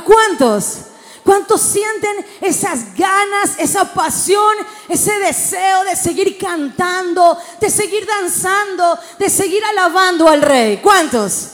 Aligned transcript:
¿A 0.00 0.04
cuántos? 0.04 0.78
¿Cuántos 1.22 1.60
sienten 1.60 2.24
esas 2.40 2.96
ganas, 2.96 3.58
esa 3.58 3.92
pasión, 3.92 4.56
ese 4.88 5.12
deseo 5.18 5.84
de 5.84 5.94
seguir 5.94 6.38
cantando, 6.38 7.36
de 7.60 7.68
seguir 7.68 8.06
danzando, 8.06 8.98
de 9.18 9.28
seguir 9.28 9.62
alabando 9.62 10.26
al 10.26 10.40
rey? 10.40 10.78
¿Cuántos? 10.78 11.50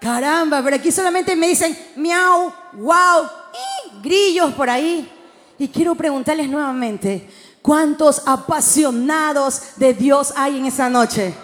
Caramba, 0.00 0.62
pero 0.62 0.76
aquí 0.76 0.90
solamente 0.90 1.36
me 1.36 1.48
dicen 1.48 1.78
miau, 1.96 2.50
wow, 2.72 3.28
y 3.52 4.00
grillos 4.00 4.54
por 4.54 4.70
ahí. 4.70 5.12
Y 5.58 5.68
quiero 5.68 5.94
preguntarles 5.94 6.48
nuevamente, 6.48 7.28
¿cuántos 7.60 8.22
apasionados 8.26 9.76
de 9.76 9.92
Dios 9.92 10.32
hay 10.34 10.56
en 10.56 10.64
esa 10.64 10.88
noche? 10.88 11.34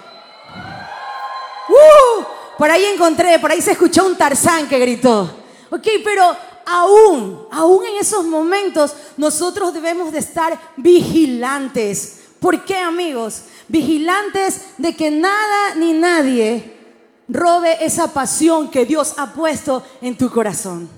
¡Uh! 1.69 2.36
Por 2.59 2.71
ahí 2.71 2.85
encontré, 2.85 3.39
por 3.39 3.51
ahí 3.51 3.61
se 3.61 3.73
escuchó 3.73 4.07
un 4.07 4.17
Tarzán 4.17 4.69
que 4.69 4.79
gritó. 4.79 5.31
Ok, 5.71 5.87
pero 6.03 6.37
aún, 6.65 7.47
aún 7.51 7.85
en 7.87 7.97
esos 7.97 8.25
momentos 8.25 8.95
nosotros 9.17 9.75
debemos 9.75 10.13
de 10.13 10.19
estar 10.19 10.59
vigilantes. 10.77 12.21
¿Por 12.41 12.65
qué, 12.65 12.79
amigos? 12.79 13.43
Vigilantes 13.69 14.63
de 14.79 14.95
que 14.95 15.11
nada 15.11 15.75
ni 15.77 15.93
nadie 15.93 16.77
robe 17.29 17.85
esa 17.85 18.13
pasión 18.13 18.71
que 18.71 18.85
Dios 18.85 19.15
ha 19.17 19.33
puesto 19.33 19.83
en 20.01 20.17
tu 20.17 20.31
corazón. 20.31 20.89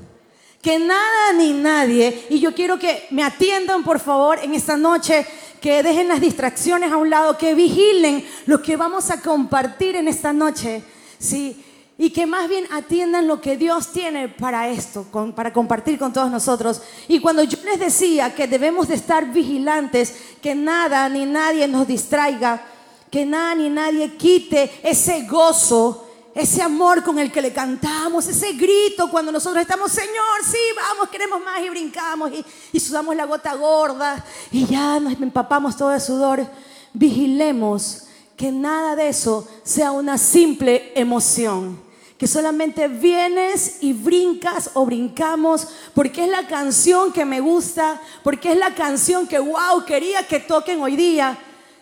Que 0.61 0.79
nada 0.79 1.33
ni 1.35 1.53
nadie, 1.53 2.27
y 2.31 2.41
yo 2.41 2.53
quiero 2.53 2.79
que 2.79 3.07
me 3.11 3.23
atiendan 3.23 3.85
por 3.85 4.01
favor 4.01 4.39
en 4.43 4.55
esta 4.55 4.77
noche, 4.77 5.27
que 5.61 5.83
dejen 5.83 6.09
las 6.09 6.21
distracciones 6.21 6.93
a 6.93 6.97
un 6.97 7.11
lado, 7.11 7.39
que 7.39 7.55
vigilen 7.55 8.27
lo 8.47 8.61
que 8.61 8.77
vamos 8.77 9.11
a 9.11 9.21
compartir 9.21 9.97
en 9.97 10.09
esta 10.09 10.33
noche, 10.33 10.83
¿sí? 11.19 11.65
Y 12.01 12.11
que 12.11 12.27
más 12.27 12.49
bien 12.49 12.65
atiendan 12.71 13.27
lo 13.27 13.41
que 13.41 13.57
Dios 13.57 13.91
tiene 13.93 14.29
para 14.29 14.69
esto, 14.69 15.05
para 15.35 15.53
compartir 15.53 15.99
con 15.99 16.13
todos 16.13 16.31
nosotros. 16.31 16.81
Y 17.09 17.19
cuando 17.19 17.43
yo 17.43 17.59
les 17.65 17.81
decía 17.81 18.35
que 18.35 18.47
debemos 18.47 18.87
de 18.87 18.95
estar 18.95 19.33
vigilantes, 19.33 20.15
que 20.41 20.55
nada 20.55 21.09
ni 21.09 21.27
nadie 21.27 21.67
nos 21.67 21.89
distraiga, 21.89 22.63
que 23.11 23.27
nada 23.27 23.57
ni 23.57 23.69
nadie 23.69 24.17
quite 24.17 24.71
ese 24.85 25.23
gozo, 25.27 26.09
ese 26.35 26.63
amor 26.63 27.03
con 27.03 27.19
el 27.19 27.33
que 27.33 27.43
le 27.43 27.53
cantamos, 27.53 28.29
ese 28.29 28.53
grito 28.53 29.11
cuando 29.11 29.33
nosotros 29.33 29.61
estamos, 29.61 29.91
Señor, 29.91 30.45
sí, 30.45 30.59
vamos, 30.77 31.09
queremos 31.09 31.43
más 31.43 31.61
y 31.61 31.69
brincamos 31.69 32.31
y, 32.73 32.79
sudamos 32.79 33.17
la 33.17 33.25
gota 33.25 33.55
gorda 33.55 34.25
y 34.53 34.65
ya 34.67 35.01
nos 35.01 35.21
empapamos 35.21 35.77
todo 35.77 35.89
de 35.89 35.99
sudor. 35.99 36.47
Vigilemos 36.93 38.08
que 38.39 38.53
nada 38.53 38.95
de 38.95 39.09
eso 39.09 39.47
sea 39.65 39.91
una 39.91 40.17
simple 40.17 40.93
emoción. 40.95 41.81
Que 42.17 42.29
solamente 42.29 42.87
vienes 42.89 43.79
y 43.81 43.93
brincas 43.93 44.71
o 44.75 44.87
brincamos 44.87 45.67
porque 45.93 46.25
es 46.25 46.31
la 46.31 46.47
canción 46.47 47.13
que 47.13 47.25
me 47.25 47.41
gusta, 47.41 48.01
porque 48.23 48.53
es 48.53 48.59
la 48.59 48.75
canción 48.75 49.27
que, 49.27 49.41
wow, 49.41 49.85
quería 49.85 50.27
que 50.27 50.41
toquen 50.41 50.81
hoy 50.81 50.95
día, 50.97 51.37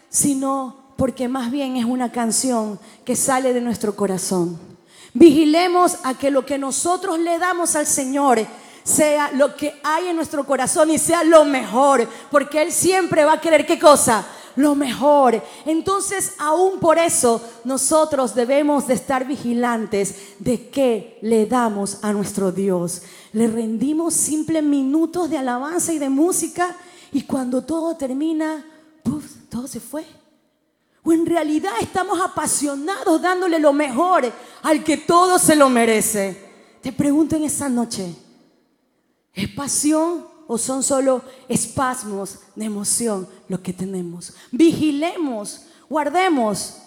sino 0.08 0.76
porque 0.96 1.28
más 1.28 1.50
bien 1.50 1.76
es 1.76 1.84
una 1.84 2.10
canción 2.10 2.80
que 3.04 3.16
sale 3.16 3.52
de 3.52 3.60
nuestro 3.60 3.94
corazón. 3.94 4.58
Vigilemos 5.12 5.98
a 6.04 6.14
que 6.14 6.30
lo 6.30 6.44
que 6.44 6.58
nosotros 6.58 7.18
le 7.18 7.38
damos 7.38 7.76
al 7.76 7.86
Señor 7.86 8.46
sea 8.82 9.30
lo 9.32 9.56
que 9.56 9.78
hay 9.82 10.08
en 10.08 10.16
nuestro 10.16 10.44
corazón 10.44 10.90
y 10.90 10.98
sea 10.98 11.22
lo 11.24 11.44
mejor, 11.44 12.08
porque 12.30 12.62
Él 12.62 12.72
siempre 12.72 13.24
va 13.24 13.34
a 13.34 13.40
querer 13.40 13.66
qué 13.66 13.78
cosa, 13.78 14.24
lo 14.56 14.74
mejor. 14.74 15.42
Entonces, 15.64 16.32
aún 16.38 16.80
por 16.80 16.98
eso, 16.98 17.40
nosotros 17.64 18.34
debemos 18.34 18.86
de 18.86 18.94
estar 18.94 19.26
vigilantes 19.26 20.34
de 20.38 20.68
qué 20.68 21.18
le 21.22 21.46
damos 21.46 22.02
a 22.02 22.12
nuestro 22.12 22.50
Dios. 22.50 23.02
Le 23.32 23.46
rendimos 23.46 24.14
simples 24.14 24.62
minutos 24.62 25.30
de 25.30 25.38
alabanza 25.38 25.92
y 25.92 25.98
de 25.98 26.08
música 26.08 26.76
y 27.12 27.22
cuando 27.22 27.62
todo 27.62 27.96
termina, 27.96 28.64
todo 29.48 29.68
se 29.68 29.80
fue. 29.80 30.04
¿O 31.04 31.12
en 31.12 31.24
realidad 31.24 31.72
estamos 31.80 32.18
apasionados 32.20 33.22
dándole 33.22 33.60
lo 33.60 33.72
mejor 33.72 34.24
al 34.62 34.82
que 34.82 34.96
todo 34.96 35.38
se 35.38 35.54
lo 35.54 35.68
merece? 35.68 36.44
Te 36.82 36.92
pregunto 36.92 37.36
en 37.36 37.44
esta 37.44 37.68
noche, 37.68 38.12
¿es 39.32 39.48
pasión 39.50 40.35
o 40.46 40.58
son 40.58 40.82
solo 40.82 41.22
espasmos 41.48 42.40
de 42.54 42.64
emoción 42.64 43.28
lo 43.48 43.62
que 43.62 43.72
tenemos? 43.72 44.34
Vigilemos, 44.50 45.66
guardemos 45.88 46.78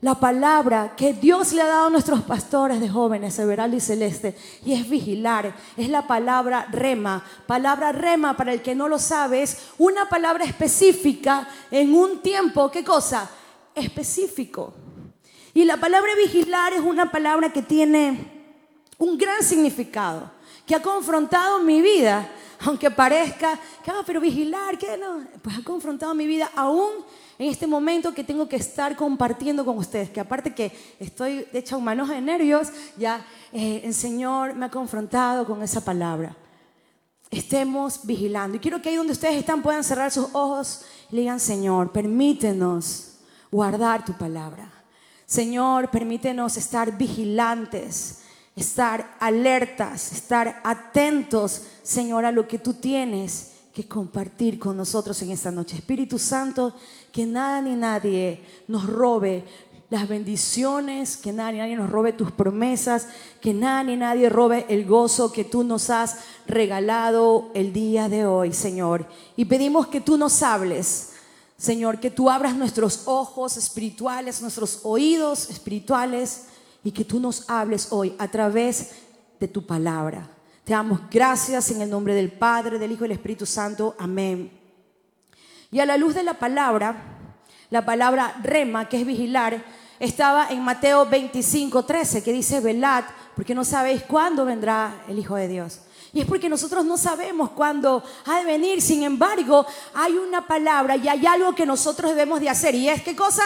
la 0.00 0.14
palabra 0.14 0.94
que 0.96 1.12
Dios 1.12 1.52
le 1.52 1.60
ha 1.60 1.66
dado 1.66 1.88
a 1.88 1.90
nuestros 1.90 2.22
pastores 2.22 2.80
de 2.80 2.88
jóvenes, 2.88 3.38
Everaldo 3.38 3.76
y 3.76 3.80
Celeste, 3.80 4.36
y 4.64 4.72
es 4.72 4.88
vigilar. 4.88 5.54
Es 5.76 5.90
la 5.90 6.06
palabra 6.06 6.66
rema. 6.70 7.22
Palabra 7.46 7.92
rema, 7.92 8.36
para 8.36 8.54
el 8.54 8.62
que 8.62 8.74
no 8.74 8.88
lo 8.88 8.98
sabe, 8.98 9.42
es 9.42 9.58
una 9.76 10.08
palabra 10.08 10.44
específica 10.44 11.46
en 11.70 11.94
un 11.94 12.20
tiempo, 12.20 12.70
¿qué 12.70 12.82
cosa? 12.82 13.30
específico. 13.74 14.74
Y 15.54 15.64
la 15.64 15.76
palabra 15.76 16.12
vigilar 16.14 16.72
es 16.72 16.80
una 16.80 17.10
palabra 17.10 17.52
que 17.52 17.62
tiene 17.62 18.52
un 18.98 19.18
gran 19.18 19.42
significado, 19.42 20.30
que 20.66 20.74
ha 20.74 20.82
confrontado 20.82 21.60
mi 21.60 21.80
vida, 21.82 22.30
aunque 22.66 22.90
parezca, 22.90 23.58
que, 23.82 23.90
ah, 23.90 24.02
pero 24.04 24.20
vigilar, 24.20 24.76
¿qué 24.76 24.96
no? 24.96 25.24
Pues 25.42 25.58
ha 25.58 25.64
confrontado 25.64 26.14
mi 26.14 26.26
vida 26.26 26.50
aún 26.54 26.90
en 27.38 27.46
este 27.48 27.66
momento 27.66 28.12
que 28.12 28.22
tengo 28.22 28.48
que 28.48 28.56
estar 28.56 28.94
compartiendo 28.96 29.64
con 29.64 29.78
ustedes, 29.78 30.10
que 30.10 30.20
aparte 30.20 30.54
que 30.54 30.72
estoy 30.98 31.46
de 31.52 31.58
hecho 31.58 31.78
un 31.78 31.84
manojo 31.84 32.12
de 32.12 32.20
nervios, 32.20 32.68
ya 32.98 33.24
eh, 33.52 33.80
el 33.84 33.94
Señor 33.94 34.54
me 34.54 34.66
ha 34.66 34.70
confrontado 34.70 35.46
con 35.46 35.62
esa 35.62 35.82
palabra. 35.82 36.36
Estemos 37.30 38.00
vigilando. 38.04 38.56
Y 38.56 38.60
quiero 38.60 38.82
que 38.82 38.90
ahí 38.90 38.96
donde 38.96 39.12
ustedes 39.12 39.36
están 39.36 39.62
puedan 39.62 39.84
cerrar 39.84 40.10
sus 40.10 40.26
ojos 40.32 40.82
y 41.10 41.16
digan, 41.16 41.40
Señor, 41.40 41.92
permítenos 41.92 43.14
guardar 43.50 44.04
tu 44.04 44.12
palabra. 44.12 44.70
Señor, 45.24 45.90
permítenos 45.90 46.56
estar 46.56 46.98
vigilantes, 46.98 48.19
estar 48.60 49.16
alertas, 49.20 50.12
estar 50.12 50.60
atentos, 50.64 51.62
Señor, 51.82 52.24
a 52.24 52.32
lo 52.32 52.46
que 52.46 52.58
tú 52.58 52.74
tienes 52.74 53.52
que 53.74 53.86
compartir 53.86 54.58
con 54.58 54.76
nosotros 54.76 55.20
en 55.22 55.30
esta 55.30 55.50
noche. 55.50 55.76
Espíritu 55.76 56.18
Santo, 56.18 56.74
que 57.12 57.26
nada 57.26 57.62
ni 57.62 57.74
nadie 57.74 58.42
nos 58.68 58.86
robe 58.86 59.44
las 59.88 60.08
bendiciones, 60.08 61.16
que 61.16 61.32
nada 61.32 61.52
ni 61.52 61.58
nadie 61.58 61.76
nos 61.76 61.90
robe 61.90 62.12
tus 62.12 62.30
promesas, 62.30 63.08
que 63.40 63.52
nada 63.52 63.82
ni 63.82 63.96
nadie 63.96 64.28
robe 64.28 64.66
el 64.68 64.84
gozo 64.84 65.32
que 65.32 65.44
tú 65.44 65.64
nos 65.64 65.90
has 65.90 66.18
regalado 66.46 67.50
el 67.54 67.72
día 67.72 68.08
de 68.08 68.26
hoy, 68.26 68.52
Señor. 68.52 69.06
Y 69.36 69.46
pedimos 69.46 69.88
que 69.88 70.00
tú 70.00 70.16
nos 70.16 70.42
hables 70.42 71.10
Señor, 71.60 72.00
que 72.00 72.10
tú 72.10 72.30
abras 72.30 72.56
nuestros 72.56 73.02
ojos 73.04 73.58
espirituales, 73.58 74.40
nuestros 74.40 74.80
oídos 74.82 75.50
espirituales 75.50 76.44
y 76.82 76.92
que 76.92 77.04
tú 77.04 77.20
nos 77.20 77.48
hables 77.48 77.88
hoy 77.90 78.14
a 78.18 78.28
través 78.28 78.92
de 79.38 79.48
tu 79.48 79.66
palabra. 79.66 80.28
Te 80.64 80.72
damos 80.72 81.00
gracias 81.10 81.70
en 81.70 81.82
el 81.82 81.90
nombre 81.90 82.14
del 82.14 82.30
Padre, 82.30 82.78
del 82.78 82.92
Hijo 82.92 83.04
y 83.04 83.08
del 83.08 83.16
Espíritu 83.16 83.46
Santo. 83.46 83.94
Amén. 83.98 84.50
Y 85.70 85.80
a 85.80 85.86
la 85.86 85.96
luz 85.96 86.14
de 86.14 86.22
la 86.22 86.34
palabra, 86.34 86.96
la 87.70 87.84
palabra 87.84 88.38
rema, 88.42 88.88
que 88.88 89.00
es 89.00 89.06
vigilar, 89.06 89.64
estaba 89.98 90.48
en 90.48 90.62
Mateo 90.62 91.06
25, 91.06 91.84
13, 91.84 92.22
que 92.22 92.32
dice, 92.32 92.60
velad, 92.60 93.04
porque 93.34 93.54
no 93.54 93.64
sabéis 93.64 94.02
cuándo 94.02 94.44
vendrá 94.44 95.04
el 95.08 95.18
Hijo 95.18 95.36
de 95.36 95.48
Dios. 95.48 95.80
Y 96.12 96.20
es 96.20 96.26
porque 96.26 96.48
nosotros 96.48 96.84
no 96.84 96.96
sabemos 96.96 97.50
cuándo 97.50 98.02
ha 98.26 98.38
de 98.38 98.44
venir. 98.44 98.82
Sin 98.82 99.02
embargo, 99.02 99.64
hay 99.94 100.14
una 100.14 100.46
palabra 100.46 100.96
y 100.96 101.08
hay 101.08 101.24
algo 101.24 101.54
que 101.54 101.66
nosotros 101.66 102.10
debemos 102.10 102.40
de 102.40 102.48
hacer. 102.48 102.74
¿Y 102.74 102.88
es 102.88 103.02
qué 103.02 103.14
cosa? 103.14 103.44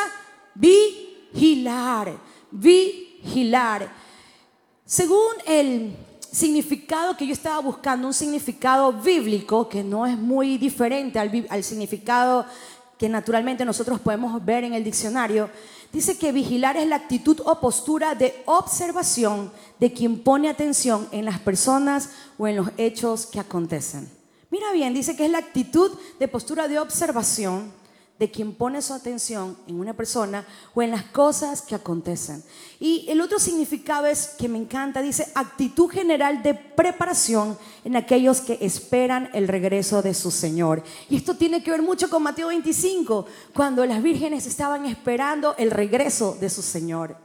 Vigilar. 0.55 2.17
Vigilar. 2.51 3.14
Según 4.85 5.33
el 5.47 5.97
significado 6.31 7.17
que 7.17 7.27
yo 7.27 7.33
estaba 7.33 7.61
buscando, 7.61 8.07
un 8.07 8.15
significado 8.15 8.93
bíblico 8.93 9.69
que 9.69 9.83
no 9.83 10.07
es 10.07 10.19
muy 10.19 10.59
diferente 10.59 11.19
al, 11.19 11.47
al 11.49 11.65
significado 11.65 12.47
que 12.99 13.09
naturalmente 13.09 13.65
nosotros 13.65 14.01
podemos 14.01 14.45
ver 14.45 14.65
en 14.65 14.75
el 14.75 14.85
diccionario, 14.85 15.51
dice 15.93 16.17
que 16.19 16.33
vigilar 16.33 16.77
es 16.77 16.87
la 16.87 16.97
actitud 16.97 17.41
o 17.45 17.61
postura 17.61 18.15
de 18.15 18.43
observación 18.47 19.53
de 19.81 19.93
quien 19.93 20.23
pone 20.23 20.49
atención 20.49 21.09
en 21.13 21.25
las 21.25 21.39
personas 21.39 22.11
o 22.39 22.47
en 22.47 22.57
los 22.57 22.69
hechos 22.77 23.27
que 23.27 23.41
acontecen. 23.41 24.09
Mira 24.51 24.73
bien, 24.73 24.95
dice 24.95 25.17
que 25.17 25.25
es 25.25 25.31
la 25.31 25.39
actitud 25.39 25.91
de 26.19 26.29
postura 26.29 26.69
de 26.69 26.79
observación 26.79 27.73
de 28.19 28.31
quien 28.31 28.55
pone 28.55 28.81
su 28.81 28.95
atención 28.95 29.57
en 29.67 29.81
una 29.81 29.95
persona 29.95 30.47
o 30.75 30.83
en 30.83 30.93
las 30.93 31.05
cosas 31.05 31.63
que 31.63 31.75
acontecen. 31.75 32.45
Y 32.79 33.07
el 33.09 33.21
otro 33.21 33.41
significado 33.41 34.07
es 34.07 34.29
que 34.39 34.49
me 34.49 34.59
encanta, 34.59 35.03
dice 35.03 35.33
actitud 35.35 35.91
general 35.91 36.43
de 36.43 36.55
preparación 36.55 37.59
en 37.85 37.97
aquellos 37.97 38.41
que 38.41 38.59
esperan 38.61 39.31
el 39.35 39.49
regreso 39.49 40.01
de 40.01 40.15
su 40.15 40.31
Señor. 40.31 40.85
Y 41.11 41.17
esto 41.17 41.37
tiene 41.37 41.63
que 41.63 41.73
ver 41.73 41.83
mucho 41.83 42.09
con 42.09 42.23
Mateo 42.23 42.49
25, 42.49 43.27
cuando 43.53 43.85
las 43.85 44.03
vírgenes 44.03 44.47
estaban 44.47 44.87
esperando 44.87 45.57
el 45.59 45.73
regreso 45.73 46.37
de 46.41 46.51
su 46.51 46.63
Señor. 46.63 47.17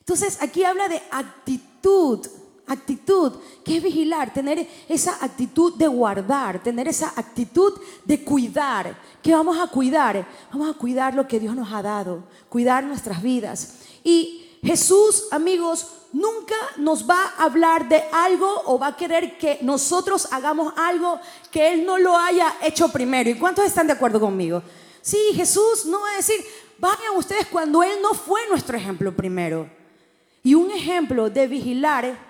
Entonces 0.00 0.38
aquí 0.42 0.64
habla 0.64 0.88
de 0.88 1.00
actitud 1.10 2.26
actitud, 2.72 3.32
que 3.64 3.76
es 3.76 3.82
vigilar, 3.82 4.32
tener 4.32 4.68
esa 4.88 5.22
actitud 5.24 5.74
de 5.76 5.88
guardar, 5.88 6.62
tener 6.62 6.88
esa 6.88 7.12
actitud 7.16 7.72
de 8.04 8.22
cuidar. 8.22 8.96
¿Qué 9.22 9.34
vamos 9.34 9.58
a 9.58 9.66
cuidar? 9.66 10.26
Vamos 10.52 10.74
a 10.74 10.78
cuidar 10.78 11.14
lo 11.14 11.26
que 11.26 11.40
Dios 11.40 11.54
nos 11.54 11.72
ha 11.72 11.82
dado, 11.82 12.24
cuidar 12.48 12.84
nuestras 12.84 13.22
vidas. 13.22 13.78
Y 14.04 14.58
Jesús, 14.62 15.28
amigos, 15.30 15.86
nunca 16.12 16.54
nos 16.76 17.08
va 17.08 17.32
a 17.36 17.44
hablar 17.44 17.88
de 17.88 18.02
algo 18.12 18.62
o 18.66 18.78
va 18.78 18.88
a 18.88 18.96
querer 18.96 19.38
que 19.38 19.58
nosotros 19.62 20.28
hagamos 20.32 20.72
algo 20.76 21.18
que 21.50 21.72
Él 21.72 21.84
no 21.84 21.98
lo 21.98 22.16
haya 22.16 22.54
hecho 22.62 22.88
primero. 22.90 23.30
¿Y 23.30 23.38
cuántos 23.38 23.64
están 23.64 23.86
de 23.86 23.94
acuerdo 23.94 24.20
conmigo? 24.20 24.62
Sí, 25.02 25.18
Jesús 25.34 25.86
no 25.86 26.00
va 26.00 26.10
a 26.10 26.16
decir, 26.16 26.44
vayan 26.78 27.16
ustedes 27.16 27.46
cuando 27.46 27.82
Él 27.82 27.98
no 28.02 28.14
fue 28.14 28.40
nuestro 28.48 28.76
ejemplo 28.76 29.14
primero. 29.14 29.68
Y 30.42 30.54
un 30.54 30.70
ejemplo 30.70 31.28
de 31.28 31.46
vigilar 31.46 32.29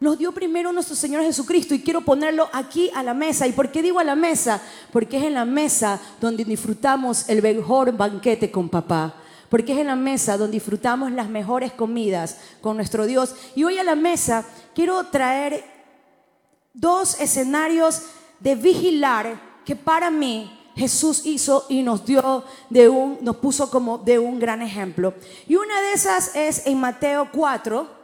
nos 0.00 0.18
dio 0.18 0.32
primero 0.32 0.72
nuestro 0.72 0.94
Señor 0.94 1.22
Jesucristo 1.22 1.74
y 1.74 1.80
quiero 1.80 2.02
ponerlo 2.02 2.48
aquí 2.52 2.90
a 2.94 3.02
la 3.02 3.14
mesa. 3.14 3.46
¿Y 3.46 3.52
por 3.52 3.72
qué 3.72 3.82
digo 3.82 3.98
a 3.98 4.04
la 4.04 4.14
mesa? 4.14 4.60
Porque 4.92 5.16
es 5.16 5.24
en 5.24 5.34
la 5.34 5.44
mesa 5.44 6.00
donde 6.20 6.44
disfrutamos 6.44 7.28
el 7.28 7.42
mejor 7.42 7.96
banquete 7.96 8.50
con 8.50 8.68
papá 8.68 9.14
porque 9.48 9.72
es 9.72 9.78
en 9.78 9.86
la 9.86 9.96
mesa 9.96 10.36
donde 10.36 10.56
disfrutamos 10.56 11.10
las 11.12 11.28
mejores 11.28 11.72
comidas 11.72 12.36
con 12.60 12.76
nuestro 12.76 13.06
Dios. 13.06 13.34
Y 13.54 13.64
hoy 13.64 13.78
a 13.78 13.84
la 13.84 13.94
mesa 13.94 14.44
quiero 14.74 15.04
traer 15.04 15.64
dos 16.74 17.18
escenarios 17.20 18.02
de 18.40 18.54
vigilar 18.54 19.40
que 19.64 19.74
para 19.74 20.10
mí 20.10 20.54
Jesús 20.76 21.22
hizo 21.24 21.66
y 21.68 21.82
nos 21.82 22.04
dio 22.04 22.44
de 22.70 22.88
un, 22.88 23.18
nos 23.20 23.36
puso 23.36 23.70
como 23.70 23.98
de 23.98 24.18
un 24.18 24.38
gran 24.38 24.62
ejemplo. 24.62 25.14
Y 25.48 25.56
una 25.56 25.80
de 25.80 25.92
esas 25.92 26.36
es 26.36 26.66
en 26.66 26.78
Mateo 26.78 27.28
4, 27.32 27.97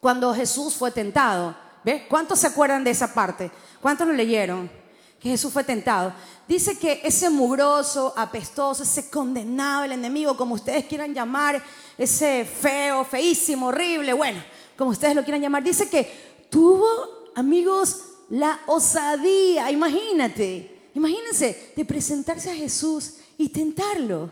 cuando 0.00 0.34
Jesús 0.34 0.74
fue 0.74 0.90
tentado. 0.90 1.54
¿Ve? 1.84 2.06
¿Cuántos 2.08 2.40
se 2.40 2.46
acuerdan 2.46 2.84
de 2.84 2.90
esa 2.90 3.12
parte? 3.14 3.50
¿Cuántos 3.80 4.06
lo 4.06 4.12
leyeron? 4.12 4.70
Que 5.18 5.30
Jesús 5.30 5.52
fue 5.52 5.64
tentado. 5.64 6.12
Dice 6.48 6.78
que 6.78 7.00
ese 7.04 7.30
mugroso, 7.30 8.12
apestoso, 8.16 8.82
ese 8.82 9.08
condenado, 9.08 9.84
el 9.84 9.92
enemigo, 9.92 10.36
como 10.36 10.54
ustedes 10.54 10.84
quieran 10.86 11.14
llamar, 11.14 11.62
ese 11.96 12.44
feo, 12.44 13.04
feísimo, 13.04 13.68
horrible, 13.68 14.12
bueno, 14.12 14.42
como 14.76 14.90
ustedes 14.90 15.14
lo 15.14 15.22
quieran 15.22 15.42
llamar, 15.42 15.62
dice 15.62 15.88
que 15.88 16.46
tuvo, 16.50 16.86
amigos, 17.34 18.00
la 18.30 18.60
osadía, 18.66 19.70
imagínate, 19.70 20.90
imagínense, 20.94 21.72
de 21.76 21.84
presentarse 21.84 22.50
a 22.50 22.54
Jesús 22.54 23.16
y 23.36 23.48
tentarlo. 23.50 24.30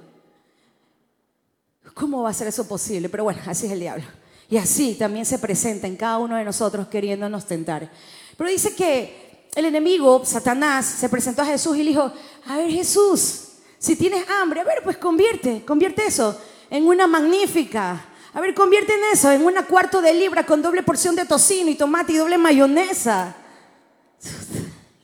¿Cómo 1.95 2.23
va 2.23 2.31
a 2.31 2.35
ser 2.35 2.49
eso 2.49 2.67
posible? 2.67 3.09
Pero 3.09 3.25
bueno, 3.25 3.41
así 3.47 3.67
es 3.67 3.73
el 3.73 3.81
diablo. 3.81 4.05
Y 4.51 4.57
así 4.57 4.95
también 4.95 5.27
se 5.27 5.39
presenta 5.39 5.87
en 5.87 5.97
cada 5.97 6.19
uno 6.19 6.37
de 6.37 6.45
nosotros 6.45 6.89
queriéndonos 6.89 7.47
tentar. 7.47 7.91
Pero 8.37 8.51
dice 8.51 8.75
que 8.75 9.49
el 9.55 9.65
enemigo, 9.65 10.25
Satanás, 10.25 10.87
se 10.87 11.09
presentó 11.09 11.43
a 11.43 11.47
Jesús 11.47 11.77
y 11.77 11.83
le 11.83 11.91
dijo, 11.91 12.13
a 12.47 12.57
ver 12.57 12.71
Jesús, 12.71 13.49
si 13.79 13.97
tienes 13.97 14.29
hambre, 14.31 14.61
a 14.61 14.65
ver, 14.65 14.83
pues 14.83 14.97
convierte, 14.97 15.65
convierte 15.65 16.07
eso 16.07 16.39
en 16.71 16.87
una 16.87 17.07
magnífica. 17.07 18.05
A 18.33 18.41
ver, 18.41 18.55
convierte 18.55 18.95
en 18.95 19.01
eso, 19.13 19.31
en 19.31 19.45
una 19.45 19.65
cuarto 19.67 20.01
de 20.01 20.13
libra 20.13 20.45
con 20.45 20.63
doble 20.63 20.83
porción 20.83 21.17
de 21.17 21.25
tocino 21.25 21.71
y 21.71 21.75
tomate 21.75 22.13
y 22.13 22.17
doble 22.17 22.39
mayonesa. 22.39 23.35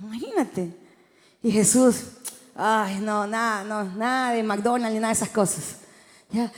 Imagínate. 0.00 0.70
Y 1.42 1.50
Jesús, 1.50 1.96
ay, 2.54 2.98
no, 3.00 3.26
nada, 3.26 3.64
no, 3.64 3.84
nada 3.96 4.32
de 4.32 4.42
McDonald's 4.42 4.94
ni 4.94 5.00
nada 5.00 5.12
de 5.12 5.14
esas 5.18 5.30
cosas. 5.30 5.83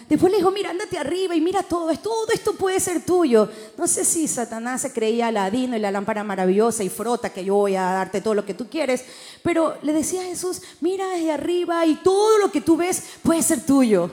Después 0.08 0.32
le 0.32 0.38
dijo, 0.38 0.50
mira, 0.50 0.70
ándate 0.70 0.96
arriba 0.96 1.34
y 1.34 1.40
mira 1.40 1.62
todo, 1.62 1.94
todo 1.98 2.28
esto 2.32 2.54
puede 2.54 2.80
ser 2.80 3.04
tuyo. 3.04 3.48
No 3.76 3.86
sé 3.86 4.04
si 4.04 4.26
Satanás 4.26 4.80
se 4.80 4.92
creía 4.92 5.26
Aladino 5.26 5.76
y 5.76 5.80
la 5.80 5.90
lámpara 5.90 6.24
maravillosa 6.24 6.82
y 6.82 6.88
frota 6.88 7.30
que 7.30 7.44
yo 7.44 7.56
voy 7.56 7.76
a 7.76 7.82
darte 7.82 8.22
todo 8.22 8.34
lo 8.34 8.46
que 8.46 8.54
tú 8.54 8.68
quieres, 8.70 9.04
pero 9.42 9.76
le 9.82 9.92
decía 9.92 10.22
a 10.22 10.24
Jesús, 10.24 10.62
mira 10.80 11.08
desde 11.10 11.32
arriba 11.32 11.84
y 11.84 11.96
todo 11.96 12.38
lo 12.38 12.50
que 12.50 12.62
tú 12.62 12.76
ves 12.76 13.02
puede 13.22 13.42
ser 13.42 13.66
tuyo. 13.66 14.10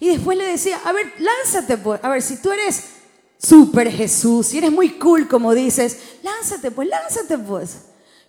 Y 0.00 0.08
después 0.08 0.36
le 0.36 0.44
decía, 0.44 0.80
a 0.84 0.92
ver, 0.92 1.12
lánzate, 1.18 1.76
pues. 1.76 2.02
A 2.02 2.08
ver, 2.08 2.22
si 2.22 2.40
tú 2.40 2.50
eres 2.50 2.84
súper 3.38 3.90
Jesús, 3.90 4.46
si 4.46 4.58
eres 4.58 4.72
muy 4.72 4.90
cool 4.98 5.28
como 5.28 5.54
dices, 5.54 5.98
lánzate, 6.22 6.70
pues, 6.70 6.88
lánzate, 6.88 7.38
pues. 7.38 7.82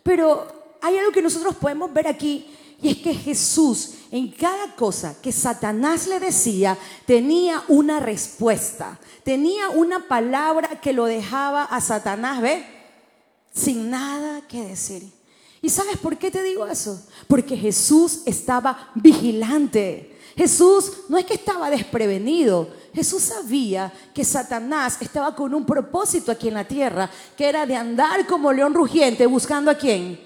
Pero 0.04 0.78
hay 0.82 0.98
algo 0.98 1.12
que 1.12 1.22
nosotros 1.22 1.56
podemos 1.56 1.92
ver 1.94 2.08
aquí 2.08 2.54
y 2.82 2.90
es 2.90 2.98
que 2.98 3.14
Jesús 3.14 3.94
en 4.12 4.32
cada 4.32 4.76
cosa 4.76 5.16
que 5.22 5.32
Satanás 5.32 6.08
le 6.08 6.20
decía 6.20 6.78
tenía 7.06 7.64
una 7.68 8.00
respuesta, 8.00 9.00
tenía 9.24 9.70
una 9.70 10.08
palabra 10.08 10.82
que 10.82 10.94
lo 10.94 11.06
dejaba 11.06 11.64
a 11.64 11.82
Satanás, 11.82 12.42
¿ve? 12.42 12.66
Sin 13.54 13.90
nada 13.90 14.42
que 14.48 14.64
decir. 14.64 15.12
¿Y 15.62 15.70
sabes 15.70 15.98
por 15.98 16.18
qué 16.18 16.32
te 16.32 16.44
digo 16.44 16.68
eso? 16.68 17.02
Porque 17.28 17.58
Jesús 17.58 18.22
estaba 18.26 18.92
vigilante. 18.96 20.18
Jesús 20.38 20.92
no 21.10 21.18
es 21.18 21.26
que 21.26 21.34
estaba 21.34 21.70
desprevenido, 21.72 22.70
Jesús 22.94 23.24
sabía 23.24 23.92
que 24.14 24.24
Satanás 24.24 24.98
estaba 25.02 25.36
con 25.36 25.54
un 25.56 25.66
propósito 25.66 26.32
aquí 26.32 26.48
en 26.48 26.54
la 26.54 26.68
tierra, 26.68 27.10
que 27.36 27.50
era 27.50 27.66
de 27.66 27.76
andar 27.76 28.28
como 28.28 28.54
león 28.54 28.76
rugiente 28.76 29.26
buscando 29.26 29.72
a 29.72 29.76
quién. 29.76 30.20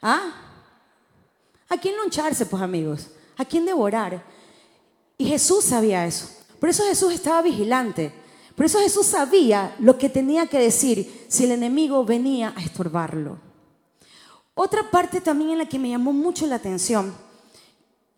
¿Ah? 0.00 0.47
¿A 1.68 1.76
quién 1.76 1.96
luncharse, 1.96 2.46
pues 2.46 2.62
amigos? 2.62 3.08
¿A 3.36 3.44
quién 3.44 3.66
devorar? 3.66 4.24
Y 5.18 5.26
Jesús 5.26 5.64
sabía 5.64 6.06
eso. 6.06 6.28
Por 6.58 6.70
eso 6.70 6.84
Jesús 6.84 7.12
estaba 7.12 7.42
vigilante. 7.42 8.12
Por 8.56 8.66
eso 8.66 8.80
Jesús 8.80 9.06
sabía 9.06 9.76
lo 9.78 9.98
que 9.98 10.08
tenía 10.08 10.46
que 10.46 10.58
decir 10.58 11.26
si 11.28 11.44
el 11.44 11.52
enemigo 11.52 12.04
venía 12.04 12.54
a 12.56 12.62
estorbarlo. 12.62 13.38
Otra 14.54 14.90
parte 14.90 15.20
también 15.20 15.50
en 15.50 15.58
la 15.58 15.68
que 15.68 15.78
me 15.78 15.90
llamó 15.90 16.12
mucho 16.12 16.46
la 16.46 16.56
atención 16.56 17.14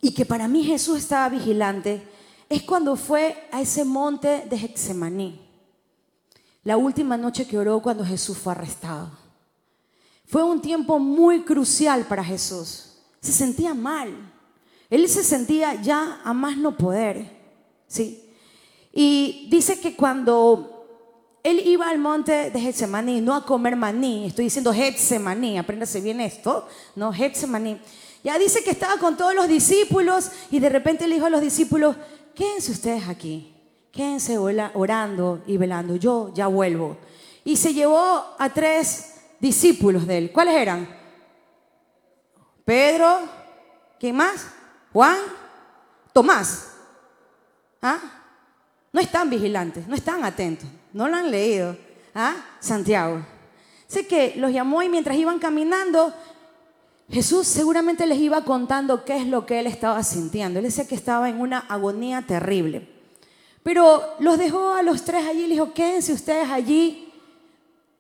y 0.01 0.15
que 0.15 0.25
para 0.25 0.49
mí 0.49 0.65
Jesús 0.65 0.99
estaba 0.99 1.29
vigilante 1.29 2.03
es 2.49 2.63
cuando 2.63 2.97
fue 2.97 3.49
a 3.53 3.61
ese 3.61 3.85
monte 3.85 4.47
de 4.49 4.57
Hexemaní. 4.57 5.47
La 6.65 6.77
última 6.77 7.17
noche 7.17 7.47
que 7.47 7.59
oró 7.59 7.83
cuando 7.83 8.05
Jesús 8.05 8.39
fue 8.39 8.53
arrestado. 8.53 9.11
Fue 10.25 10.43
un 10.43 10.63
tiempo 10.63 10.99
muy 10.99 11.43
crucial 11.43 12.07
para 12.07 12.25
Jesús 12.25 12.90
se 13.21 13.33
sentía 13.33 13.75
mal. 13.75 14.11
Él 14.89 15.09
se 15.09 15.23
sentía 15.23 15.81
ya 15.81 16.21
a 16.25 16.33
más 16.33 16.57
no 16.57 16.77
poder. 16.77 17.41
¿sí? 17.87 18.25
Y 18.93 19.49
dice 19.51 19.81
que 19.81 19.95
cuando 19.95 20.87
él 21.43 21.63
iba 21.65 21.89
al 21.89 21.99
monte 21.99 22.51
de 22.51 22.61
Getsemaní, 22.61 23.21
no 23.21 23.35
a 23.35 23.45
comer 23.45 23.77
maní, 23.77 24.27
estoy 24.27 24.47
diciendo 24.47 24.73
Getsemaní, 24.73 25.59
apréndase 25.59 26.01
bien 26.01 26.21
esto, 26.21 26.67
¿no? 26.97 27.13
Getsemaní. 27.13 27.81
Ya 28.23 28.39
dice 28.39 28.63
que 28.63 28.71
estaba 28.71 28.99
con 28.99 29.17
todos 29.17 29.35
los 29.35 29.49
discípulos 29.49 30.31
y 30.51 30.59
de 30.59 30.69
repente 30.69 31.07
le 31.07 31.15
dijo 31.15 31.27
a 31.27 31.31
los 31.31 31.41
discípulos, 31.41 31.97
quédense 32.35 32.73
ustedes 32.73 33.09
aquí, 33.09 33.55
quédense 33.93 34.37
orando 34.39 35.43
y 35.47 35.57
velando, 35.57 35.97
yo 35.97 36.33
ya 36.35 36.47
vuelvo. 36.47 36.99
Y 37.45 37.57
se 37.57 37.73
llevó 37.73 38.25
a 38.39 38.51
tres 38.53 39.15
discípulos 39.41 40.07
de 40.07 40.19
él. 40.19 40.33
¿Cuáles 40.33 40.57
eran? 40.57 41.00
Pedro, 42.71 43.19
¿quién 43.99 44.15
más? 44.15 44.47
Juan, 44.93 45.19
Tomás. 46.13 46.69
¿Ah? 47.83 47.99
No 48.93 49.01
están 49.01 49.29
vigilantes, 49.29 49.89
no 49.89 49.97
están 49.97 50.25
atentos, 50.25 50.69
no 50.93 51.09
lo 51.09 51.17
han 51.17 51.33
leído. 51.33 51.77
¿Ah? 52.15 52.37
Santiago. 52.61 53.27
Sé 53.89 54.07
que 54.07 54.35
los 54.37 54.53
llamó 54.53 54.85
y 54.85 54.89
mientras 54.89 55.17
iban 55.17 55.41
caminando, 55.41 56.15
Jesús 57.11 57.49
seguramente 57.49 58.07
les 58.07 58.21
iba 58.21 58.45
contando 58.45 59.05
qué 59.05 59.17
es 59.17 59.27
lo 59.27 59.47
que 59.47 59.59
él 59.59 59.67
estaba 59.67 60.05
sintiendo. 60.05 60.61
Él 60.61 60.67
decía 60.67 60.87
que 60.87 60.95
estaba 60.95 61.29
en 61.29 61.41
una 61.41 61.59
agonía 61.59 62.23
terrible. 62.23 62.89
Pero 63.65 64.15
los 64.21 64.39
dejó 64.39 64.75
a 64.75 64.85
los 64.85 65.03
tres 65.03 65.27
allí 65.27 65.41
y 65.41 65.49
les 65.49 65.57
dijo, 65.57 65.75
quédense 65.75 66.13
ustedes 66.13 66.49
allí, 66.49 67.13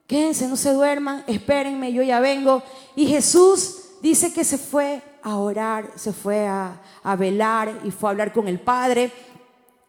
quédense, 0.06 0.46
no 0.46 0.54
se 0.54 0.72
duerman, 0.72 1.24
espérenme, 1.26 1.92
yo 1.92 2.04
ya 2.04 2.20
vengo. 2.20 2.62
Y 2.94 3.08
Jesús 3.08 3.79
dice 4.00 4.33
que 4.33 4.45
se 4.45 4.59
fue 4.59 5.02
a 5.23 5.37
orar, 5.37 5.92
se 5.97 6.12
fue 6.12 6.47
a, 6.47 6.80
velar 7.19 7.80
y 7.85 7.90
fue 7.90 8.09
a 8.09 8.12
hablar 8.12 8.33
con 8.33 8.49
el 8.49 8.61
Padre 8.61 9.12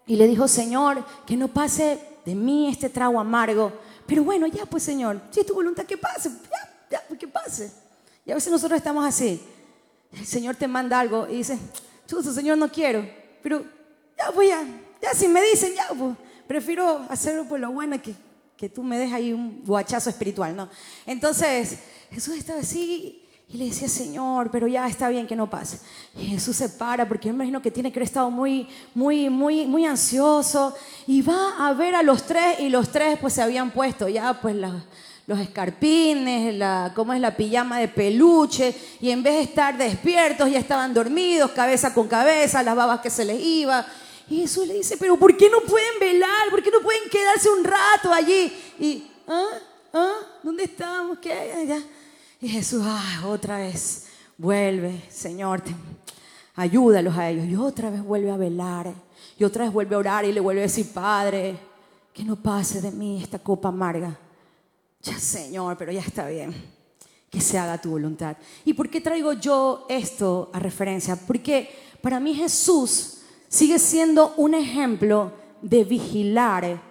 y 0.06 0.15
le 0.15 0.27
dijo, 0.27 0.48
Señor, 0.48 1.06
que 1.25 1.36
no 1.36 1.48
pase 1.48 2.00
de 2.25 2.36
mí 2.36 2.70
este 2.70 2.89
trago 2.89 3.20
amargo. 3.20 3.72
Pero 4.06 4.24
bueno, 4.24 4.48
ya 4.48 4.65
pues 4.65 4.84
Señor, 4.84 5.22
si 5.32 5.39
es 5.39 5.46
tu 5.46 5.53
voluntad 5.53 5.86
que 5.86 5.98
pase, 5.98 6.30
ya, 6.30 6.88
ya, 6.91 7.03
pues, 7.08 7.20
que 7.20 7.27
pase. 7.27 7.72
Y 8.25 8.32
a 8.32 8.36
veces 8.36 8.51
nosotros 8.51 8.77
estamos 8.77 9.06
así. 9.06 9.41
El 10.12 10.25
Señor 10.25 10.56
te 10.56 10.68
manda 10.68 11.00
algo 11.00 11.27
y 11.30 11.38
dice, 11.38 11.58
chuzo, 12.08 12.34
Señor, 12.34 12.58
no 12.58 12.70
quiero. 12.70 13.08
Pero 13.41 13.63
ya 14.18 14.30
voy 14.32 14.51
a, 14.51 14.63
ya 15.01 15.13
si 15.13 15.27
me 15.27 15.41
dicen, 15.41 15.74
ya 15.74 15.88
pues, 15.98 16.15
prefiero 16.48 17.06
hacerlo 17.10 17.46
por 17.46 17.60
lo 17.60 17.72
bueno 17.72 18.01
que, 18.01 18.13
que 18.58 18.68
tú 18.68 18.84
me 18.84 18.98
des 18.98 19.13
ahí 19.13 19.32
un 19.32 19.63
guachazo 19.65 20.10
espiritual, 20.10 20.56
¿no? 20.56 20.70
Entonces, 21.06 21.77
Jesús 22.12 22.36
estaba 22.36 22.60
así 22.60 23.20
Y 23.53 23.58
le 23.58 23.65
decía, 23.65 23.89
Señor, 23.89 24.50
pero 24.50 24.65
ya 24.65 24.88
está 24.88 25.10
bien 25.10 25.27
que 25.27 25.36
no 25.36 25.50
pase. 25.50 25.77
Jesús 26.15 26.55
se 26.55 26.70
para 26.70 27.05
porque 27.05 27.27
yo 27.27 27.34
imagino 27.34 27.62
que 27.62 27.70
tiene 27.70 27.91
que 27.91 28.00
haber 28.00 28.08
estado 28.08 28.31
muy, 28.31 28.70
muy, 28.93 29.29
muy, 29.29 29.65
muy 29.65 29.86
ansioso. 29.86 30.74
Y 31.05 31.22
va 31.22 31.67
a 31.67 31.74
ver 31.74 31.96
a 31.96 32.01
los 32.01 32.24
tres 32.24 32.62
y 32.62 32.70
los 32.70 32.89
tres 32.89 33.20
pues 33.20 33.34
se 33.34 33.41
habían 33.41 33.72
puesto 33.72 34.08
ya 34.08 34.39
pues 34.39 34.55
los 34.55 35.39
escarpines, 35.39 36.55
la, 36.55 36.93
cómo 36.96 37.12
es 37.12 37.20
la 37.20 37.36
pijama 37.36 37.79
de 37.79 37.89
peluche. 37.89 38.74
Y 39.01 39.10
en 39.10 39.22
vez 39.22 39.34
de 39.34 39.41
estar 39.41 39.77
despiertos 39.77 40.50
ya 40.50 40.60
estaban 40.60 40.93
dormidos, 40.93 41.51
cabeza 41.51 41.93
con 41.93 42.08
cabeza, 42.08 42.63
las 42.63 42.75
babas 42.75 43.01
que 43.01 43.10
se 43.10 43.25
les 43.25 43.41
iba. 43.41 43.86
Y 44.29 44.39
Jesús 44.43 44.65
le 44.65 44.75
dice, 44.75 44.96
pero 44.96 45.17
¿por 45.17 45.36
qué 45.36 45.50
no 45.50 45.60
pueden 45.60 46.00
velar? 46.00 46.50
¿Por 46.50 46.63
qué 46.63 46.72
no 46.72 46.79
pueden 46.79 47.10
quedarse 47.10 47.50
un 47.50 47.65
rato 47.65 48.13
allí? 48.13 48.53
Y, 48.79 49.12
¿ah? 49.27 49.43
¿ah? 49.91 50.13
¿Dónde 50.41 50.63
estamos? 50.63 51.20
¿Qué? 51.20 51.65
Ya. 51.67 51.81
Y 52.41 52.50
Jesús, 52.50 52.81
ah, 52.83 53.21
otra 53.27 53.57
vez, 53.57 54.07
vuelve, 54.36 55.03
Señor, 55.10 55.62
ayúdalos 56.55 57.15
a 57.15 57.29
ellos. 57.29 57.45
Y 57.45 57.55
otra 57.55 57.91
vez 57.91 58.03
vuelve 58.03 58.31
a 58.31 58.38
velar. 58.38 58.91
Y 59.38 59.43
otra 59.43 59.65
vez 59.65 59.74
vuelve 59.74 59.93
a 59.93 60.00
orar 60.00 60.25
y 60.25 60.31
le 60.31 60.39
vuelve 60.39 60.62
a 60.62 60.63
decir, 60.63 60.91
Padre, 60.91 61.55
que 62.12 62.24
no 62.24 62.36
pase 62.36 62.81
de 62.81 62.91
mí 62.91 63.21
esta 63.21 63.38
copa 63.38 63.69
amarga. 63.69 64.17
Ya, 65.03 65.19
Señor, 65.19 65.77
pero 65.77 65.91
ya 65.91 66.01
está 66.01 66.27
bien. 66.27 66.53
Que 67.29 67.39
se 67.39 67.60
haga 67.60 67.79
tu 67.79 67.91
voluntad. 67.91 68.36
¿Y 68.65 68.74
por 68.74 68.89
qué 68.89 69.01
traigo 69.01 69.33
yo 69.33 69.86
esto 69.88 70.50
a 70.51 70.57
referencia? 70.57 71.15
Porque 71.15 71.69
para 72.01 72.19
mí 72.19 72.33
Jesús 72.33 73.19
sigue 73.48 73.77
siendo 73.77 74.33
un 74.38 74.55
ejemplo 74.55 75.31
de 75.62 75.83
vigilar 75.83 76.81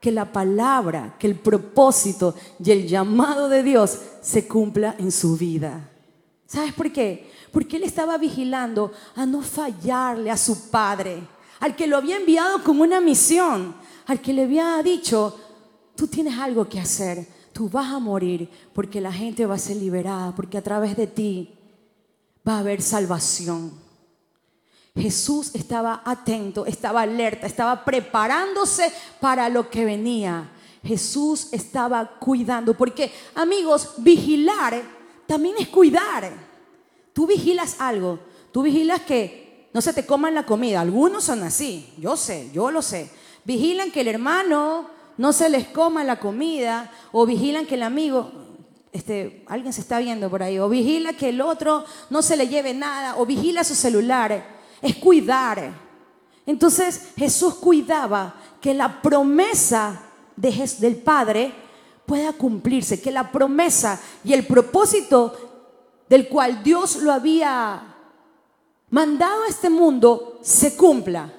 que 0.00 0.10
la 0.10 0.32
palabra, 0.32 1.16
que 1.18 1.26
el 1.26 1.34
propósito 1.34 2.34
y 2.62 2.70
el 2.70 2.86
llamado 2.86 3.48
de 3.48 3.62
Dios 3.62 3.98
se 4.26 4.48
cumpla 4.48 4.96
en 4.98 5.12
su 5.12 5.36
vida. 5.36 5.88
¿Sabes 6.48 6.72
por 6.72 6.90
qué? 6.90 7.30
Porque 7.52 7.76
él 7.76 7.84
estaba 7.84 8.18
vigilando 8.18 8.90
a 9.14 9.24
no 9.24 9.40
fallarle 9.40 10.32
a 10.32 10.36
su 10.36 10.68
padre, 10.68 11.22
al 11.60 11.76
que 11.76 11.86
lo 11.86 11.96
había 11.96 12.16
enviado 12.16 12.64
con 12.64 12.80
una 12.80 13.00
misión, 13.00 13.76
al 14.04 14.20
que 14.20 14.32
le 14.32 14.42
había 14.42 14.82
dicho, 14.82 15.38
tú 15.94 16.08
tienes 16.08 16.36
algo 16.38 16.68
que 16.68 16.80
hacer, 16.80 17.24
tú 17.52 17.68
vas 17.68 17.92
a 17.92 18.00
morir 18.00 18.50
porque 18.74 19.00
la 19.00 19.12
gente 19.12 19.46
va 19.46 19.54
a 19.54 19.58
ser 19.58 19.76
liberada, 19.76 20.34
porque 20.34 20.58
a 20.58 20.62
través 20.62 20.96
de 20.96 21.06
ti 21.06 21.54
va 22.46 22.56
a 22.56 22.58
haber 22.58 22.82
salvación. 22.82 23.70
Jesús 24.96 25.54
estaba 25.54 26.02
atento, 26.04 26.66
estaba 26.66 27.02
alerta, 27.02 27.46
estaba 27.46 27.84
preparándose 27.84 28.92
para 29.20 29.48
lo 29.48 29.70
que 29.70 29.84
venía. 29.84 30.50
Jesús 30.86 31.48
estaba 31.52 32.18
cuidando, 32.18 32.74
porque 32.74 33.12
amigos, 33.34 33.94
vigilar 33.98 34.82
también 35.26 35.56
es 35.58 35.68
cuidar. 35.68 36.32
Tú 37.12 37.26
vigilas 37.26 37.76
algo, 37.80 38.18
tú 38.52 38.62
vigilas 38.62 39.00
que 39.02 39.68
no 39.72 39.80
se 39.80 39.92
te 39.92 40.06
coman 40.06 40.34
la 40.34 40.46
comida. 40.46 40.80
Algunos 40.80 41.24
son 41.24 41.42
así, 41.42 41.92
yo 41.98 42.16
sé, 42.16 42.50
yo 42.52 42.70
lo 42.70 42.82
sé. 42.82 43.10
Vigilan 43.44 43.90
que 43.90 44.00
el 44.00 44.08
hermano 44.08 44.88
no 45.18 45.32
se 45.32 45.48
les 45.48 45.68
coma 45.68 46.04
la 46.04 46.18
comida 46.18 46.90
o 47.12 47.26
vigilan 47.26 47.66
que 47.66 47.74
el 47.74 47.82
amigo, 47.82 48.30
este, 48.92 49.44
alguien 49.46 49.72
se 49.72 49.80
está 49.80 49.98
viendo 49.98 50.30
por 50.30 50.42
ahí, 50.42 50.58
o 50.58 50.68
vigila 50.68 51.12
que 51.12 51.30
el 51.30 51.40
otro 51.40 51.84
no 52.10 52.22
se 52.22 52.36
le 52.36 52.48
lleve 52.48 52.74
nada, 52.74 53.16
o 53.16 53.26
vigila 53.26 53.64
su 53.64 53.74
celular 53.74 54.56
es 54.82 54.96
cuidar. 54.96 55.72
Entonces 56.44 57.08
Jesús 57.16 57.54
cuidaba 57.54 58.34
que 58.60 58.74
la 58.74 59.02
promesa 59.02 60.05
del 60.36 60.96
Padre 60.96 61.52
pueda 62.06 62.32
cumplirse, 62.32 63.00
que 63.00 63.10
la 63.10 63.32
promesa 63.32 64.00
y 64.24 64.32
el 64.32 64.46
propósito 64.46 65.34
del 66.08 66.28
cual 66.28 66.62
Dios 66.62 66.96
lo 66.96 67.12
había 67.12 67.94
mandado 68.90 69.42
a 69.42 69.48
este 69.48 69.68
mundo 69.68 70.38
se 70.42 70.76
cumpla. 70.76 71.32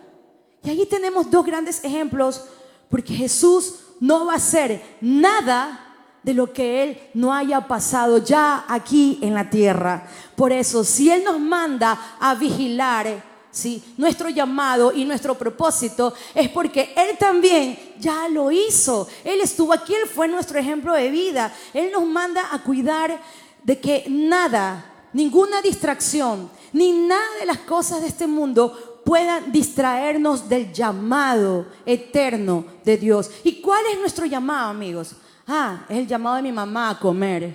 Y 0.64 0.70
ahí 0.70 0.86
tenemos 0.86 1.32
dos 1.32 1.46
grandes 1.46 1.84
ejemplos, 1.84 2.44
porque 2.90 3.14
Jesús 3.14 3.76
no 4.00 4.26
va 4.26 4.34
a 4.34 4.38
hacer 4.38 4.98
nada 5.02 5.84
de 6.24 6.34
lo 6.34 6.52
que 6.52 6.84
Él 6.84 7.00
no 7.14 7.34
haya 7.34 7.68
pasado 7.68 8.18
ya 8.18 8.66
aquí 8.68 9.18
en 9.22 9.34
la 9.34 9.50
tierra. 9.50 10.06
Por 10.36 10.52
eso, 10.52 10.84
si 10.84 11.10
Él 11.10 11.24
nos 11.24 11.40
manda 11.40 12.18
a 12.20 12.36
vigilar, 12.36 13.24
¿sí? 13.58 13.84
nuestro 13.98 14.30
llamado 14.30 14.94
y 14.94 15.04
nuestro 15.04 15.36
propósito, 15.36 16.14
es 16.36 16.50
porque 16.50 16.94
Él 16.96 17.18
también 17.18 17.78
ya 18.00 18.30
lo 18.30 18.52
hizo. 18.52 19.08
Él 19.24 19.42
estuvo 19.42 19.74
aquí, 19.74 19.94
Él 19.94 20.08
fue 20.08 20.28
nuestro 20.28 20.60
ejemplo 20.60 20.94
de 20.94 21.10
vida. 21.10 21.54
Él 21.74 21.92
nos 21.92 22.06
manda 22.06 22.54
a 22.54 22.64
cuidar 22.64 23.20
de 23.64 23.80
que 23.80 24.06
nada, 24.10 25.10
ninguna 25.14 25.62
distracción, 25.62 26.50
ni 26.72 26.92
nada 26.92 27.40
de 27.40 27.48
las 27.48 27.58
cosas 27.60 28.02
de 28.02 28.08
este 28.08 28.28
mundo 28.28 29.02
puedan 29.04 29.52
distraernos 29.52 30.48
del 30.48 30.72
llamado 30.72 31.66
eterno 31.86 32.66
de 32.84 32.98
Dios. 32.98 33.32
¿Y 33.44 33.62
cuál 33.62 33.84
es 33.92 34.00
nuestro 34.00 34.26
llamado, 34.26 34.70
amigos? 34.70 35.16
Ah, 35.48 35.86
es 35.90 35.98
el 35.98 36.08
llamado 36.08 36.36
de 36.36 36.44
mi 36.44 36.52
mamá 36.52 36.92
a 36.92 37.00
comer. 37.00 37.54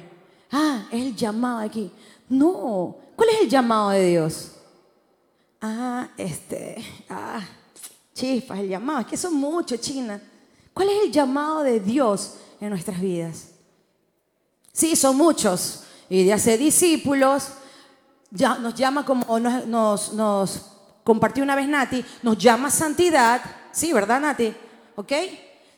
Ah, 0.51 0.87
es 0.91 1.01
el 1.03 1.15
llamado 1.15 1.59
aquí. 1.61 1.91
No, 2.29 2.97
¿cuál 3.15 3.29
es 3.29 3.43
el 3.43 3.49
llamado 3.49 3.91
de 3.91 4.07
Dios? 4.07 4.52
Ah, 5.65 6.09
este, 6.17 6.85
ah, 7.09 7.41
chispas, 8.13 8.59
el 8.59 8.69
llamado. 8.69 8.99
Es 9.01 9.07
que 9.07 9.17
son 9.17 9.35
muchos, 9.35 9.81
China. 9.81 10.21
¿Cuál 10.75 10.89
es 10.89 11.05
el 11.05 11.13
llamado 11.13 11.63
de 11.63 11.79
Dios 11.79 12.35
en 12.61 12.71
nuestras 12.71 13.01
vidas? 13.01 13.51
Sí, 14.73 14.97
son 14.97 15.17
muchos. 15.17 15.85
Y 16.09 16.25
de 16.25 16.33
hacer 16.33 16.59
discípulos, 16.59 17.49
ya 18.31 18.57
nos 18.57 18.75
llama 18.75 19.05
como 19.05 19.39
nos, 19.39 19.67
nos, 19.67 20.13
nos 20.15 20.67
compartió 21.05 21.45
una 21.45 21.55
vez 21.55 21.69
Nati, 21.69 22.05
nos 22.23 22.37
llama 22.37 22.69
santidad. 22.69 23.41
Sí, 23.71 23.93
¿verdad, 23.93 24.21
Nati? 24.21 24.53
¿Ok? 24.97 25.13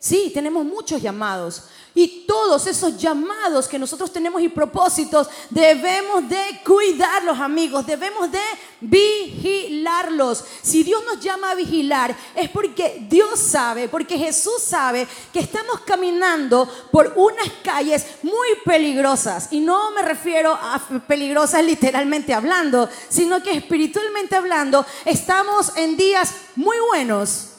Sí, 0.05 0.31
tenemos 0.35 0.67
muchos 0.67 1.01
llamados. 1.01 1.63
Y 1.95 2.27
todos 2.27 2.67
esos 2.67 2.99
llamados 2.99 3.67
que 3.67 3.79
nosotros 3.79 4.13
tenemos 4.13 4.43
y 4.43 4.51
propósitos, 4.51 5.31
debemos 5.49 6.29
de 6.29 6.61
cuidarlos, 6.63 7.41
amigos. 7.41 7.87
Debemos 7.87 8.31
de 8.31 8.43
vigilarlos. 8.83 10.45
Si 10.61 10.83
Dios 10.83 11.03
nos 11.07 11.25
llama 11.25 11.53
a 11.53 11.55
vigilar, 11.55 12.15
es 12.35 12.51
porque 12.51 13.07
Dios 13.09 13.41
sabe, 13.41 13.89
porque 13.89 14.19
Jesús 14.19 14.61
sabe 14.63 15.09
que 15.33 15.41
estamos 15.41 15.81
caminando 15.87 16.69
por 16.93 17.15
unas 17.17 17.49
calles 17.63 18.05
muy 18.23 18.49
peligrosas. 18.63 19.55
Y 19.55 19.61
no 19.61 19.91
me 19.93 20.03
refiero 20.03 20.53
a 20.53 20.87
peligrosas 21.09 21.65
literalmente 21.65 22.35
hablando, 22.35 22.91
sino 23.09 23.43
que 23.43 23.53
espiritualmente 23.53 24.37
hablando, 24.37 24.85
estamos 25.07 25.75
en 25.79 25.97
días 25.97 26.35
muy 26.57 26.77
buenos 26.91 27.54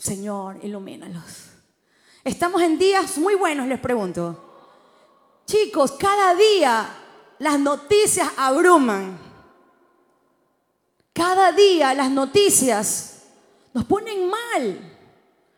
Señor, 0.00 0.58
ilumínalos. 0.62 1.50
Estamos 2.24 2.62
en 2.62 2.78
días 2.78 3.18
muy 3.18 3.34
buenos, 3.34 3.66
les 3.66 3.78
pregunto. 3.78 4.34
Chicos, 5.46 5.92
cada 5.92 6.34
día 6.34 6.88
las 7.38 7.60
noticias 7.60 8.30
abruman. 8.38 9.18
Cada 11.12 11.52
día 11.52 11.92
las 11.92 12.10
noticias 12.10 13.24
nos 13.74 13.84
ponen 13.84 14.30
mal. 14.30 14.89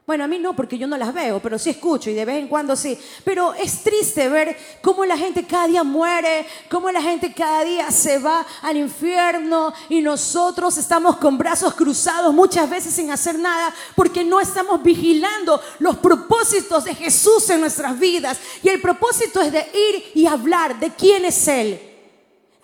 Bueno, 0.05 0.25
a 0.25 0.27
mí 0.27 0.37
no, 0.41 0.57
porque 0.57 0.77
yo 0.77 0.89
no 0.89 0.97
las 0.97 1.15
veo, 1.15 1.41
pero 1.41 1.61
sí 1.61 1.71
escucho 1.71 2.11
y 2.11 2.15
de 2.15 2.25
vez 2.25 2.39
en 2.39 2.49
cuando 2.49 2.75
sí. 2.75 2.99
Pero 3.25 3.55
es 3.55 3.85
triste 3.85 4.29
ver 4.29 4.57
cómo 4.83 5.05
la 5.05 5.17
gente 5.17 5.47
cada 5.47 5.69
día 5.69 5.85
muere, 5.85 6.45
cómo 6.69 6.91
la 6.91 7.01
gente 7.01 7.33
cada 7.33 7.63
día 7.63 7.89
se 7.93 8.19
va 8.19 8.45
al 8.63 8.77
infierno 8.77 9.73
y 9.89 10.01
nosotros 10.01 10.77
estamos 10.77 11.19
con 11.19 11.39
brazos 11.39 11.75
cruzados 11.75 12.35
muchas 12.35 12.69
veces 12.69 12.93
sin 12.93 13.13
hacer 13.13 13.39
nada 13.39 13.73
porque 13.95 14.25
no 14.25 14.41
estamos 14.41 14.83
vigilando 14.83 15.61
los 15.79 15.97
propósitos 15.99 16.83
de 16.83 16.97
Jesús 16.97 17.49
en 17.51 17.61
nuestras 17.61 17.97
vidas. 17.97 18.41
Y 18.61 18.71
el 18.71 18.81
propósito 18.81 19.41
es 19.41 19.53
de 19.53 19.61
ir 19.61 20.05
y 20.15 20.27
hablar 20.27 20.81
de 20.81 20.91
quién 20.91 21.25
es 21.25 21.47
Él 21.47 21.81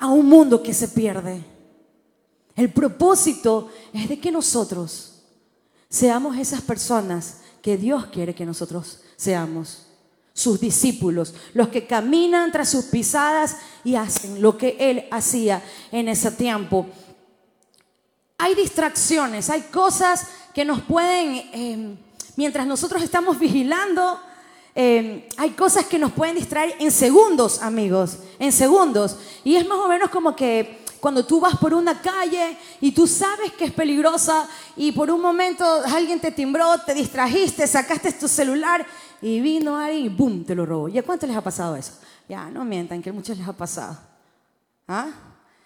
a 0.01 0.09
un 0.09 0.27
mundo 0.27 0.61
que 0.61 0.75
se 0.75 0.89
pierde. 0.89 1.45
El 2.57 2.73
propósito 2.73 3.69
es 3.93 4.09
de 4.09 4.19
que 4.19 4.33
nosotros 4.33 5.18
seamos 5.89 6.37
esas 6.37 6.61
personas 6.61 7.39
que 7.63 7.77
Dios 7.77 8.07
quiere 8.07 8.35
que 8.35 8.47
nosotros 8.47 9.01
seamos, 9.17 9.87
sus 10.33 10.61
discípulos, 10.61 11.35
los 11.53 11.69
que 11.69 11.87
caminan 11.87 12.53
tras 12.53 12.69
sus 12.69 12.85
pisadas 12.85 13.57
y 13.83 13.97
hacen 13.97 14.41
lo 14.41 14.57
que 14.57 14.77
Él 14.79 15.05
hacía 15.11 15.63
en 15.91 16.09
ese 16.09 16.31
tiempo. 16.31 16.87
Hay 18.39 18.55
distracciones, 18.55 19.51
hay 19.51 19.63
cosas 19.63 20.29
que 20.55 20.65
nos 20.65 20.81
pueden, 20.83 21.51
em, 21.53 21.97
mientras 22.37 22.69
nosotros 22.69 23.03
estamos 23.03 23.37
vigilando, 23.37 24.21
em, 24.77 25.25
hay 25.37 25.51
cosas 25.51 25.87
que 25.87 25.99
nos 25.99 26.13
pueden 26.13 26.37
distraer 26.37 26.77
en 26.79 26.93
segundos, 26.93 27.61
amigos, 27.61 28.19
en 28.39 28.53
segundos. 28.53 29.17
Y 29.43 29.57
es 29.57 29.67
más 29.67 29.79
o 29.79 29.89
menos 29.89 30.09
como 30.09 30.37
que 30.37 30.79
cuando 31.01 31.25
tú 31.25 31.41
vas 31.41 31.57
por 31.57 31.75
una 31.75 32.01
calle 32.01 32.57
y 32.81 32.93
tú 32.93 33.07
sabes 33.07 33.53
que 33.53 33.67
es 33.67 33.73
peligrosa 33.73 34.49
y 34.77 34.93
por 34.93 35.11
un 35.11 35.21
momento 35.21 35.65
alguien 35.87 36.21
te 36.21 36.31
timbró, 36.31 36.79
te 36.79 36.95
distrajiste, 36.95 37.67
sacaste 37.67 38.13
tu 38.13 38.29
celular 38.29 38.87
y 39.21 39.41
vino 39.41 39.77
alguien 39.77 40.07
y 40.07 40.09
¡boom! 40.09 40.45
te 40.45 40.55
lo 40.55 40.67
robó. 40.67 40.89
¿Y 40.89 40.99
a 40.99 41.03
cuánto 41.03 41.27
les 41.27 41.37
ha 41.37 41.43
pasado 41.43 41.77
eso? 41.77 41.93
Ya, 42.29 42.51
no 42.51 42.65
mientan, 42.65 43.03
que 43.03 43.11
a 43.11 43.13
muchos 43.13 43.37
les 43.39 43.49
ha 43.49 43.53
pasado. 43.53 43.99
¿Ah? 44.87 45.09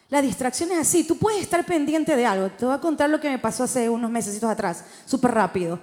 La 0.09 0.21
distracción 0.21 0.71
es 0.73 0.79
así. 0.79 1.05
Tú 1.05 1.17
puedes 1.17 1.41
estar 1.41 1.65
pendiente 1.65 2.15
de 2.15 2.27
algo. 2.27 2.51
Te 2.51 2.67
voy 2.67 2.75
a 2.75 2.79
contar 2.79 3.09
lo 3.09 3.19
que 3.19 3.31
me 3.31 3.39
pasó 3.39 3.65
hace 3.65 3.89
unos 3.89 4.11
meses 4.11 4.43
atrás, 4.45 4.85
súper 5.07 5.31
rápido. 5.33 5.79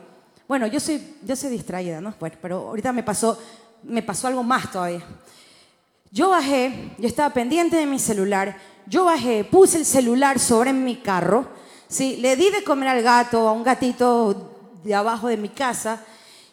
Bueno, 0.48 0.68
yo 0.68 0.80
soy, 0.80 1.18
yo 1.24 1.36
soy 1.36 1.50
distraída, 1.50 2.00
¿no? 2.00 2.14
Bueno, 2.20 2.36
pero 2.42 2.68
ahorita 2.70 2.92
me 2.94 3.04
pasó, 3.04 3.40
me 3.84 4.02
pasó 4.04 4.28
algo 4.28 4.44
más 4.44 4.72
todavía. 4.72 5.04
Yo 6.12 6.30
bajé, 6.30 6.92
yo 6.98 7.08
estaba 7.08 7.34
pendiente 7.34 7.76
de 7.76 7.86
mi 7.86 8.00
celular. 8.00 8.58
Yo 8.90 9.06
bajé, 9.06 9.44
puse 9.44 9.78
el 9.78 9.86
celular 9.86 10.40
sobre 10.40 10.74
mi 10.74 10.98
carro. 10.98 11.48
¿sí? 11.88 12.18
Le 12.18 12.36
di 12.36 12.50
de 12.50 12.64
comer 12.64 12.90
al 12.90 13.04
gato, 13.04 13.48
a 13.48 13.54
un 13.54 13.64
gatito 13.64 14.72
de 14.84 14.96
abajo 14.96 15.28
de 15.28 15.38
mi 15.38 15.50
casa. 15.50 16.04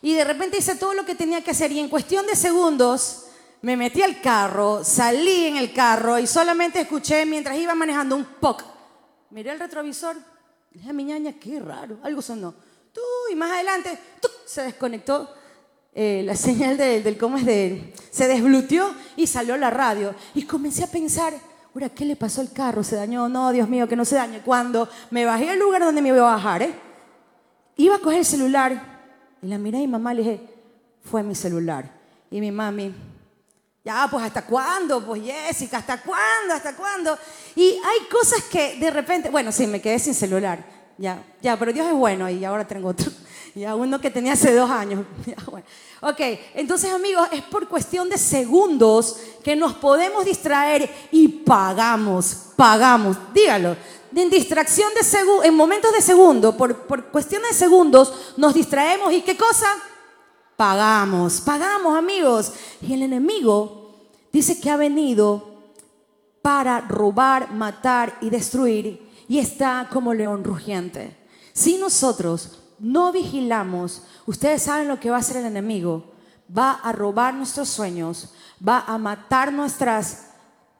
Y 0.02 0.12
de 0.12 0.24
repente 0.24 0.58
hice 0.58 0.76
todo 0.76 0.92
lo 0.92 1.06
que 1.06 1.14
tenía 1.14 1.42
que 1.42 1.52
hacer. 1.52 1.72
Y 1.72 1.80
en 1.80 1.88
cuestión 1.88 2.26
de 2.26 2.36
segundos 2.36 3.26
me 3.62 3.76
metí 3.76 4.02
al 4.02 4.20
carro, 4.20 4.84
salí 4.84 5.46
en 5.46 5.56
el 5.56 5.72
carro 5.72 6.18
y 6.18 6.26
solamente 6.26 6.80
escuché 6.80 7.24
mientras 7.24 7.56
iba 7.56 7.74
manejando 7.74 8.14
un 8.14 8.24
POC. 8.24 8.64
Miré 9.30 9.52
el 9.52 9.58
retrovisor, 9.58 10.16
dije 10.70 10.90
a 10.90 10.92
mi 10.92 11.04
ñaña, 11.04 11.32
qué 11.32 11.58
raro, 11.58 11.98
algo 12.02 12.22
sonó. 12.22 12.54
Tú, 12.92 13.00
y 13.32 13.34
más 13.34 13.50
adelante, 13.50 13.98
se 14.44 14.62
desconectó 14.62 15.28
eh, 15.94 16.22
la 16.24 16.36
señal 16.36 16.76
del, 16.76 17.16
cómo 17.18 17.38
es 17.38 17.46
de, 17.46 17.94
se 18.10 18.28
desbluteó 18.28 18.94
y 19.16 19.26
salió 19.26 19.56
la 19.56 19.70
radio. 19.70 20.14
Y 20.34 20.42
comencé 20.42 20.84
a 20.84 20.90
pensar, 20.90 21.34
ahora, 21.76 21.95
¿qué 21.95 22.04
le 22.06 22.16
pasó 22.16 22.40
al 22.40 22.52
carro? 22.52 22.83
¿Se 22.83 22.97
dañó? 22.97 23.28
No, 23.28 23.52
Dios 23.52 23.68
mío, 23.68 23.87
que 23.87 23.97
no 23.97 24.04
se 24.04 24.14
dañe. 24.14 24.40
Cuando 24.40 24.88
me 25.11 25.25
bajé 25.25 25.50
al 25.50 25.59
lugar 25.59 25.83
donde 25.83 26.00
me 26.00 26.09
iba 26.09 26.18
a 26.18 26.37
bajar, 26.37 26.62
¿eh? 26.62 26.75
iba 27.76 27.97
a 27.97 27.99
coger 27.99 28.21
el 28.21 28.25
celular 28.25 28.97
y 29.42 29.47
la 29.49 29.59
miré 29.59 29.78
a 29.78 29.80
mi 29.80 29.88
mamá 29.88 30.14
le 30.14 30.23
dije, 30.23 30.40
fue 31.02 31.23
mi 31.23 31.35
celular. 31.35 31.90
Y 32.30 32.40
mi 32.40 32.50
mami, 32.50 32.95
ya, 33.85 34.09
pues 34.11 34.25
¿hasta 34.25 34.42
cuándo? 34.47 35.04
Pues 35.04 35.23
Jessica, 35.23 35.78
¿hasta 35.78 36.00
cuándo? 36.02 36.54
¿Hasta 36.54 36.75
cuándo? 36.75 37.16
Y 37.54 37.78
hay 37.85 38.09
cosas 38.11 38.42
que 38.45 38.76
de 38.76 38.90
repente, 38.90 39.28
bueno, 39.28 39.52
sí, 39.52 39.66
me 39.66 39.80
quedé 39.80 39.99
sin 39.99 40.14
celular. 40.14 40.64
Ya, 40.99 41.23
ya, 41.42 41.59
pero 41.59 41.73
Dios 41.73 41.87
es 41.87 41.92
bueno 41.92 42.28
y 42.30 42.45
ahora 42.45 42.66
tengo 42.66 42.88
otro. 42.88 43.11
Ya, 43.56 43.75
uno 43.75 43.98
que 43.98 44.10
tenía 44.10 44.34
hace 44.34 44.54
dos 44.54 44.70
años. 44.70 45.04
Ok, 46.02 46.20
entonces 46.54 46.92
amigos, 46.92 47.26
es 47.32 47.40
por 47.40 47.66
cuestión 47.68 48.10
de 48.10 48.18
segundos 48.18 49.16
que 49.42 49.56
nos 49.56 49.72
podemos 49.72 50.26
distraer 50.26 50.88
y 51.10 51.26
pagamos, 51.26 52.50
pagamos, 52.54 53.16
dígalo. 53.32 53.75
En 54.14 54.28
distracción 54.28 54.90
de 54.92 55.48
en 55.48 55.54
momentos 55.54 55.92
de 55.94 56.02
segundo, 56.02 56.54
por, 56.54 56.86
por 56.86 57.06
cuestión 57.06 57.42
de 57.42 57.54
segundos, 57.54 58.34
nos 58.36 58.52
distraemos 58.52 59.10
y 59.14 59.22
¿qué 59.22 59.38
cosa? 59.38 59.66
pagamos, 60.56 61.40
pagamos 61.40 61.96
amigos. 61.96 62.52
Y 62.82 62.94
el 62.94 63.02
enemigo 63.02 63.94
dice 64.32 64.60
que 64.60 64.70
ha 64.70 64.76
venido 64.76 65.54
para 66.42 66.80
robar, 66.80 67.52
matar 67.52 68.18
y 68.20 68.30
destruir 68.30 69.10
y 69.28 69.38
está 69.38 69.88
como 69.92 70.14
león 70.14 70.44
rugiente. 70.44 71.16
Si 71.52 71.76
nosotros 71.78 72.58
no 72.78 73.12
vigilamos, 73.12 74.02
ustedes 74.26 74.62
saben 74.62 74.88
lo 74.88 75.00
que 75.00 75.11
va 75.11 75.16
a 75.16 75.21
hacer 75.21 75.38
el 75.38 75.47
enemigo. 75.47 76.12
Va 76.56 76.73
a 76.73 76.92
robar 76.92 77.35
nuestros 77.35 77.68
sueños, 77.68 78.33
va 78.66 78.85
a 78.87 78.99
matar 78.99 79.52
nuestras, 79.52 80.28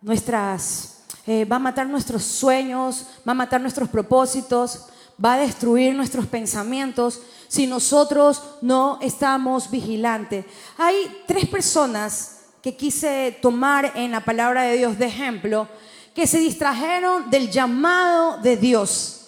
nuestras, 0.01 1.03
eh, 1.27 1.45
va 1.45 1.57
a 1.57 1.61
matar 1.61 1.89
nuestros 1.89 2.23
sueños, 2.23 3.07
va 3.27 3.33
a 3.33 3.35
matar 3.35 3.61
nuestros 3.61 3.89
propósitos, 3.89 4.87
va 5.23 5.35
a 5.35 5.39
destruir 5.39 5.95
nuestros 5.95 6.27
pensamientos 6.27 7.21
si 7.49 7.67
nosotros 7.67 8.43
no 8.63 8.99
estamos 9.01 9.71
vigilantes. 9.71 10.45
Hay 10.79 11.23
tres 11.27 11.49
personas 11.49 12.41
que 12.63 12.77
quise 12.77 13.39
tomar 13.41 13.93
en 13.95 14.11
la 14.11 14.25
palabra 14.25 14.63
de 14.63 14.77
Dios 14.77 14.99
de 14.99 15.07
ejemplo 15.07 15.69
que 16.15 16.27
se 16.27 16.39
distrajeron 16.39 17.31
del 17.31 17.51
llamado 17.51 18.39
de 18.39 18.57
Dios. 18.57 19.26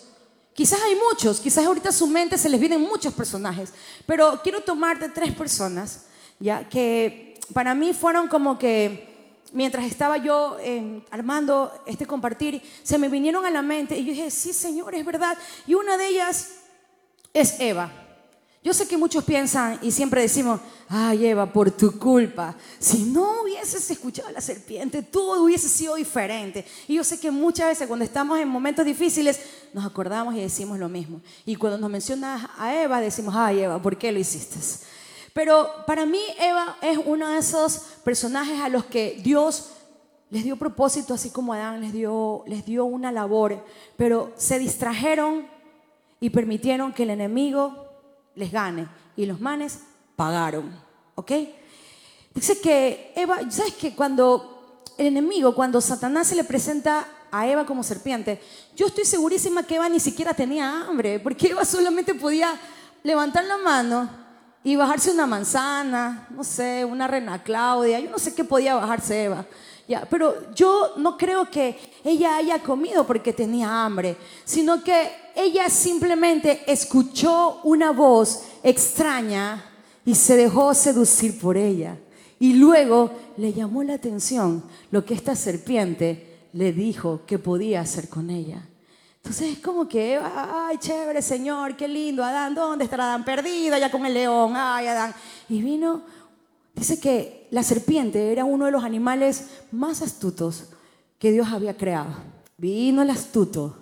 Quizás 0.58 0.80
hay 0.82 0.96
muchos, 0.96 1.38
quizás 1.38 1.64
ahorita 1.64 1.90
a 1.90 1.92
su 1.92 2.08
mente 2.08 2.36
se 2.36 2.48
les 2.48 2.58
vienen 2.58 2.80
muchos 2.80 3.14
personajes, 3.14 3.72
pero 4.06 4.40
quiero 4.42 4.60
tomar 4.60 4.98
de 4.98 5.08
tres 5.08 5.32
personas, 5.32 6.06
ya 6.40 6.68
que 6.68 7.38
para 7.52 7.76
mí 7.76 7.94
fueron 7.94 8.26
como 8.26 8.58
que 8.58 9.36
mientras 9.52 9.84
estaba 9.86 10.16
yo 10.16 10.56
eh, 10.60 11.00
armando 11.12 11.72
este 11.86 12.06
compartir, 12.06 12.60
se 12.82 12.98
me 12.98 13.08
vinieron 13.08 13.46
a 13.46 13.50
la 13.50 13.62
mente 13.62 13.96
y 13.96 14.04
yo 14.04 14.10
dije, 14.10 14.32
sí, 14.32 14.52
Señor, 14.52 14.96
es 14.96 15.06
verdad. 15.06 15.38
Y 15.64 15.74
una 15.74 15.96
de 15.96 16.08
ellas 16.08 16.48
es 17.32 17.60
Eva. 17.60 18.07
Yo 18.62 18.74
sé 18.74 18.88
que 18.88 18.96
muchos 18.96 19.22
piensan 19.24 19.78
y 19.82 19.92
siempre 19.92 20.20
decimos, 20.20 20.60
ay 20.88 21.26
Eva, 21.26 21.52
por 21.52 21.70
tu 21.70 21.96
culpa, 21.96 22.56
si 22.78 23.04
no 23.04 23.42
hubieses 23.42 23.88
escuchado 23.90 24.28
a 24.28 24.32
la 24.32 24.40
serpiente, 24.40 25.02
todo 25.02 25.44
hubiese 25.44 25.68
sido 25.68 25.94
diferente. 25.94 26.66
Y 26.88 26.94
yo 26.94 27.04
sé 27.04 27.20
que 27.20 27.30
muchas 27.30 27.68
veces 27.68 27.86
cuando 27.86 28.04
estamos 28.04 28.38
en 28.40 28.48
momentos 28.48 28.84
difíciles, 28.84 29.40
nos 29.72 29.86
acordamos 29.86 30.34
y 30.34 30.40
decimos 30.40 30.78
lo 30.78 30.88
mismo. 30.88 31.20
Y 31.46 31.54
cuando 31.54 31.78
nos 31.78 31.88
mencionas 31.88 32.48
a 32.58 32.74
Eva, 32.74 33.00
decimos, 33.00 33.34
ay 33.36 33.60
Eva, 33.60 33.80
¿por 33.80 33.96
qué 33.96 34.10
lo 34.10 34.18
hiciste? 34.18 34.58
Pero 35.32 35.70
para 35.86 36.04
mí 36.04 36.20
Eva 36.40 36.78
es 36.82 36.98
uno 37.04 37.28
de 37.28 37.38
esos 37.38 37.78
personajes 38.02 38.60
a 38.60 38.68
los 38.68 38.84
que 38.86 39.20
Dios 39.22 39.70
les 40.30 40.42
dio 40.42 40.56
propósito, 40.56 41.14
así 41.14 41.30
como 41.30 41.52
Adán 41.54 41.80
les 41.80 41.92
dio, 41.92 42.42
les 42.46 42.66
dio 42.66 42.84
una 42.84 43.12
labor, 43.12 43.64
pero 43.96 44.32
se 44.36 44.58
distrajeron 44.58 45.46
y 46.20 46.30
permitieron 46.30 46.92
que 46.92 47.04
el 47.04 47.10
enemigo 47.10 47.87
les 48.38 48.52
gane. 48.52 48.88
Y 49.16 49.26
los 49.26 49.40
manes 49.40 49.80
pagaron. 50.16 50.70
¿Ok? 51.16 51.32
Dice 52.34 52.60
que 52.60 53.12
Eva, 53.16 53.38
¿sabes 53.50 53.74
que 53.74 53.94
cuando 53.94 54.84
el 54.96 55.06
enemigo, 55.06 55.54
cuando 55.54 55.80
Satanás 55.80 56.28
se 56.28 56.36
le 56.36 56.44
presenta 56.44 57.06
a 57.30 57.46
Eva 57.46 57.66
como 57.66 57.82
serpiente, 57.82 58.40
yo 58.76 58.86
estoy 58.86 59.04
segurísima 59.04 59.64
que 59.64 59.74
Eva 59.74 59.88
ni 59.88 60.00
siquiera 60.00 60.32
tenía 60.32 60.82
hambre, 60.82 61.18
porque 61.18 61.48
Eva 61.48 61.64
solamente 61.64 62.14
podía 62.14 62.54
levantar 63.02 63.44
la 63.44 63.58
mano 63.58 64.08
y 64.62 64.76
bajarse 64.76 65.10
una 65.10 65.26
manzana, 65.26 66.28
no 66.30 66.44
sé, 66.44 66.84
una 66.84 67.08
rena 67.08 67.42
Claudia, 67.42 68.00
yo 68.00 68.10
no 68.10 68.18
sé 68.18 68.34
qué 68.34 68.44
podía 68.44 68.76
bajarse 68.76 69.24
Eva. 69.24 69.44
Pero 70.10 70.52
yo 70.54 70.92
no 70.96 71.16
creo 71.16 71.50
que 71.50 71.78
ella 72.04 72.36
haya 72.36 72.62
comido 72.62 73.06
porque 73.06 73.32
tenía 73.32 73.84
hambre, 73.84 74.16
sino 74.44 74.84
que 74.84 75.10
ella 75.34 75.70
simplemente 75.70 76.62
escuchó 76.66 77.60
una 77.64 77.90
voz 77.92 78.42
extraña 78.62 79.64
y 80.04 80.14
se 80.14 80.36
dejó 80.36 80.74
seducir 80.74 81.40
por 81.40 81.56
ella. 81.56 81.96
Y 82.38 82.54
luego 82.54 83.10
le 83.36 83.52
llamó 83.52 83.82
la 83.82 83.94
atención 83.94 84.62
lo 84.90 85.04
que 85.04 85.14
esta 85.14 85.34
serpiente 85.34 86.48
le 86.52 86.72
dijo 86.72 87.22
que 87.26 87.38
podía 87.38 87.80
hacer 87.80 88.08
con 88.08 88.30
ella. 88.30 88.68
Entonces 89.16 89.56
es 89.56 89.58
como 89.58 89.88
que, 89.88 90.18
ay, 90.18 90.78
chévere, 90.78 91.20
Señor, 91.20 91.76
qué 91.76 91.88
lindo, 91.88 92.24
Adán, 92.24 92.54
¿dónde 92.54 92.84
está 92.84 92.96
Adán? 92.96 93.24
Perdido 93.24 93.74
allá 93.74 93.90
con 93.90 94.06
el 94.06 94.14
león, 94.14 94.52
ay, 94.56 94.86
Adán. 94.86 95.14
Y 95.48 95.60
vino, 95.60 96.02
dice 96.78 97.00
que 97.00 97.48
la 97.50 97.62
serpiente 97.62 98.32
era 98.32 98.44
uno 98.44 98.66
de 98.66 98.70
los 98.70 98.84
animales 98.84 99.48
más 99.72 100.02
astutos 100.02 100.64
que 101.18 101.32
Dios 101.32 101.48
había 101.48 101.76
creado. 101.76 102.14
Vino 102.56 103.02
el 103.02 103.10
astuto 103.10 103.76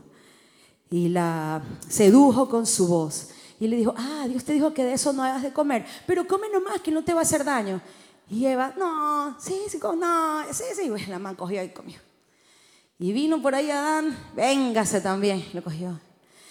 y 0.91 1.09
la 1.09 1.63
sedujo 1.89 2.49
con 2.49 2.67
su 2.67 2.87
voz. 2.87 3.31
Y 3.59 3.69
le 3.69 3.77
dijo, 3.77 3.95
ah, 3.97 4.27
Dios 4.29 4.45
te 4.45 4.53
dijo 4.53 4.75
que 4.75 4.85
de 4.85 4.93
eso 4.93 5.13
no 5.13 5.23
hagas 5.23 5.43
de 5.43 5.53
comer, 5.53 5.87
pero 6.07 6.27
come 6.27 6.49
nomás 6.51 6.81
que 6.81 6.91
no 6.91 7.03
te 7.03 7.15
va 7.15 7.21
a 7.21 7.23
hacer 7.23 7.45
daño. 7.45 7.81
Y 8.29 8.45
Eva, 8.47 8.75
no, 8.77 9.37
sí, 9.41 9.55
sí, 9.69 9.79
no, 9.81 10.43
sí, 10.53 10.65
sí, 10.75 10.89
pues 10.89 11.09
la 11.09 11.19
man 11.19 11.37
cogió 11.37 11.63
y 11.63 11.69
comió. 11.71 11.99
Y 12.99 13.13
vino 13.13 13.41
por 13.41 13.55
ahí 13.55 13.71
Adán, 13.71 14.17
véngase 14.35 15.01
también, 15.01 15.45
lo 15.53 15.63
cogió. 15.63 15.99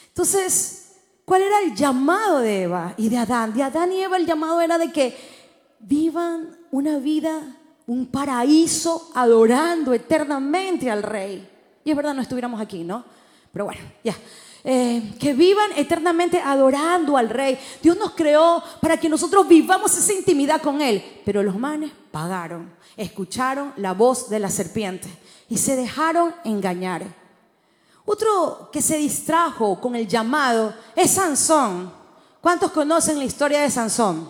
Entonces, 0.07 0.93
¿cuál 1.25 1.41
era 1.41 1.59
el 1.59 1.75
llamado 1.75 2.39
de 2.39 2.63
Eva 2.63 2.93
y 2.97 3.09
de 3.09 3.17
Adán? 3.17 3.53
De 3.53 3.61
Adán 3.61 3.91
y 3.91 4.01
Eva 4.01 4.17
el 4.17 4.25
llamado 4.25 4.61
era 4.61 4.77
de 4.77 4.91
que 4.91 5.34
vivan 5.87 6.57
una 6.71 6.97
vida, 6.97 7.41
un 7.87 8.07
paraíso, 8.07 9.11
adorando 9.13 9.93
eternamente 9.93 10.89
al 10.89 11.03
rey. 11.03 11.47
Y 11.83 11.91
es 11.91 11.95
verdad, 11.95 12.13
no 12.13 12.21
estuviéramos 12.21 12.59
aquí, 12.59 12.83
¿no? 12.83 13.03
Pero 13.51 13.65
bueno, 13.65 13.81
ya. 14.03 14.15
Eh, 14.67 15.13
que 15.19 15.35
vivan 15.35 15.69
eternamente 15.75 16.41
adorando 16.41 17.17
al 17.17 17.29
rey. 17.29 17.59
Dios 17.83 17.95
nos 17.97 18.11
creó 18.11 18.63
para 18.81 18.97
que 18.97 19.07
nosotros 19.07 19.47
vivamos 19.47 19.95
esa 19.95 20.11
intimidad 20.11 20.59
con 20.59 20.81
Él. 20.81 21.03
Pero 21.23 21.43
los 21.43 21.55
manes 21.57 21.91
pagaron, 22.11 22.73
escucharon 22.97 23.73
la 23.77 23.93
voz 23.93 24.27
de 24.27 24.39
la 24.39 24.49
serpiente 24.49 25.07
y 25.47 25.57
se 25.57 25.75
dejaron 25.75 26.33
engañar. 26.43 27.03
Otro 28.05 28.69
que 28.71 28.81
se 28.81 28.97
distrajo 28.97 29.79
con 29.79 29.95
el 29.95 30.07
llamado 30.07 30.73
es 30.95 31.11
Sansón. 31.11 31.93
¿Cuántos 32.41 32.71
conocen 32.71 33.19
la 33.19 33.25
historia 33.25 33.61
de 33.61 33.69
Sansón? 33.69 34.27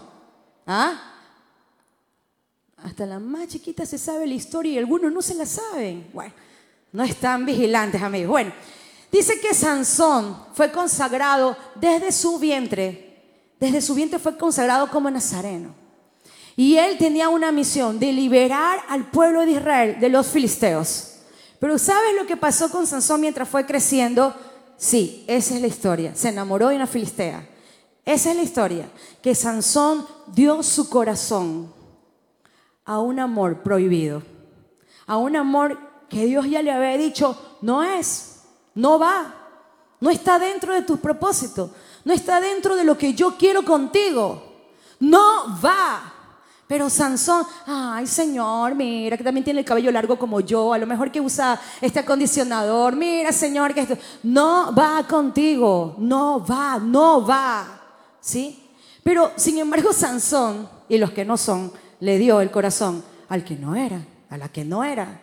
¿Ah? 0.68 1.15
Hasta 2.86 3.08
la 3.08 3.18
más 3.18 3.48
chiquita 3.48 3.84
se 3.84 3.98
sabe 3.98 4.28
la 4.28 4.36
historia 4.36 4.74
y 4.74 4.78
algunos 4.78 5.12
no 5.12 5.20
se 5.20 5.34
la 5.34 5.48
saben. 5.48 6.08
Bueno, 6.14 6.32
no 6.92 7.04
están 7.04 7.44
vigilantes, 7.44 8.00
amigos. 8.00 8.30
Bueno, 8.30 8.54
dice 9.12 9.40
que 9.40 9.56
Sansón 9.56 10.38
fue 10.54 10.72
consagrado 10.72 11.58
desde 11.74 12.12
su 12.12 12.38
vientre. 12.38 13.24
Desde 13.60 13.82
su 13.82 13.96
vientre 13.96 14.20
fue 14.20 14.38
consagrado 14.38 14.88
como 14.92 15.10
nazareno. 15.10 15.74
Y 16.56 16.78
él 16.78 17.00
tenía 17.00 17.28
una 17.30 17.52
misión 17.52 17.98
de 17.98 18.14
liberar 18.14 18.84
al 18.88 19.10
pueblo 19.10 19.48
de 19.48 19.54
Israel 19.54 19.98
de 20.00 20.10
los 20.10 20.28
filisteos. 20.28 21.14
Pero 21.60 21.80
¿sabes 21.80 22.14
lo 22.16 22.28
que 22.28 22.38
pasó 22.38 22.70
con 22.70 22.86
Sansón 22.86 23.20
mientras 23.20 23.50
fue 23.50 23.66
creciendo? 23.66 24.32
Sí, 24.78 25.26
esa 25.26 25.56
es 25.56 25.62
la 25.62 25.68
historia. 25.68 26.14
Se 26.14 26.30
enamoró 26.30 26.70
de 26.70 26.76
una 26.76 26.86
filistea. 26.86 27.50
Esa 28.06 28.30
es 28.30 28.36
la 28.36 28.44
historia. 28.44 28.88
Que 29.24 29.34
Sansón 29.34 30.06
dio 30.36 30.62
su 30.62 30.88
corazón 30.88 31.74
a 32.86 33.00
un 33.00 33.20
amor 33.20 33.64
prohibido. 33.64 34.24
A 35.08 35.18
un 35.18 35.36
amor 35.36 35.78
que 36.08 36.26
Dios 36.26 36.50
ya 36.50 36.62
le 36.62 36.72
había 36.72 36.98
dicho, 36.98 37.58
no 37.62 37.84
es, 37.84 38.44
no 38.76 39.00
va, 39.00 39.34
no 40.00 40.10
está 40.10 40.40
dentro 40.40 40.74
de 40.74 40.84
tus 40.84 41.00
propósitos, 41.00 41.72
no 42.04 42.14
está 42.14 42.40
dentro 42.40 42.76
de 42.76 42.84
lo 42.84 42.98
que 42.98 43.14
yo 43.14 43.36
quiero 43.38 43.64
contigo, 43.64 44.44
no 45.00 45.60
va. 45.64 46.12
Pero 46.68 46.90
Sansón, 46.90 47.46
ay 47.68 48.08
Señor, 48.08 48.74
mira 48.74 49.18
que 49.18 49.24
también 49.24 49.44
tiene 49.44 49.60
el 49.60 49.66
cabello 49.66 49.92
largo 49.92 50.18
como 50.18 50.40
yo, 50.40 50.74
a 50.74 50.80
lo 50.80 50.88
mejor 50.88 51.12
que 51.12 51.22
usa 51.22 51.60
este 51.80 52.00
acondicionador, 52.00 52.96
mira 52.96 53.32
Señor 53.32 53.74
que 53.74 53.82
esto, 53.82 53.98
no 54.24 54.74
va 54.74 55.06
contigo, 55.08 55.96
no 56.00 56.44
va, 56.44 56.80
no 56.80 57.24
va, 57.24 57.82
¿sí? 58.20 58.64
Pero 59.04 59.32
sin 59.36 59.60
embargo 59.60 59.94
Sansón 59.94 60.68
y 60.90 60.98
los 60.98 61.12
que 61.12 61.24
no 61.24 61.38
son, 61.38 61.72
le 62.06 62.20
dio 62.20 62.40
el 62.40 62.52
corazón 62.52 63.04
al 63.30 63.44
que 63.44 63.56
no 63.56 63.76
era, 63.76 64.06
a 64.30 64.38
la 64.38 64.50
que 64.50 64.64
no 64.64 64.84
era. 64.84 65.22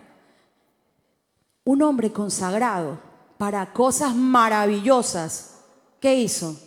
Un 1.64 1.81
hombre 1.81 2.11
consagrado 2.11 2.99
para 3.38 3.73
cosas 3.73 4.16
maravillosas, 4.16 5.61
¿qué 6.01 6.16
hizo? 6.16 6.59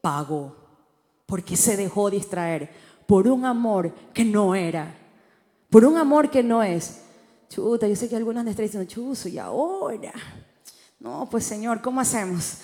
Pagó, 0.00 0.56
porque 1.26 1.58
se 1.58 1.76
dejó 1.76 2.08
distraer 2.08 2.70
por 3.06 3.28
un 3.28 3.44
amor 3.44 3.92
que 4.14 4.24
no 4.24 4.54
era, 4.54 4.94
por 5.68 5.84
un 5.84 5.98
amor 5.98 6.30
que 6.30 6.42
no 6.42 6.62
es. 6.62 7.02
Chuta, 7.50 7.86
yo 7.86 7.94
sé 7.94 8.08
que 8.08 8.16
algunos 8.16 8.42
de 8.46 8.52
están 8.52 8.64
diciendo, 8.64 8.90
chuzo, 8.90 9.28
y 9.28 9.36
ahora. 9.38 10.14
No, 10.98 11.28
pues 11.30 11.44
Señor, 11.44 11.82
¿cómo 11.82 12.00
hacemos? 12.00 12.58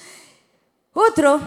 Otro 0.95 1.41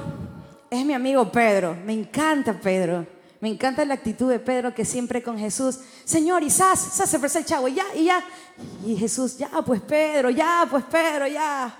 es 0.69 0.85
mi 0.85 0.93
amigo 0.93 1.31
Pedro. 1.31 1.75
Me 1.85 1.93
encanta 1.93 2.53
Pedro. 2.53 3.18
Me 3.41 3.49
encanta 3.49 3.85
la 3.85 3.93
actitud 3.93 4.29
de 4.29 4.39
Pedro 4.39 4.75
que 4.75 4.83
siempre 4.83 5.23
con 5.23 5.37
Jesús, 5.37 5.79
Señor, 6.03 6.43
y 6.43 6.49
Sas, 6.49 6.79
Sas 6.79 7.09
se 7.09 7.19
presa 7.19 7.39
el 7.39 7.45
chavo, 7.45 7.69
y 7.69 7.75
ya, 7.75 7.85
y 7.95 8.05
ya. 8.05 8.23
Y 8.85 8.97
Jesús, 8.97 9.37
ya, 9.37 9.49
pues 9.65 9.81
Pedro, 9.81 10.29
ya, 10.29 10.67
pues 10.69 10.83
Pedro, 10.83 11.25
ya. 11.25 11.77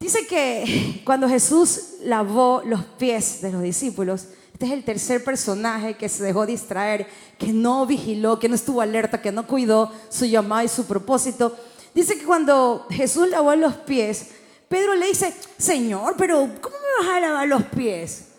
Dice 0.00 0.26
que 0.26 1.02
cuando 1.04 1.28
Jesús 1.28 1.94
lavó 2.02 2.62
los 2.64 2.84
pies 2.84 3.42
de 3.42 3.52
los 3.52 3.62
discípulos, 3.62 4.26
este 4.52 4.66
es 4.66 4.72
el 4.72 4.84
tercer 4.84 5.22
personaje 5.22 5.94
que 5.94 6.08
se 6.08 6.24
dejó 6.24 6.46
distraer, 6.46 7.06
que 7.38 7.52
no 7.52 7.86
vigiló, 7.86 8.38
que 8.38 8.48
no 8.48 8.56
estuvo 8.56 8.80
alerta, 8.80 9.22
que 9.22 9.32
no 9.32 9.46
cuidó 9.46 9.92
su 10.08 10.24
llamada 10.24 10.64
y 10.64 10.68
su 10.68 10.84
propósito. 10.84 11.56
Dice 11.94 12.18
que 12.18 12.24
cuando 12.24 12.86
Jesús 12.90 13.28
lavó 13.28 13.54
los 13.54 13.74
pies, 13.74 14.26
Pedro 14.68 14.94
le 14.96 15.06
dice, 15.06 15.34
Señor, 15.58 16.14
pero 16.18 16.48
¿cómo 16.60 16.76
me 16.76 17.06
vas 17.06 17.16
a 17.16 17.20
lavar 17.20 17.48
los 17.48 17.62
pies? 17.64 18.29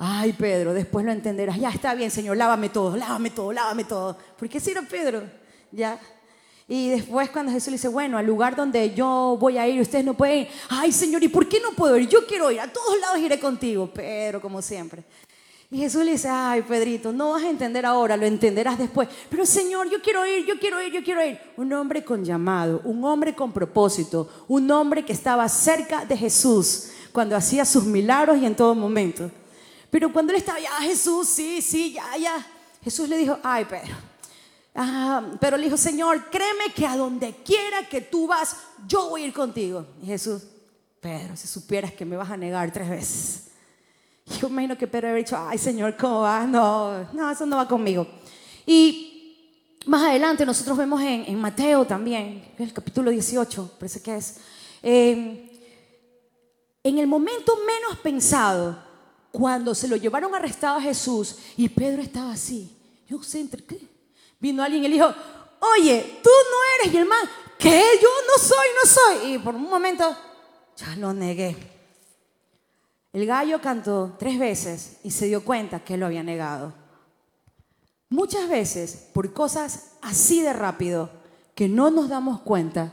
Ay, 0.00 0.32
Pedro, 0.32 0.72
después 0.72 1.04
lo 1.04 1.10
entenderás. 1.10 1.58
Ya 1.58 1.70
está 1.70 1.92
bien, 1.94 2.12
Señor, 2.12 2.36
lávame 2.36 2.68
todo, 2.68 2.96
lávame 2.96 3.30
todo, 3.30 3.52
lávame 3.52 3.82
todo. 3.82 4.16
¿Por 4.38 4.48
qué 4.48 4.60
si 4.60 4.70
era 4.70 4.82
Pedro? 4.82 5.24
Ya. 5.72 5.98
Y 6.68 6.90
después 6.90 7.30
cuando 7.30 7.50
Jesús 7.50 7.68
le 7.68 7.72
dice, 7.72 7.88
bueno, 7.88 8.16
al 8.16 8.24
lugar 8.24 8.54
donde 8.54 8.94
yo 8.94 9.36
voy 9.40 9.58
a 9.58 9.66
ir, 9.66 9.80
ustedes 9.80 10.04
no 10.04 10.14
pueden 10.14 10.42
ir. 10.42 10.48
Ay, 10.68 10.92
Señor, 10.92 11.24
¿y 11.24 11.28
por 11.28 11.48
qué 11.48 11.60
no 11.60 11.72
puedo 11.72 11.98
ir? 11.98 12.08
Yo 12.08 12.26
quiero 12.26 12.48
ir, 12.52 12.60
a 12.60 12.72
todos 12.72 13.00
lados 13.00 13.18
iré 13.18 13.40
contigo. 13.40 13.90
Pedro, 13.92 14.40
como 14.40 14.62
siempre. 14.62 15.02
Y 15.70 15.78
Jesús 15.78 16.04
le 16.04 16.12
dice, 16.12 16.28
ay 16.30 16.62
Pedrito, 16.62 17.12
no 17.12 17.32
vas 17.32 17.42
a 17.42 17.50
entender 17.50 17.84
ahora, 17.84 18.16
lo 18.16 18.24
entenderás 18.24 18.78
después. 18.78 19.08
Pero 19.28 19.44
Señor, 19.44 19.90
yo 19.90 20.00
quiero 20.00 20.24
ir, 20.24 20.46
yo 20.46 20.58
quiero 20.58 20.80
ir, 20.80 20.92
yo 20.92 21.02
quiero 21.02 21.26
ir. 21.26 21.38
Un 21.56 21.72
hombre 21.72 22.04
con 22.04 22.24
llamado, 22.24 22.80
un 22.84 23.04
hombre 23.04 23.34
con 23.34 23.52
propósito, 23.52 24.30
un 24.46 24.70
hombre 24.70 25.04
que 25.04 25.12
estaba 25.12 25.46
cerca 25.48 26.04
de 26.06 26.16
Jesús 26.16 26.90
cuando 27.12 27.36
hacía 27.36 27.64
sus 27.64 27.84
milagros 27.84 28.38
y 28.38 28.46
en 28.46 28.54
todo 28.54 28.74
momento. 28.74 29.30
Pero 29.90 30.12
cuando 30.12 30.32
él 30.32 30.38
estaba, 30.38 30.60
ya 30.60 30.72
Jesús, 30.80 31.28
sí, 31.28 31.62
sí, 31.62 31.92
ya, 31.92 32.16
ya. 32.16 32.46
Jesús 32.82 33.08
le 33.08 33.16
dijo, 33.16 33.38
ay 33.42 33.64
Pedro. 33.64 33.96
Pero 35.40 35.56
le 35.56 35.64
dijo, 35.64 35.76
Señor, 35.76 36.30
créeme 36.30 36.72
que 36.74 36.86
a 36.86 36.96
donde 36.96 37.34
quiera 37.44 37.88
que 37.88 38.00
tú 38.00 38.26
vas, 38.26 38.56
yo 38.86 39.08
voy 39.08 39.22
a 39.22 39.26
ir 39.26 39.32
contigo. 39.32 39.86
Y 40.02 40.06
Jesús, 40.06 40.42
Pedro, 41.00 41.36
si 41.36 41.48
supieras 41.48 41.92
que 41.92 42.04
me 42.04 42.16
vas 42.16 42.30
a 42.30 42.36
negar 42.36 42.72
tres 42.72 42.88
veces. 42.88 43.44
Yo 44.40 44.48
imagino 44.48 44.76
que 44.76 44.86
Pedro 44.86 45.08
había 45.08 45.24
dicho, 45.24 45.36
ay 45.38 45.58
Señor, 45.58 45.96
¿cómo 45.96 46.20
va? 46.20 46.46
No, 46.46 47.08
no, 47.12 47.30
eso 47.30 47.46
no 47.46 47.56
va 47.56 47.66
conmigo. 47.66 48.06
Y 48.66 49.08
más 49.86 50.02
adelante 50.02 50.44
nosotros 50.44 50.76
vemos 50.76 51.00
en, 51.00 51.34
Mateo 51.40 51.86
también, 51.86 52.52
el 52.58 52.72
capítulo 52.72 53.10
18, 53.10 53.76
parece 53.78 54.02
que 54.02 54.16
es, 54.16 54.36
em, 54.82 55.48
en 56.82 56.98
el 56.98 57.06
momento 57.06 57.56
menos 57.66 57.98
pensado, 58.00 58.87
cuando 59.30 59.74
se 59.74 59.88
lo 59.88 59.96
llevaron 59.96 60.34
arrestado 60.34 60.78
a 60.78 60.82
Jesús 60.82 61.36
y 61.56 61.68
Pedro 61.68 62.02
estaba 62.02 62.32
así, 62.32 62.76
yo 63.08 63.22
sé 63.22 63.40
entre 63.40 63.64
qué, 63.64 63.80
vino 64.40 64.62
alguien 64.62 64.84
y 64.84 64.88
le 64.88 64.94
dijo, 64.94 65.14
oye, 65.60 66.20
tú 66.22 66.30
no 66.30 66.84
eres, 66.84 66.94
y 66.94 66.96
el 66.96 67.06
man, 67.06 67.28
¿qué? 67.58 67.82
Yo 68.00 68.08
no 68.26 68.42
soy, 68.42 68.68
no 68.74 68.90
soy. 68.90 69.34
Y 69.34 69.38
por 69.38 69.54
un 69.54 69.68
momento, 69.68 70.16
ya 70.76 70.96
lo 70.96 71.12
negué. 71.12 71.56
El 73.12 73.26
gallo 73.26 73.60
cantó 73.60 74.16
tres 74.18 74.38
veces 74.38 74.98
y 75.02 75.10
se 75.10 75.26
dio 75.26 75.44
cuenta 75.44 75.80
que 75.80 75.96
lo 75.96 76.06
había 76.06 76.22
negado. 76.22 76.72
Muchas 78.10 78.48
veces, 78.48 79.08
por 79.12 79.32
cosas 79.32 79.92
así 80.00 80.40
de 80.40 80.52
rápido, 80.52 81.10
que 81.54 81.68
no 81.68 81.90
nos 81.90 82.08
damos 82.08 82.40
cuenta, 82.40 82.92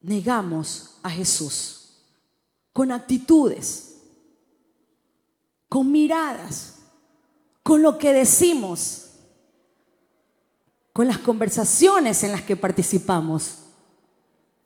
negamos 0.00 0.96
a 1.02 1.10
Jesús 1.10 1.84
con 2.72 2.90
actitudes, 2.90 3.93
con 5.74 5.90
miradas, 5.90 6.76
con 7.64 7.82
lo 7.82 7.98
que 7.98 8.12
decimos, 8.12 9.06
con 10.92 11.08
las 11.08 11.18
conversaciones 11.18 12.22
en 12.22 12.30
las 12.30 12.42
que 12.42 12.54
participamos. 12.54 13.56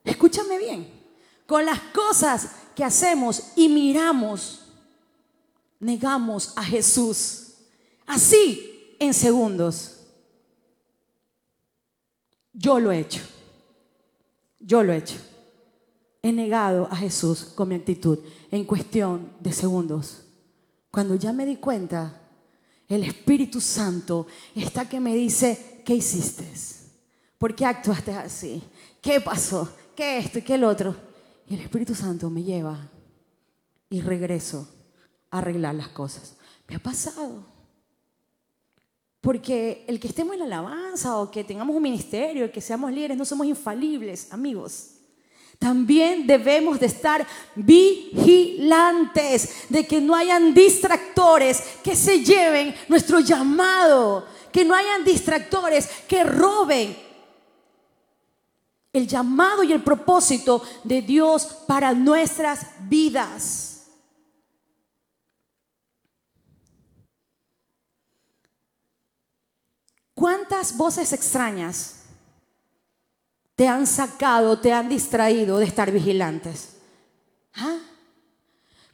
Escúchame 0.03 0.59
bien, 0.59 0.87
con 1.47 1.65
las 1.65 1.79
cosas 1.79 2.51
que 2.75 2.83
hacemos 2.83 3.53
y 3.55 3.69
miramos, 3.69 4.67
negamos 5.79 6.53
a 6.55 6.63
Jesús. 6.63 7.55
Así, 8.05 8.95
en 8.99 9.15
segundos. 9.15 10.01
Yo 12.53 12.79
lo 12.79 12.91
he 12.91 12.99
hecho. 12.99 13.21
Yo 14.59 14.83
lo 14.83 14.93
he 14.93 14.97
hecho. 14.97 15.17
He 16.21 16.31
negado 16.31 16.87
a 16.91 16.95
Jesús 16.95 17.45
con 17.55 17.69
mi 17.69 17.73
actitud 17.73 18.19
en 18.51 18.63
cuestión 18.63 19.33
de 19.39 19.51
segundos. 19.53 20.25
Cuando 20.91 21.15
ya 21.15 21.33
me 21.33 21.45
di 21.45 21.57
cuenta, 21.57 22.21
el 22.87 23.03
Espíritu 23.03 23.61
Santo 23.61 24.27
está 24.55 24.89
que 24.89 24.99
me 24.99 25.15
dice, 25.15 25.83
¿qué 25.85 25.95
hiciste? 25.95 26.51
¿Por 27.37 27.55
qué 27.55 27.65
actuaste 27.65 28.11
así? 28.11 28.61
¿Qué 29.01 29.21
pasó? 29.21 29.69
¿Qué 29.95 30.17
esto 30.17 30.39
y 30.39 30.41
qué 30.41 30.55
el 30.55 30.63
otro? 30.63 30.95
Y 31.47 31.55
el 31.55 31.61
Espíritu 31.61 31.95
Santo 31.95 32.29
me 32.29 32.43
lleva 32.43 32.89
y 33.89 34.01
regreso 34.01 34.67
a 35.31 35.37
arreglar 35.39 35.75
las 35.75 35.89
cosas. 35.89 36.35
Me 36.67 36.75
ha 36.75 36.79
pasado. 36.79 37.45
Porque 39.21 39.85
el 39.87 39.99
que 39.99 40.07
estemos 40.07 40.33
en 40.33 40.39
la 40.39 40.45
alabanza 40.45 41.17
o 41.17 41.29
que 41.29 41.43
tengamos 41.43 41.75
un 41.75 41.83
ministerio, 41.83 42.51
que 42.51 42.61
seamos 42.61 42.91
líderes, 42.91 43.17
no 43.17 43.25
somos 43.25 43.45
infalibles, 43.45 44.31
amigos. 44.31 44.98
También 45.59 46.25
debemos 46.25 46.79
de 46.79 46.85
estar 46.85 47.27
vigilantes, 47.53 48.29
de 49.67 49.85
que 49.85 49.99
no 49.99 50.15
hayan 50.15 50.53
distractores 50.53 51.61
que 51.83 51.97
se 51.97 52.23
lleven 52.23 52.73
nuestro 52.87 53.19
llamado, 53.19 54.25
que 54.53 54.63
no 54.63 54.73
hayan 54.73 55.03
distractores 55.03 55.89
que 56.07 56.23
roben 56.23 56.97
el 58.93 59.05
llamado 59.05 59.63
y 59.63 59.73
el 59.73 59.83
propósito 59.83 60.63
de 60.85 61.01
Dios 61.01 61.45
para 61.67 61.93
nuestras 61.93 62.65
vidas. 62.87 63.87
¿Cuántas 70.13 70.75
voces 70.77 71.11
extrañas 71.11 71.98
te 73.59 73.67
han 73.67 73.85
sacado, 73.85 74.57
te 74.57 74.71
han 74.71 74.87
distraído 74.87 75.57
de 75.57 75.65
estar 75.65 75.91
vigilantes? 75.91 76.77
¿Ah? 77.55 77.79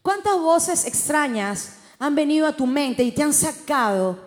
¿Cuántas 0.02 0.40
voces 0.40 0.88
extrañas 0.88 1.76
han 2.00 2.16
venido 2.16 2.48
a 2.48 2.56
tu 2.56 2.66
mente 2.66 3.04
y 3.04 3.12
te 3.12 3.22
han 3.22 3.32
sacado 3.32 4.18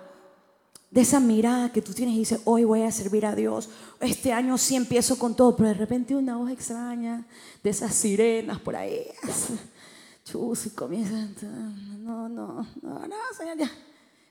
de 0.93 1.01
esa 1.01 1.19
mirada 1.19 1.73
que 1.73 1.83
tú 1.83 1.93
tienes 1.93 2.15
y 2.15 2.19
dices, 2.21 2.41
hoy 2.45 2.63
voy 2.63 2.83
a 2.83 2.93
servir 2.93 3.27
a 3.27 3.35
Dios, 3.35 3.69
este 3.99 4.33
año 4.33 4.57
sí 4.59 4.77
empiezo 4.77 5.19
con 5.19 5.35
todo, 5.35 5.57
pero 5.57 5.71
de 5.71 5.75
repente 5.75 6.15
una 6.15 6.37
voz 6.37 6.53
extraña 6.53 7.27
de 7.65 7.71
esas 7.71 7.93
sirenas 7.93 8.61
por 8.61 8.77
ahí, 8.77 9.09
chus 10.25 10.67
y 10.67 10.71
comienza, 10.71 11.17
no, 11.99 12.29
no, 12.29 12.65
no, 12.81 13.09
no, 13.09 13.17
señor, 13.37 13.69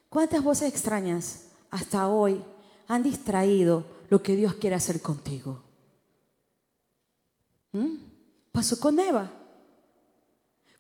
¿Cuántas 0.08 0.41
voces 0.41 0.70
extrañas 0.70 1.48
hasta 1.70 2.08
hoy 2.08 2.41
han 2.88 3.04
distraído 3.04 3.86
lo 4.10 4.24
que 4.24 4.38
Dios 4.38 4.54
quiere 4.54 4.78
hacer 4.78 5.02
contigo? 5.02 5.66
¿Mm? 7.71 7.95
Pasó 8.51 8.80
con 8.80 8.99
Eva. 8.99 9.30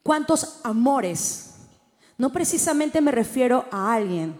¿Cuántos 0.03 0.61
amores? 0.63 1.55
No 2.17 2.31
precisamente 2.31 3.01
me 3.01 3.11
refiero 3.11 3.65
a 3.71 3.93
alguien, 3.93 4.39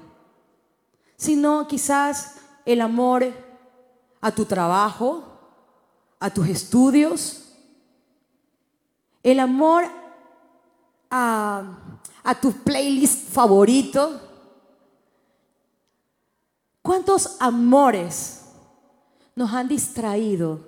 sino 1.17 1.67
quizás 1.67 2.37
el 2.65 2.81
amor 2.81 3.31
a 4.21 4.31
tu 4.31 4.45
trabajo, 4.45 5.23
a 6.19 6.29
tus 6.29 6.47
estudios, 6.47 7.53
el 9.21 9.39
amor 9.39 9.85
a, 11.09 11.63
a 12.23 12.35
tu 12.35 12.51
playlist 12.51 13.29
favorito. 13.29 14.21
¿Cuántos 16.81 17.35
amores 17.39 18.45
nos 19.35 19.53
han 19.53 19.67
distraído 19.67 20.66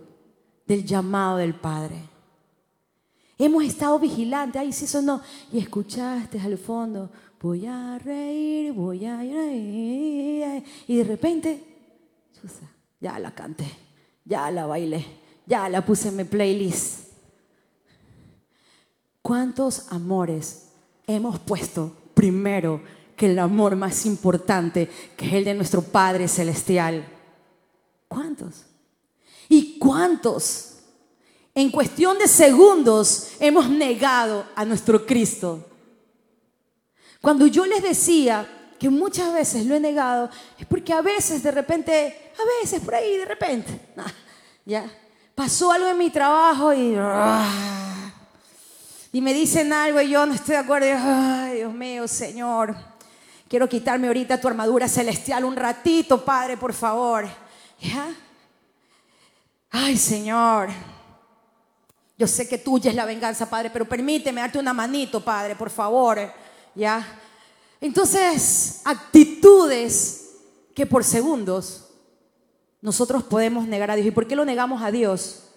del 0.69 0.86
llamado 0.86 1.38
del 1.38 1.55
Padre? 1.55 1.99
Hemos 3.39 3.63
estado 3.63 3.97
vigilantes, 3.97 4.62
ay, 4.62 4.71
sí 4.71 4.86
sonó, 4.86 5.21
y 5.51 5.58
escuchaste 5.58 6.39
al 6.39 6.60
fondo, 6.60 7.10
voy 7.41 7.65
a 7.65 7.97
reír, 7.97 8.71
voy 8.73 9.03
a 9.05 9.17
reír, 9.17 10.63
y 10.88 10.97
de 10.97 11.03
repente, 11.03 11.63
ya 12.99 13.17
la 13.17 13.34
canté, 13.34 13.65
ya 14.23 14.51
la 14.51 14.67
bailé, 14.67 15.05
ya 15.47 15.67
la 15.69 15.84
puse 15.84 16.10
en 16.10 16.17
mi 16.17 16.23
playlist. 16.23 17.13
¿Cuántos 19.23 19.91
amores 19.91 20.69
hemos 21.08 21.39
puesto 21.39 21.91
primero 22.13 22.82
que 23.15 23.32
el 23.32 23.39
amor 23.39 23.75
más 23.75 24.05
importante, 24.05 24.88
que 25.17 25.25
es 25.25 25.34
el 25.34 25.45
de 25.45 25.55
nuestro 25.55 25.82
Padre 25.82 26.27
Celestial? 26.27 27.08
¿Cuántos? 28.08 28.68
¿Y 29.49 29.79
cuántos 29.79 30.75
en 31.55 31.71
cuestión 31.71 32.17
de 32.19 32.27
segundos 32.27 33.31
hemos 33.39 33.69
negado 33.69 34.45
a 34.55 34.63
nuestro 34.63 35.05
Cristo? 35.05 35.65
Cuando 37.19 37.47
yo 37.47 37.65
les 37.65 37.83
decía 37.83 38.47
que 38.79 38.89
muchas 38.89 39.33
veces 39.33 39.65
lo 39.65 39.75
he 39.75 39.79
negado, 39.79 40.29
es 40.57 40.65
porque 40.67 40.93
a 40.93 41.01
veces 41.01 41.43
de 41.43 41.51
repente, 41.51 42.31
a 42.39 42.62
veces 42.62 42.79
por 42.79 42.95
ahí 42.95 43.17
de 43.17 43.25
repente, 43.25 43.77
ya, 44.65 44.89
pasó 45.35 45.71
algo 45.71 45.88
en 45.88 45.97
mi 45.97 46.09
trabajo 46.09 46.73
y... 46.73 46.95
Ah, 46.97 47.79
y 49.12 49.21
me 49.21 49.33
dicen 49.33 49.73
algo 49.73 49.99
y 50.01 50.09
yo 50.09 50.25
no 50.25 50.33
estoy 50.33 50.53
de 50.53 50.59
acuerdo. 50.59 50.88
Ay, 50.95 51.57
Dios 51.57 51.73
mío, 51.73 52.07
Señor, 52.07 52.75
quiero 53.47 53.67
quitarme 53.67 54.07
ahorita 54.07 54.39
tu 54.39 54.47
armadura 54.47 54.88
celestial 54.88 55.45
un 55.45 55.55
ratito, 55.55 56.23
Padre, 56.23 56.57
por 56.57 56.73
favor. 56.73 57.27
¿Ya? 57.81 58.07
Ay, 59.69 59.97
Señor, 59.97 60.69
yo 62.17 62.27
sé 62.27 62.47
que 62.47 62.58
tuya 62.58 62.89
es 62.89 62.95
la 62.95 63.05
venganza, 63.05 63.49
Padre, 63.49 63.69
pero 63.69 63.88
permíteme 63.88 64.41
darte 64.41 64.60
una 64.60 64.73
manito, 64.73 65.23
Padre, 65.23 65.55
por 65.55 65.69
favor. 65.69 66.19
¿Ya? 66.75 67.05
Entonces, 67.79 68.82
actitudes 68.86 70.32
que 70.75 70.86
por 70.86 71.03
segundos 71.03 71.88
nosotros 72.82 73.23
podemos 73.23 73.67
negar 73.67 73.91
a 73.91 73.95
Dios. 73.95 74.08
¿Y 74.08 74.12
por 74.12 74.27
qué 74.27 74.36
lo 74.36 74.45
negamos 74.45 74.82
a 74.82 74.91
Dios? 74.91 75.49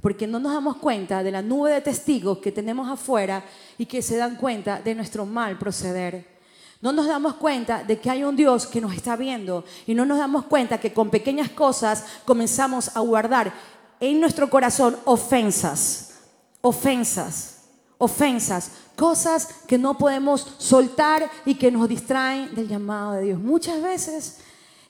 porque 0.00 0.26
no 0.26 0.38
nos 0.38 0.52
damos 0.52 0.76
cuenta 0.76 1.22
de 1.22 1.30
la 1.30 1.42
nube 1.42 1.72
de 1.72 1.80
testigos 1.80 2.38
que 2.38 2.52
tenemos 2.52 2.88
afuera 2.88 3.44
y 3.76 3.86
que 3.86 4.00
se 4.00 4.16
dan 4.16 4.36
cuenta 4.36 4.80
de 4.80 4.94
nuestro 4.94 5.26
mal 5.26 5.58
proceder. 5.58 6.37
No 6.80 6.92
nos 6.92 7.06
damos 7.06 7.34
cuenta 7.34 7.82
de 7.82 7.98
que 7.98 8.08
hay 8.08 8.22
un 8.22 8.36
Dios 8.36 8.66
que 8.66 8.80
nos 8.80 8.94
está 8.94 9.16
viendo 9.16 9.64
y 9.86 9.94
no 9.94 10.04
nos 10.04 10.18
damos 10.18 10.44
cuenta 10.44 10.78
que 10.78 10.92
con 10.92 11.10
pequeñas 11.10 11.50
cosas 11.50 12.04
comenzamos 12.24 12.96
a 12.96 13.00
guardar 13.00 13.52
en 13.98 14.20
nuestro 14.20 14.48
corazón 14.48 14.96
ofensas, 15.04 16.14
ofensas, 16.60 17.62
ofensas, 17.98 18.70
cosas 18.94 19.48
que 19.66 19.76
no 19.76 19.98
podemos 19.98 20.46
soltar 20.58 21.28
y 21.44 21.56
que 21.56 21.72
nos 21.72 21.88
distraen 21.88 22.54
del 22.54 22.68
llamado 22.68 23.12
de 23.12 23.22
Dios. 23.22 23.40
Muchas 23.40 23.82
veces 23.82 24.38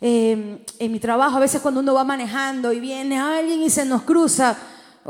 eh, 0.00 0.64
en 0.78 0.92
mi 0.92 1.00
trabajo, 1.00 1.38
a 1.38 1.40
veces 1.40 1.62
cuando 1.62 1.80
uno 1.80 1.94
va 1.94 2.04
manejando 2.04 2.72
y 2.72 2.80
viene 2.80 3.18
alguien 3.18 3.62
y 3.62 3.70
se 3.70 3.86
nos 3.86 4.02
cruza, 4.02 4.56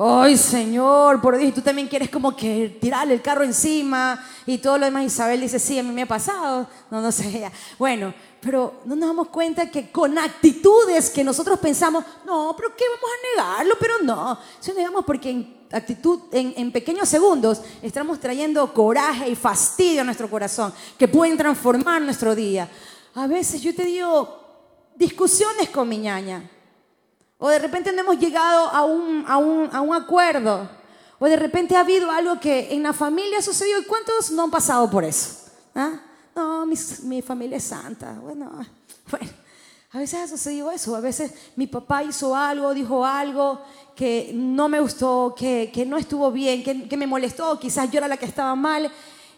Ay, 0.01 0.37
Señor, 0.37 1.21
por 1.21 1.37
Dios, 1.37 1.53
tú 1.53 1.61
también 1.61 1.89
quieres 1.89 2.09
como 2.09 2.37
que 2.37 2.79
tirarle 2.81 3.15
el 3.15 3.21
carro 3.21 3.43
encima 3.43 4.25
y 4.47 4.59
todo 4.59 4.79
lo 4.79 4.85
demás. 4.85 5.05
Isabel 5.05 5.41
dice, 5.41 5.59
sí, 5.59 5.77
a 5.77 5.83
mí 5.83 5.91
me 5.91 6.03
ha 6.03 6.07
pasado. 6.07 6.69
No, 6.89 7.01
no 7.01 7.11
sé. 7.11 7.51
Bueno, 7.81 8.15
pero 8.41 8.83
no 8.85 8.95
nos 8.95 9.09
damos 9.09 9.29
cuenta 9.29 9.69
que 9.69 9.91
con 9.91 10.17
actitudes 10.17 11.11
que 11.11 11.25
nosotros 11.25 11.59
pensamos, 11.59 12.05
no, 12.25 12.55
pero 12.57 12.77
¿qué 12.77 12.85
vamos 12.89 13.11
a 13.11 13.43
negarlo? 13.43 13.75
Pero 13.81 13.95
no. 14.05 14.39
Si 14.61 14.73
negamos 14.73 15.05
porque 15.05 15.31
en 15.31 15.59
actitud, 15.73 16.21
en, 16.31 16.55
en 16.57 16.71
pequeños 16.71 17.09
segundos, 17.09 17.61
estamos 17.83 18.21
trayendo 18.21 18.73
coraje 18.73 19.29
y 19.29 19.35
fastidio 19.35 20.03
a 20.03 20.05
nuestro 20.05 20.31
corazón 20.31 20.73
que 20.97 21.09
pueden 21.09 21.37
transformar 21.37 22.01
nuestro 22.03 22.37
día. 22.37 22.69
A 23.17 23.27
veces 23.27 23.61
yo 23.61 23.75
te 23.75 23.85
digo 23.85 24.45
discusiones 24.95 25.71
con 25.71 25.89
mi 25.89 25.99
ñaña. 25.99 26.49
O 27.39 27.49
de 27.49 27.59
repente 27.59 27.93
no 27.93 28.01
hemos 28.01 28.19
llegado 28.19 28.69
a 28.69 28.85
un, 28.85 29.25
a 29.27 29.39
un, 29.39 29.69
a 29.73 29.81
un 29.81 29.95
acuerdo. 29.95 30.69
O 31.21 31.27
de 31.27 31.37
repente 31.37 31.77
ha 31.77 31.81
habido 31.81 32.11
algo 32.11 32.39
que 32.41 32.73
en 32.75 32.83
la 32.83 32.93
familia 32.93 33.41
sucedió. 33.41 33.81
¿Y 33.81 33.85
cuántos 33.85 34.31
no 34.33 34.43
han 34.45 34.51
pasado 34.51 34.91
por 34.91 35.05
eso? 35.05 35.51
¿Ah? 35.75 36.01
No, 36.35 36.67
mi, 36.67 36.75
mi, 37.05 37.23
familia 37.23 37.57
es 37.57 37.65
santa. 37.65 38.13
Bueno, 38.21 38.51
bueno, 39.11 39.31
a 39.93 39.99
veces 39.99 40.21
ha 40.21 40.29
sucedido 40.29 40.71
eso. 40.73 40.97
A 40.97 41.01
veces 41.01 41.33
mi 41.55 41.69
papá 41.69 42.03
hizo 42.03 42.35
algo, 42.35 42.75
dijo 42.75 43.05
algo 43.05 43.63
que 43.95 44.33
no 44.35 44.69
me 44.69 44.81
gustó, 44.81 45.35
que, 45.37 45.71
que 45.73 45.87
no 45.87 45.97
estuvo 45.97 46.33
bien, 46.33 46.65
que, 46.65 46.89
que 46.89 46.97
me 46.97 47.07
molestó. 47.07 47.59
Quizás 47.59 47.89
yo 47.91 47.99
era 47.99 48.09
la 48.09 48.17
que 48.17 48.27
estaba 48.27 48.57
mal. 48.57 48.91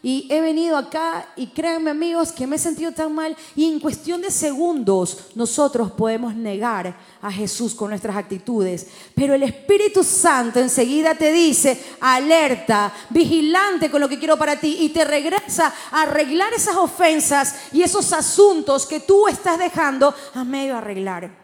Y 0.03 0.27
he 0.31 0.41
venido 0.41 0.77
acá 0.77 1.27
y 1.35 1.47
créanme 1.47 1.91
amigos 1.91 2.31
que 2.31 2.47
me 2.47 2.55
he 2.55 2.59
sentido 2.59 2.91
tan 2.91 3.13
mal 3.13 3.37
y 3.55 3.71
en 3.71 3.79
cuestión 3.79 4.19
de 4.19 4.31
segundos 4.31 5.27
nosotros 5.35 5.91
podemos 5.91 6.33
negar 6.33 6.97
a 7.21 7.31
Jesús 7.31 7.75
con 7.75 7.89
nuestras 7.89 8.15
actitudes. 8.15 8.87
Pero 9.13 9.35
el 9.35 9.43
Espíritu 9.43 10.03
Santo 10.03 10.59
enseguida 10.59 11.13
te 11.13 11.31
dice, 11.31 11.79
alerta, 11.99 12.91
vigilante 13.11 13.91
con 13.91 14.01
lo 14.01 14.09
que 14.09 14.17
quiero 14.17 14.37
para 14.37 14.59
ti 14.59 14.77
y 14.79 14.89
te 14.89 15.05
regresa 15.05 15.71
a 15.91 16.01
arreglar 16.01 16.51
esas 16.51 16.77
ofensas 16.77 17.55
y 17.71 17.83
esos 17.83 18.11
asuntos 18.11 18.87
que 18.87 19.01
tú 19.01 19.27
estás 19.27 19.59
dejando 19.59 20.15
a 20.33 20.43
medio 20.43 20.75
arreglar. 20.77 21.41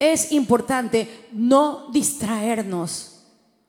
Es 0.00 0.32
importante 0.32 1.28
no 1.30 1.90
distraernos 1.92 3.14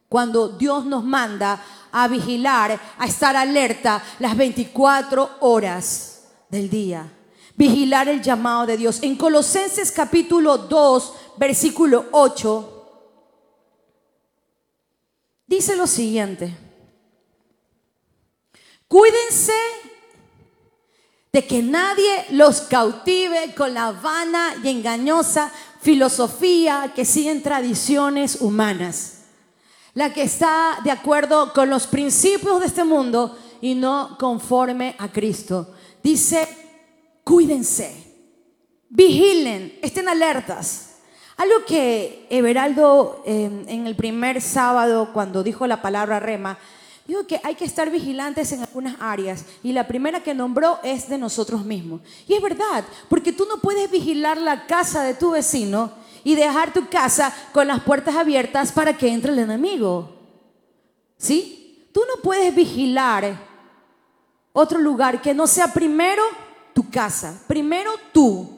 cuando 0.10 0.50
Dios 0.50 0.86
nos 0.86 1.04
manda 1.04 1.64
a 1.98 2.10
vigilar, 2.10 2.78
a 2.98 3.06
estar 3.06 3.38
alerta 3.38 4.04
las 4.20 4.36
24 4.36 5.38
horas 5.40 6.26
del 6.50 6.70
día. 6.70 7.10
Vigilar 7.56 8.10
el 8.10 8.22
llamado 8.22 8.66
de 8.66 8.76
Dios. 8.76 9.00
En 9.02 9.16
Colosenses 9.16 9.94
capítulo 9.94 10.58
2, 10.58 11.14
versículo 11.38 12.08
8, 12.12 13.12
dice 15.48 15.78
lo 15.78 15.88
siguiente. 15.88 16.58
Cuídense 18.90 19.54
de 21.32 21.48
que 21.48 21.64
nadie 21.64 22.26
los 22.32 22.60
cautive 22.62 23.56
con 23.56 23.74
la 23.74 23.94
vana 23.94 24.54
y 24.62 24.68
engañosa 24.68 25.50
filosofía 25.80 26.92
que 26.94 27.06
siguen 27.06 27.42
tradiciones 27.42 28.42
humanas 28.42 29.14
la 29.96 30.14
que 30.14 30.24
está 30.24 30.80
de 30.84 30.92
acuerdo 30.92 31.52
con 31.54 31.70
los 31.70 31.88
principios 31.88 32.60
de 32.60 32.68
este 32.68 32.84
mundo 32.84 33.36
y 33.62 33.74
no 33.76 34.18
conforme 34.20 34.96
a 35.00 35.12
Cristo. 35.12 35.74
Dice, 36.04 36.48
cuídense, 37.24 37.96
vigilen, 38.90 39.80
estén 39.82 40.08
alertas. 40.08 40.98
Algo 41.38 41.66
que 41.66 42.28
Everaldo 42.30 43.24
em, 43.26 43.68
en 43.68 43.88
el 43.88 43.96
primer 43.96 44.42
sábado, 44.42 45.12
cuando 45.14 45.44
dijo 45.44 45.66
la 45.66 45.82
palabra 45.82 46.20
rema, 46.20 46.58
dijo 47.08 47.26
que 47.26 47.40
hay 47.44 47.56
que 47.56 47.66
estar 47.66 47.90
vigilantes 47.90 48.52
en 48.52 48.62
algunas 48.62 48.98
áreas 49.00 49.46
y 49.64 49.72
la 49.72 49.88
primera 49.88 50.24
que 50.24 50.34
nombró 50.34 50.80
es 50.84 51.08
de 51.08 51.18
nosotros 51.18 51.64
mismos. 51.64 52.02
Y 52.28 52.34
es 52.34 52.42
verdad, 52.42 52.84
porque 53.10 53.32
tú 53.32 53.46
no 53.48 53.62
puedes 53.62 53.90
vigilar 53.90 54.38
la 54.38 54.66
casa 54.68 55.04
de 55.04 55.14
tu 55.14 55.32
vecino 55.32 55.92
y 56.26 56.36
dejar 56.36 56.74
tu 56.74 56.90
casa 56.90 57.32
con 57.54 57.68
las 57.68 57.82
puertas 57.84 58.16
abiertas 58.16 58.72
para 58.72 58.98
que 58.98 59.08
entre 59.08 59.32
el 59.32 59.40
enemigo. 59.40 60.10
¿Sí? 61.18 61.88
Tú 61.94 62.02
no 62.08 62.22
puedes 62.22 62.54
vigilar 62.54 63.40
otro 64.52 64.80
lugar 64.80 65.22
que 65.22 65.36
no 65.36 65.46
sea 65.46 65.72
primero 65.72 66.24
tu 66.74 66.90
casa, 66.90 67.40
primero 67.48 67.92
tú. 68.12 68.50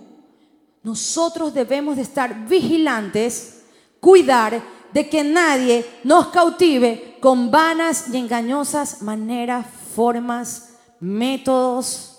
Nosotros 0.82 1.53
debemos 1.53 1.97
de 1.97 2.03
estar 2.03 2.47
vigilantes, 2.47 3.65
cuidar 3.99 4.63
de 4.93 5.10
que 5.10 5.25
nadie 5.25 5.86
nos 6.06 6.27
cautive 6.27 7.17
con 7.19 7.51
vanas 7.51 8.06
y 8.13 8.15
engañosas 8.15 9.01
maneras, 9.01 9.67
formas, 9.93 10.69
métodos 11.01 12.16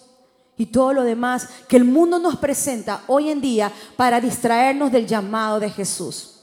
y 0.59 0.67
todo 0.67 0.93
lo 0.93 1.05
demás 1.05 1.49
que 1.69 1.77
el 1.77 1.85
mundo 1.85 2.19
nos 2.19 2.37
presenta 2.37 3.05
hoy 3.07 3.31
en 3.31 3.41
día 3.41 3.73
para 3.97 4.21
distraernos 4.21 4.93
del 4.93 5.07
llamado 5.07 5.61
de 5.61 5.71
Jesús. 5.71 6.35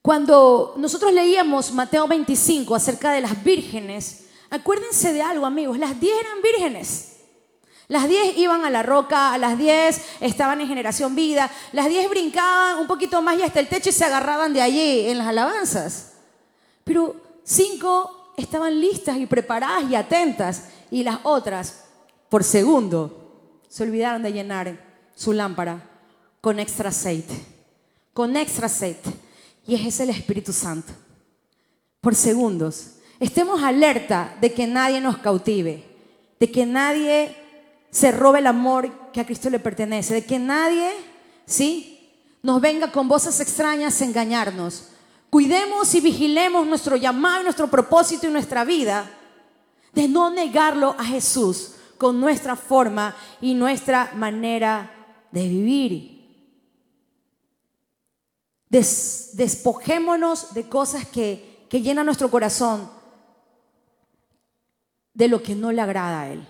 Cuando 0.00 0.74
nosotros 0.78 1.12
leíamos 1.12 1.72
Mateo 1.72 2.08
25 2.08 2.74
acerca 2.74 3.12
de 3.12 3.20
las 3.20 3.42
vírgenes, 3.44 4.26
acuérdense 4.50 5.12
de 5.12 5.22
algo 5.22 5.46
amigos, 5.46 5.78
las 5.78 5.98
10 6.00 6.14
eran 6.20 6.42
vírgenes. 6.42 7.08
Las 7.88 8.08
10 8.08 8.38
iban 8.38 8.64
a 8.64 8.70
la 8.70 8.82
roca, 8.82 9.34
a 9.34 9.38
las 9.38 9.58
10 9.58 10.02
estaban 10.20 10.60
en 10.60 10.68
generación 10.68 11.14
vida, 11.14 11.50
las 11.72 11.88
10 11.88 12.08
brincaban 12.08 12.78
un 12.78 12.86
poquito 12.86 13.20
más 13.20 13.38
y 13.38 13.42
hasta 13.42 13.60
el 13.60 13.68
techo 13.68 13.90
y 13.90 13.92
se 13.92 14.04
agarraban 14.04 14.52
de 14.52 14.62
allí 14.62 15.08
en 15.08 15.18
las 15.18 15.26
alabanzas. 15.26 16.12
Pero 16.84 17.16
5 17.44 18.34
estaban 18.36 18.80
listas 18.80 19.18
y 19.18 19.26
preparadas 19.26 19.90
y 19.90 19.94
atentas 19.94 20.64
y 20.90 21.02
las 21.02 21.18
otras, 21.22 21.81
por 22.32 22.44
segundo, 22.44 23.60
se 23.68 23.82
olvidaron 23.82 24.22
de 24.22 24.32
llenar 24.32 24.82
su 25.14 25.34
lámpara 25.34 25.86
con 26.40 26.60
extra 26.60 26.88
aceite, 26.88 27.34
con 28.14 28.38
extra 28.38 28.68
aceite. 28.68 29.10
Y 29.66 29.74
es 29.74 29.84
ese 29.84 30.04
el 30.04 30.08
Espíritu 30.08 30.50
Santo. 30.50 30.94
Por 32.00 32.14
segundos. 32.14 32.92
Estemos 33.20 33.62
alerta 33.62 34.34
de 34.40 34.50
que 34.50 34.66
nadie 34.66 34.98
nos 34.98 35.18
cautive, 35.18 35.84
de 36.40 36.50
que 36.50 36.64
nadie 36.64 37.36
se 37.90 38.10
robe 38.12 38.38
el 38.38 38.46
amor 38.46 39.10
que 39.12 39.20
a 39.20 39.26
Cristo 39.26 39.50
le 39.50 39.58
pertenece, 39.58 40.14
de 40.14 40.24
que 40.24 40.38
nadie, 40.38 40.90
¿sí? 41.44 42.16
Nos 42.42 42.62
venga 42.62 42.90
con 42.90 43.08
voces 43.08 43.40
extrañas 43.40 44.00
a 44.00 44.06
engañarnos. 44.06 44.88
Cuidemos 45.28 45.94
y 45.94 46.00
vigilemos 46.00 46.66
nuestro 46.66 46.96
llamado, 46.96 47.42
nuestro 47.42 47.68
propósito 47.68 48.26
y 48.26 48.30
nuestra 48.30 48.64
vida 48.64 49.10
de 49.92 50.08
no 50.08 50.30
negarlo 50.30 50.96
a 50.98 51.04
Jesús 51.04 51.72
con 52.02 52.18
nuestra 52.18 52.56
forma 52.56 53.14
y 53.40 53.54
nuestra 53.54 54.10
manera 54.16 54.90
de 55.30 55.46
vivir. 55.46 56.18
despojémonos 58.68 60.52
de 60.52 60.68
cosas 60.68 61.06
que, 61.06 61.64
que 61.70 61.80
llenan 61.80 62.06
nuestro 62.06 62.28
corazón 62.28 62.90
de 65.14 65.28
lo 65.28 65.44
que 65.44 65.54
no 65.54 65.70
le 65.70 65.80
agrada 65.80 66.22
a 66.22 66.32
Él. 66.32 66.44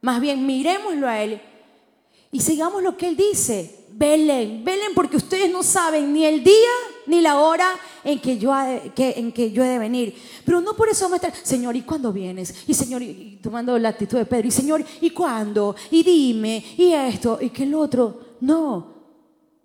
Más 0.00 0.22
bien, 0.22 0.46
miremoslo 0.46 1.06
a 1.06 1.20
Él 1.20 1.42
y 2.32 2.40
sigamos 2.40 2.82
lo 2.82 2.96
que 2.96 3.08
Él 3.08 3.16
dice. 3.18 3.77
Velen, 3.98 4.64
velen 4.64 4.94
porque 4.94 5.16
ustedes 5.16 5.50
no 5.50 5.64
saben 5.64 6.12
ni 6.12 6.24
el 6.24 6.44
día 6.44 6.70
ni 7.06 7.20
la 7.20 7.38
hora 7.38 7.68
en 8.04 8.20
que 8.20 8.38
yo, 8.38 8.52
que 8.94 9.10
he 9.16 9.50
de 9.50 9.78
venir. 9.78 10.14
Pero 10.44 10.60
no 10.60 10.74
por 10.74 10.88
eso 10.88 11.08
vamos 11.08 11.24
a 11.24 11.34
Señor, 11.34 11.74
¿y 11.74 11.82
cuándo 11.82 12.12
vienes? 12.12 12.54
Y 12.68 12.74
Señor, 12.74 13.02
y, 13.02 13.40
tomando 13.42 13.76
la 13.76 13.88
actitud 13.88 14.16
de 14.16 14.24
Pedro, 14.24 14.46
y 14.46 14.52
Señor, 14.52 14.84
¿y 15.00 15.10
cuándo? 15.10 15.74
Y 15.90 16.04
dime, 16.04 16.64
y 16.76 16.92
esto, 16.92 17.38
y 17.40 17.50
que 17.50 17.64
el 17.64 17.74
otro. 17.74 18.36
No, 18.40 18.94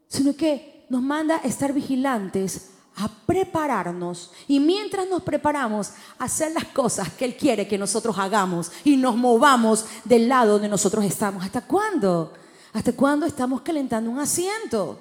sino 0.08 0.36
que 0.36 0.88
nos 0.90 1.04
manda 1.04 1.38
estar 1.44 1.72
vigilantes 1.72 2.72
a 2.96 3.08
prepararnos 3.28 4.32
y 4.48 4.60
mientras 4.60 5.08
nos 5.08 5.22
preparamos 5.22 5.92
a 6.18 6.24
hacer 6.24 6.54
las 6.54 6.66
cosas 6.66 7.10
que 7.14 7.26
Él 7.26 7.38
quiere 7.38 7.68
que 7.68 7.78
nosotros 7.78 8.18
hagamos 8.18 8.72
y 8.84 8.98
nos 8.98 9.16
movamos 9.16 9.86
del 10.06 10.28
lado 10.28 10.54
donde 10.54 10.70
nosotros 10.70 11.06
estamos. 11.06 11.44
¿Hasta 11.44 11.62
cuándo? 11.62 12.34
¿Hasta 12.74 12.92
cuándo 12.92 13.26
estamos 13.26 13.62
calentando 13.62 14.10
un 14.10 14.20
asiento? 14.20 15.00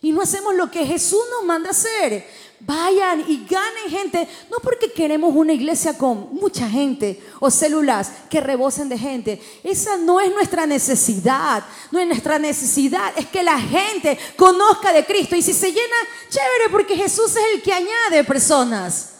Y 0.00 0.10
no 0.10 0.20
hacemos 0.20 0.54
lo 0.54 0.70
que 0.70 0.84
Jesús 0.84 1.20
nos 1.30 1.44
manda 1.44 1.70
hacer. 1.70 2.26
Vayan 2.58 3.24
y 3.28 3.44
ganen 3.48 3.88
gente, 3.88 4.28
no 4.50 4.58
porque 4.58 4.92
queremos 4.92 5.34
una 5.34 5.52
iglesia 5.52 5.96
con 5.96 6.34
mucha 6.34 6.68
gente 6.68 7.20
o 7.40 7.50
células 7.50 8.10
que 8.28 8.40
rebosen 8.40 8.88
de 8.88 8.98
gente. 8.98 9.40
Esa 9.62 9.96
no 9.96 10.20
es 10.20 10.32
nuestra 10.32 10.66
necesidad. 10.66 11.64
No 11.90 12.00
es 12.00 12.06
nuestra 12.06 12.38
necesidad, 12.38 13.12
es 13.16 13.26
que 13.26 13.42
la 13.42 13.58
gente 13.60 14.18
conozca 14.36 14.92
de 14.92 15.04
Cristo. 15.04 15.36
Y 15.36 15.42
si 15.42 15.52
se 15.52 15.68
llena, 15.68 15.96
chévere, 16.28 16.70
porque 16.70 16.96
Jesús 16.96 17.30
es 17.36 17.44
el 17.54 17.62
que 17.62 17.72
añade 17.72 18.24
personas. 18.24 19.10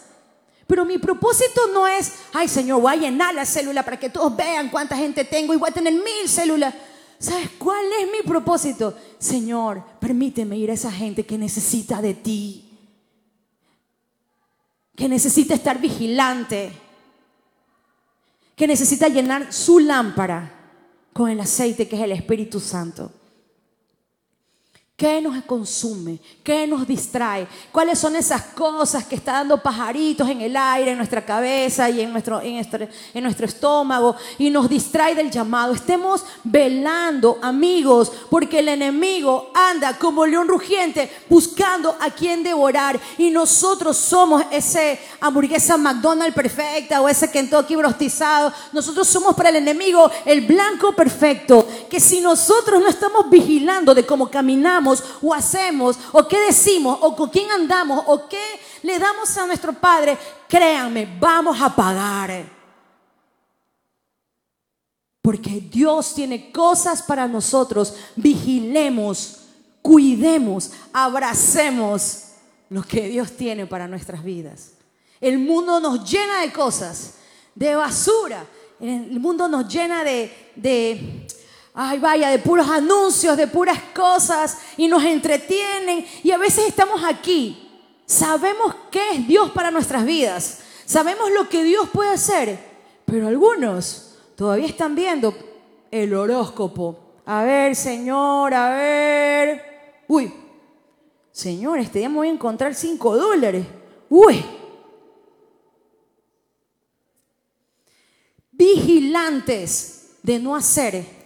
Pero 0.67 0.85
mi 0.85 0.97
propósito 0.97 1.67
no 1.73 1.87
es, 1.87 2.13
ay 2.33 2.47
Señor, 2.47 2.81
voy 2.81 2.93
a 2.93 2.97
llenar 2.97 3.33
la 3.33 3.45
célula 3.45 3.83
para 3.83 3.99
que 3.99 4.09
todos 4.09 4.35
vean 4.35 4.69
cuánta 4.69 4.97
gente 4.97 5.23
tengo 5.25 5.53
y 5.53 5.57
voy 5.57 5.69
a 5.69 5.73
tener 5.73 5.93
mil 5.93 6.27
células. 6.27 6.73
¿Sabes 7.23 7.51
cuál 7.57 7.85
es 8.01 8.11
mi 8.11 8.27
propósito? 8.27 8.93
Señor, 9.17 9.81
permíteme 10.01 10.57
ir 10.57 10.69
a 10.69 10.73
esa 10.73 10.91
gente 10.91 11.25
que 11.25 11.37
necesita 11.37 12.01
de 12.01 12.13
ti 12.13 12.69
que 14.95 15.09
necesita 15.09 15.55
estar 15.55 15.79
vigilante, 15.79 16.71
que 18.55 18.67
necesita 18.67 19.07
llenar 19.07 19.51
su 19.51 19.79
lámpara 19.79 20.51
con 21.13 21.29
el 21.29 21.39
aceite 21.39 21.87
que 21.87 21.95
es 21.95 22.01
el 22.03 22.11
Espíritu 22.11 22.59
Santo. 22.59 23.11
¿Qué 24.95 25.19
nos 25.21 25.43
consume? 25.45 26.19
¿Qué 26.43 26.67
nos 26.67 26.85
distrae? 26.87 27.47
¿Cuáles 27.71 27.97
son 27.97 28.15
esas 28.15 28.43
cosas 28.53 29.03
que 29.07 29.15
están 29.15 29.33
dando 29.37 29.59
pajaritos 29.59 30.29
en 30.29 30.41
el 30.41 30.55
aire, 30.55 30.91
en 30.91 30.97
nuestra 30.97 31.25
cabeza 31.25 31.89
y 31.89 32.01
en 32.01 32.11
nuestro, 32.11 32.39
en, 32.41 32.63
en 33.15 33.23
nuestro 33.23 33.47
estómago 33.47 34.15
y 34.37 34.51
nos 34.51 34.69
distrae 34.69 35.15
del 35.15 35.31
llamado? 35.31 35.73
Estemos 35.73 36.23
velando, 36.43 37.39
amigos, 37.41 38.11
porque 38.29 38.59
el 38.59 38.67
enemigo 38.67 39.51
anda 39.55 39.97
como 39.97 40.27
león 40.27 40.47
rugiente 40.47 41.11
buscando 41.27 41.97
a 41.99 42.11
quien 42.11 42.43
devorar 42.43 42.99
y 43.17 43.31
nosotros 43.31 43.97
somos 43.97 44.43
ese 44.51 44.99
hamburguesa 45.19 45.75
McDonald's 45.75 46.35
perfecta 46.35 47.01
o 47.01 47.09
ese 47.09 47.31
Kentucky 47.31 47.75
brostizado. 47.75 48.53
Nosotros 48.71 49.07
somos 49.07 49.33
para 49.33 49.49
el 49.49 49.55
enemigo 49.55 50.11
el 50.23 50.41
blanco 50.41 50.93
perfecto, 50.93 51.67
que 51.89 51.99
si 51.99 52.21
nosotros 52.21 52.79
no 52.79 52.89
estamos 52.89 53.27
vigilando 53.27 53.95
de 53.95 54.05
cómo 54.05 54.29
caminamos, 54.29 54.82
o 55.21 55.33
hacemos 55.33 55.97
o 56.11 56.27
qué 56.27 56.39
decimos 56.47 56.97
o 57.01 57.15
con 57.15 57.29
quién 57.29 57.49
andamos 57.51 58.03
o 58.07 58.27
qué 58.27 58.59
le 58.83 58.99
damos 58.99 59.35
a 59.37 59.47
nuestro 59.47 59.73
Padre, 59.73 60.17
créanme, 60.47 61.17
vamos 61.19 61.59
a 61.61 61.73
pagar. 61.73 62.45
Porque 65.21 65.61
Dios 65.61 66.13
tiene 66.13 66.51
cosas 66.51 67.01
para 67.01 67.27
nosotros. 67.27 67.93
Vigilemos, 68.17 69.37
cuidemos, 69.81 70.71
abracemos 70.91 72.23
lo 72.69 72.83
que 72.83 73.07
Dios 73.07 73.31
tiene 73.31 73.65
para 73.65 73.87
nuestras 73.87 74.21
vidas. 74.21 74.73
El 75.21 75.39
mundo 75.39 75.79
nos 75.79 76.09
llena 76.09 76.41
de 76.41 76.51
cosas, 76.51 77.13
de 77.55 77.73
basura. 77.75 78.45
El 78.81 79.17
mundo 79.21 79.47
nos 79.47 79.73
llena 79.73 80.03
de, 80.03 80.51
de 80.55 81.25
ay 81.73 81.99
vaya, 81.99 82.29
de 82.29 82.39
puros 82.39 82.69
anuncios, 82.69 83.35
de 83.35 83.47
puras 83.47 83.79
cosas 83.95 84.59
y 84.77 84.87
nos 84.87 85.03
entretienen 85.03 86.05
y 86.23 86.31
a 86.31 86.37
veces 86.37 86.67
estamos 86.67 87.03
aquí. 87.03 87.59
Sabemos 88.05 88.75
qué 88.91 89.11
es 89.11 89.27
Dios 89.27 89.51
para 89.51 89.71
nuestras 89.71 90.05
vidas, 90.05 90.59
sabemos 90.85 91.31
lo 91.31 91.49
que 91.49 91.63
Dios 91.63 91.89
puede 91.89 92.11
hacer, 92.11 92.59
pero 93.05 93.27
algunos 93.27 94.15
todavía 94.35 94.67
están 94.67 94.95
viendo 94.95 95.33
el 95.89 96.13
horóscopo. 96.13 96.99
A 97.25 97.43
ver, 97.43 97.75
Señor, 97.75 98.53
a 98.53 98.69
ver. 98.75 100.03
Uy, 100.07 100.33
Señor, 101.31 101.79
este 101.79 101.99
día 101.99 102.09
me 102.09 102.17
voy 102.17 102.27
a 102.27 102.31
encontrar 102.31 102.75
cinco 102.75 103.15
dólares. 103.15 103.65
Uy. 104.09 104.43
Vigilantes 108.51 110.17
de 110.21 110.39
no 110.39 110.55
hacer 110.55 111.22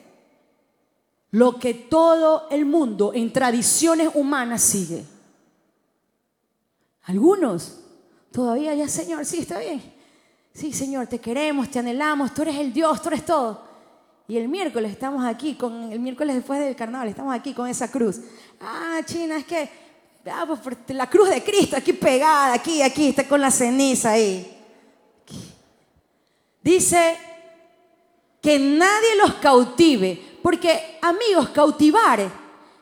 lo 1.38 1.60
que 1.60 1.76
todo 1.76 2.48
el 2.50 2.66
mundo 2.66 3.12
en 3.14 3.32
tradiciones 3.32 4.10
humanas 4.16 4.60
sigue. 4.60 5.06
Algunos 7.04 7.78
todavía 8.32 8.74
ya, 8.74 8.88
Señor, 8.88 9.24
sí, 9.24 9.42
está 9.42 9.60
bien. 9.60 9.80
Sí, 10.52 10.74
Señor, 10.74 11.06
te 11.06 11.20
queremos, 11.20 11.70
te 11.70 11.78
anhelamos, 11.78 12.34
tú 12.34 12.42
eres 12.42 12.56
el 12.56 12.74
Dios, 12.74 13.00
tú 13.04 13.10
eres 13.10 13.24
todo. 13.24 13.62
Y 14.28 14.36
el 14.36 14.48
miércoles 14.48 14.92
estamos 14.92 15.24
aquí, 15.24 15.54
con 15.54 15.92
el 15.92 16.00
miércoles 16.00 16.38
después 16.38 16.60
del 16.60 16.76
carnaval, 16.76 17.10
estamos 17.10 17.36
aquí 17.36 17.54
con 17.54 17.68
esa 17.68 17.92
cruz. 17.92 18.20
Ah, 18.60 19.00
China, 19.06 19.38
es 19.38 19.46
que 19.46 19.70
ah, 20.26 20.44
pues, 20.48 20.76
la 20.88 21.08
cruz 21.08 21.30
de 21.30 21.44
Cristo 21.44 21.78
aquí 21.78 21.94
pegada, 21.94 22.56
aquí, 22.56 22.82
aquí, 22.82 23.10
está 23.10 23.28
con 23.28 23.40
la 23.40 23.52
ceniza 23.52 24.14
ahí. 24.14 24.58
Dice 26.64 27.16
que 28.42 28.58
nadie 28.58 29.18
los 29.22 29.36
cautive 29.36 30.27
porque, 30.42 30.98
amigos, 31.02 31.50
cautivar 31.50 32.32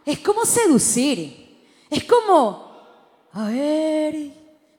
es 0.06 0.20
como 0.20 0.46
seducir. 0.46 1.46
Es 1.90 2.04
como, 2.04 2.66
a 3.32 3.48
ver, 3.50 4.32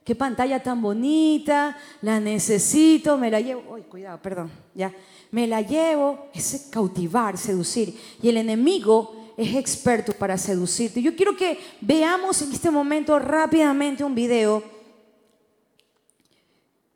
qué 0.04 0.14
pantalla 0.14 0.62
tan 0.62 0.80
bonita, 0.80 1.76
la 2.02 2.20
necesito, 2.20 3.16
me 3.16 3.30
la 3.30 3.40
llevo. 3.40 3.74
Uy, 3.74 3.82
cuidado, 3.82 4.20
perdón, 4.20 4.50
ya. 4.74 4.92
Me 5.30 5.46
la 5.46 5.60
llevo, 5.60 6.28
es 6.32 6.68
cautivar, 6.70 7.36
seducir. 7.36 7.98
Y 8.22 8.28
el 8.28 8.36
enemigo 8.36 9.32
es 9.36 9.54
experto 9.54 10.12
para 10.12 10.38
seducirte. 10.38 11.02
Yo 11.02 11.14
quiero 11.16 11.36
que 11.36 11.58
veamos 11.80 12.40
en 12.42 12.52
este 12.52 12.70
momento 12.70 13.18
rápidamente 13.18 14.04
un 14.04 14.14
video 14.14 14.62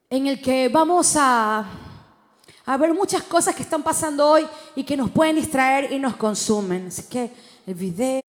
en 0.08 0.26
el 0.26 0.40
que 0.40 0.68
vamos 0.68 1.14
a 1.16 1.89
a 2.70 2.76
ver 2.76 2.94
muchas 2.94 3.24
cosas 3.24 3.52
que 3.52 3.64
están 3.64 3.82
pasando 3.82 4.24
hoy 4.24 4.46
y 4.76 4.84
que 4.84 4.96
nos 4.96 5.10
pueden 5.10 5.34
distraer 5.34 5.92
y 5.92 5.98
nos 5.98 6.14
consumen. 6.14 6.86
Así 6.86 7.02
que 7.10 7.32
el 7.66 7.74
video... 7.74 8.29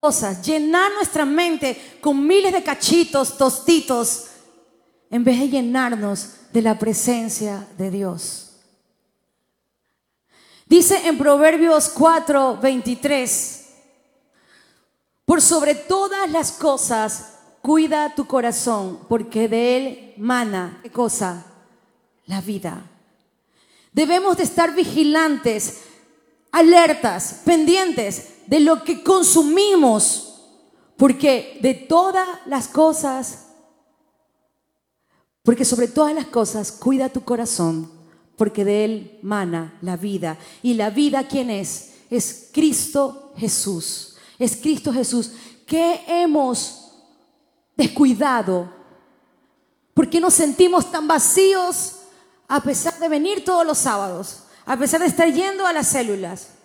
cosas, 0.00 0.46
llenar 0.46 0.92
nuestra 0.92 1.24
mente 1.24 1.98
con 2.00 2.26
miles 2.26 2.52
de 2.52 2.62
cachitos, 2.62 3.36
tostitos, 3.36 4.26
en 5.10 5.24
vez 5.24 5.40
de 5.40 5.48
llenarnos 5.48 6.30
de 6.52 6.62
la 6.62 6.78
presencia 6.78 7.66
de 7.76 7.90
Dios. 7.90 8.52
Dice 10.66 11.08
en 11.08 11.18
Proverbios 11.18 11.88
4, 11.88 12.58
23, 12.58 13.66
por 15.24 15.42
sobre 15.42 15.74
todas 15.74 16.30
las 16.30 16.52
cosas, 16.52 17.32
cuida 17.62 18.14
tu 18.14 18.26
corazón, 18.26 19.00
porque 19.08 19.48
de 19.48 19.76
él 19.76 20.14
mana, 20.16 20.78
¿qué 20.82 20.90
cosa? 20.90 21.44
La 22.26 22.40
vida. 22.40 22.82
Debemos 23.92 24.36
de 24.36 24.44
estar 24.44 24.74
vigilantes, 24.74 25.80
alertas, 26.52 27.40
pendientes 27.44 28.37
de 28.48 28.60
lo 28.60 28.82
que 28.82 29.02
consumimos, 29.02 30.40
porque 30.96 31.58
de 31.60 31.74
todas 31.74 32.26
las 32.46 32.66
cosas, 32.66 33.48
porque 35.42 35.66
sobre 35.66 35.86
todas 35.86 36.14
las 36.14 36.26
cosas 36.26 36.72
cuida 36.72 37.10
tu 37.10 37.24
corazón, 37.24 37.92
porque 38.36 38.64
de 38.64 38.84
él 38.86 39.18
mana 39.22 39.78
la 39.82 39.98
vida. 39.98 40.38
Y 40.62 40.74
la 40.74 40.88
vida, 40.88 41.28
¿quién 41.28 41.50
es? 41.50 41.92
Es 42.08 42.48
Cristo 42.50 43.34
Jesús. 43.36 44.16
Es 44.38 44.56
Cristo 44.56 44.94
Jesús. 44.94 45.32
¿Qué 45.66 46.02
hemos 46.06 46.92
descuidado? 47.76 48.72
¿Por 49.92 50.08
qué 50.08 50.20
nos 50.20 50.32
sentimos 50.32 50.90
tan 50.90 51.06
vacíos 51.06 51.96
a 52.48 52.62
pesar 52.62 52.98
de 52.98 53.10
venir 53.10 53.44
todos 53.44 53.66
los 53.66 53.76
sábados? 53.76 54.44
A 54.64 54.78
pesar 54.78 55.00
de 55.00 55.06
estar 55.06 55.30
yendo 55.30 55.66
a 55.66 55.72
las 55.74 55.88
células. 55.88 56.57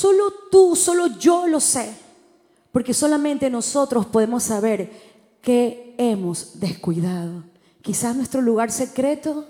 Solo 0.00 0.32
tú, 0.50 0.74
solo 0.76 1.08
yo 1.18 1.46
lo 1.46 1.60
sé. 1.60 1.94
Porque 2.72 2.94
solamente 2.94 3.50
nosotros 3.50 4.06
podemos 4.06 4.44
saber 4.44 4.90
qué 5.42 5.94
hemos 5.98 6.58
descuidado. 6.58 7.44
Quizás 7.82 8.16
nuestro 8.16 8.40
lugar 8.40 8.72
secreto, 8.72 9.46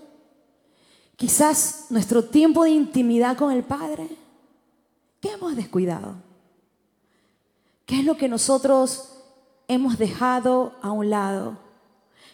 quizás 1.14 1.86
nuestro 1.90 2.24
tiempo 2.24 2.64
de 2.64 2.70
intimidad 2.70 3.36
con 3.36 3.52
el 3.52 3.62
Padre. 3.62 4.08
¿Qué 5.20 5.30
hemos 5.30 5.54
descuidado? 5.54 6.16
¿Qué 7.86 8.00
es 8.00 8.04
lo 8.04 8.16
que 8.16 8.28
nosotros 8.28 9.18
hemos 9.68 9.98
dejado 9.98 10.74
a 10.82 10.90
un 10.90 11.10
lado? 11.10 11.58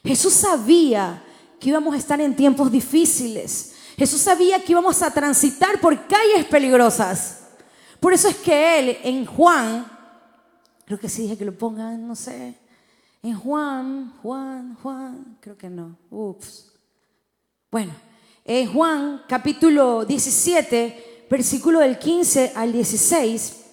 Jesús 0.02 0.32
sabía 0.32 1.22
que 1.60 1.68
íbamos 1.68 1.94
a 1.94 1.98
estar 1.98 2.18
en 2.22 2.34
tiempos 2.34 2.72
difíciles. 2.72 3.74
Jesús 3.98 4.22
sabía 4.22 4.64
que 4.64 4.72
íbamos 4.72 5.02
a 5.02 5.10
transitar 5.10 5.78
por 5.82 6.06
calles 6.06 6.46
peligrosas. 6.46 7.42
Por 8.01 8.12
eso 8.12 8.28
es 8.28 8.36
que 8.36 8.78
él 8.78 8.99
en 9.03 9.26
Juan, 9.26 9.86
creo 10.84 10.99
que 10.99 11.09
sí 11.09 11.22
dije 11.22 11.38
que 11.38 11.44
lo 11.44 11.57
pongan, 11.57 12.07
no 12.07 12.14
sé, 12.14 12.55
en 13.22 13.34
Juan, 13.38 14.12
Juan, 14.22 14.76
Juan, 14.82 15.38
creo 15.40 15.57
que 15.57 15.68
no, 15.68 15.97
ups. 16.11 16.72
Bueno, 17.70 17.92
en 18.44 18.72
Juan 18.72 19.22
capítulo 19.28 20.05
17, 20.05 21.26
versículo 21.28 21.80
del 21.80 21.99
15 21.99 22.53
al 22.55 22.72
16, 22.72 23.64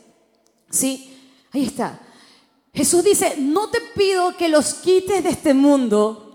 ¿sí? 0.70 1.16
Ahí 1.52 1.66
está. 1.66 2.00
Jesús 2.74 3.04
dice, 3.04 3.36
no 3.38 3.70
te 3.70 3.80
pido 3.96 4.36
que 4.36 4.50
los 4.50 4.74
quites 4.76 5.24
de 5.24 5.30
este 5.30 5.54
mundo, 5.54 6.33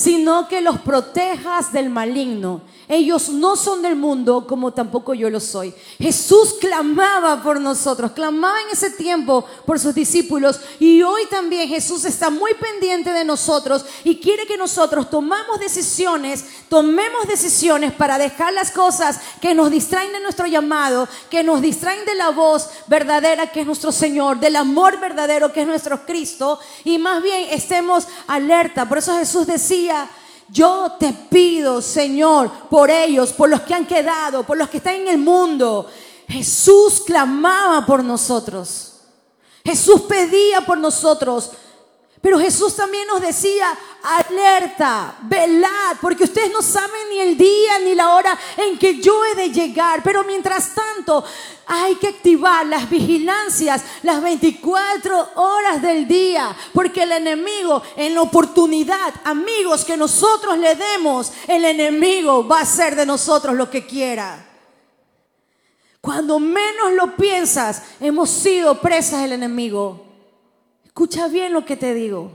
sino 0.00 0.48
que 0.48 0.62
los 0.62 0.80
protejas 0.80 1.74
del 1.74 1.90
maligno. 1.90 2.62
Ellos 2.88 3.28
no 3.28 3.54
son 3.54 3.82
del 3.82 3.96
mundo 3.96 4.46
como 4.48 4.72
tampoco 4.72 5.12
yo 5.12 5.28
lo 5.28 5.40
soy. 5.40 5.74
Jesús 5.98 6.54
clamaba 6.58 7.42
por 7.42 7.60
nosotros, 7.60 8.12
clamaba 8.12 8.62
en 8.62 8.70
ese 8.70 8.90
tiempo 8.92 9.44
por 9.66 9.78
sus 9.78 9.94
discípulos 9.94 10.58
y 10.78 11.02
hoy 11.02 11.26
también 11.30 11.68
Jesús 11.68 12.06
está 12.06 12.30
muy 12.30 12.52
pendiente 12.54 13.12
de 13.12 13.26
nosotros 13.26 13.84
y 14.02 14.16
quiere 14.16 14.46
que 14.46 14.56
nosotros 14.56 15.10
tomamos 15.10 15.60
decisiones, 15.60 16.46
tomemos 16.70 17.28
decisiones 17.28 17.92
para 17.92 18.16
dejar 18.16 18.54
las 18.54 18.70
cosas 18.70 19.20
que 19.42 19.54
nos 19.54 19.70
distraen 19.70 20.12
de 20.12 20.20
nuestro 20.20 20.46
llamado, 20.46 21.06
que 21.28 21.44
nos 21.44 21.60
distraen 21.60 22.06
de 22.06 22.14
la 22.14 22.30
voz 22.30 22.70
verdadera 22.86 23.52
que 23.52 23.60
es 23.60 23.66
nuestro 23.66 23.92
Señor, 23.92 24.40
del 24.40 24.56
amor 24.56 24.98
verdadero 24.98 25.52
que 25.52 25.60
es 25.60 25.66
nuestro 25.66 26.06
Cristo 26.06 26.58
y 26.84 26.96
más 26.96 27.22
bien 27.22 27.48
estemos 27.50 28.08
alerta. 28.26 28.88
Por 28.88 28.98
eso 28.98 29.16
Jesús 29.16 29.46
decía, 29.46 29.89
yo 30.48 30.96
te 30.98 31.12
pido, 31.12 31.80
Señor, 31.80 32.50
por 32.68 32.90
ellos, 32.90 33.32
por 33.32 33.48
los 33.48 33.60
que 33.62 33.74
han 33.74 33.86
quedado, 33.86 34.42
por 34.42 34.56
los 34.56 34.68
que 34.68 34.78
están 34.78 34.94
en 34.94 35.08
el 35.08 35.18
mundo. 35.18 35.88
Jesús 36.28 37.02
clamaba 37.06 37.84
por 37.86 38.02
nosotros. 38.02 38.94
Jesús 39.64 40.02
pedía 40.02 40.60
por 40.62 40.78
nosotros. 40.78 41.50
Pero 42.20 42.38
Jesús 42.38 42.76
también 42.76 43.06
nos 43.06 43.22
decía, 43.22 43.74
alerta, 44.02 45.16
velad, 45.22 45.96
porque 46.02 46.24
ustedes 46.24 46.52
no 46.52 46.60
saben 46.60 47.08
ni 47.08 47.18
el 47.18 47.38
día 47.38 47.78
ni 47.78 47.94
la 47.94 48.14
hora 48.14 48.38
en 48.58 48.78
que 48.78 49.00
yo 49.00 49.24
he 49.24 49.34
de 49.34 49.50
llegar. 49.50 50.02
Pero 50.02 50.22
mientras 50.24 50.74
tanto, 50.74 51.24
hay 51.66 51.94
que 51.94 52.08
activar 52.08 52.66
las 52.66 52.90
vigilancias 52.90 53.82
las 54.02 54.22
24 54.22 55.30
horas 55.36 55.80
del 55.80 56.06
día, 56.06 56.54
porque 56.74 57.04
el 57.04 57.12
enemigo 57.12 57.82
en 57.96 58.14
la 58.14 58.20
oportunidad, 58.20 59.14
amigos, 59.24 59.86
que 59.86 59.96
nosotros 59.96 60.58
le 60.58 60.74
demos, 60.74 61.32
el 61.48 61.64
enemigo 61.64 62.46
va 62.46 62.58
a 62.58 62.62
hacer 62.62 62.96
de 62.96 63.06
nosotros 63.06 63.56
lo 63.56 63.70
que 63.70 63.86
quiera. 63.86 64.46
Cuando 66.02 66.38
menos 66.38 66.92
lo 66.92 67.16
piensas, 67.16 67.82
hemos 67.98 68.28
sido 68.28 68.78
presas 68.78 69.22
del 69.22 69.32
enemigo. 69.32 70.09
Escucha 70.90 71.28
bien 71.28 71.52
lo 71.52 71.64
que 71.64 71.76
te 71.76 71.94
digo. 71.94 72.32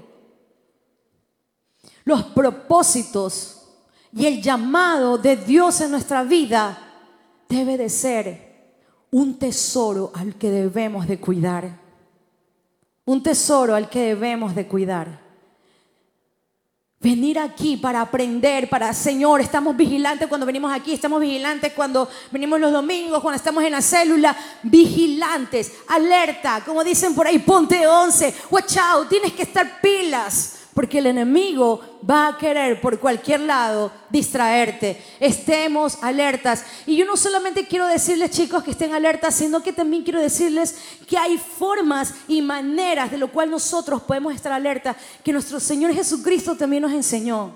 Los 2.06 2.24
propósitos 2.24 3.68
y 4.14 4.26
el 4.28 4.42
llamado 4.42 5.18
de 5.18 5.36
Dios 5.36 5.82
en 5.82 5.92
nuestra 5.92 6.24
vida 6.24 6.80
debe 7.50 7.78
de 7.78 7.90
ser 7.90 8.78
un 9.12 9.38
tesoro 9.38 10.10
al 10.16 10.36
que 10.36 10.50
debemos 10.50 11.06
de 11.06 11.20
cuidar. 11.20 11.82
Un 13.04 13.22
tesoro 13.22 13.76
al 13.76 13.90
que 13.90 14.00
debemos 14.00 14.56
de 14.56 14.66
cuidar. 14.70 15.25
Venir 17.00 17.38
aquí 17.38 17.78
para 17.78 18.02
aprender, 18.02 18.70
para, 18.70 18.94
Señor, 18.94 19.42
estamos 19.42 19.76
vigilantes 19.76 20.28
cuando 20.28 20.46
venimos 20.46 20.74
aquí, 20.74 20.94
estamos 20.94 21.20
vigilantes 21.20 21.74
cuando 21.74 22.10
venimos 22.32 22.60
los 22.60 22.72
domingos, 22.72 23.22
cuando 23.22 23.36
estamos 23.36 23.64
en 23.64 23.74
la 23.74 23.82
célula, 23.82 24.36
vigilantes, 24.64 25.74
alerta, 25.88 26.64
como 26.66 26.84
dicen 26.84 27.14
por 27.14 27.28
ahí, 27.28 27.40
ponte 27.40 27.86
11, 27.86 28.34
watch 28.50 28.78
out, 28.78 29.10
tienes 29.10 29.34
que 29.34 29.44
estar 29.44 29.82
pilas. 29.82 30.55
Porque 30.76 31.00
el 31.00 31.06
enemigo 31.06 31.80
va 32.08 32.28
a 32.28 32.38
querer 32.38 32.82
por 32.82 33.00
cualquier 33.00 33.40
lado 33.40 33.94
distraerte. 34.10 35.02
Estemos 35.22 36.04
alertas. 36.04 36.66
Y 36.86 36.98
yo 36.98 37.06
no 37.06 37.16
solamente 37.16 37.66
quiero 37.66 37.88
decirles, 37.88 38.32
chicos, 38.32 38.62
que 38.62 38.72
estén 38.72 38.94
alertas, 38.94 39.36
sino 39.36 39.64
que 39.64 39.72
también 39.72 40.04
quiero 40.04 40.20
decirles 40.20 40.76
que 41.08 41.18
hay 41.18 41.38
formas 41.38 42.14
y 42.28 42.42
maneras 42.42 43.10
de 43.10 43.18
lo 43.18 43.32
cual 43.32 43.50
nosotros 43.50 44.02
podemos 44.02 44.36
estar 44.36 44.52
alertas, 44.52 44.98
que 45.24 45.32
nuestro 45.32 45.62
Señor 45.62 45.94
Jesucristo 45.94 46.58
también 46.58 46.84
nos 46.84 46.92
enseñó. 46.92 47.54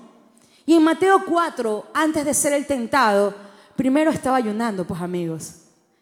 Y 0.64 0.74
en 0.74 0.82
Mateo 0.82 1.22
4, 1.26 1.90
antes 1.92 2.24
de 2.24 2.32
ser 2.32 2.54
el 2.54 2.66
tentado, 2.66 3.34
primero 3.76 4.10
estaba 4.10 4.38
ayunando, 4.38 4.86
pues 4.86 5.02
amigos. 5.02 5.56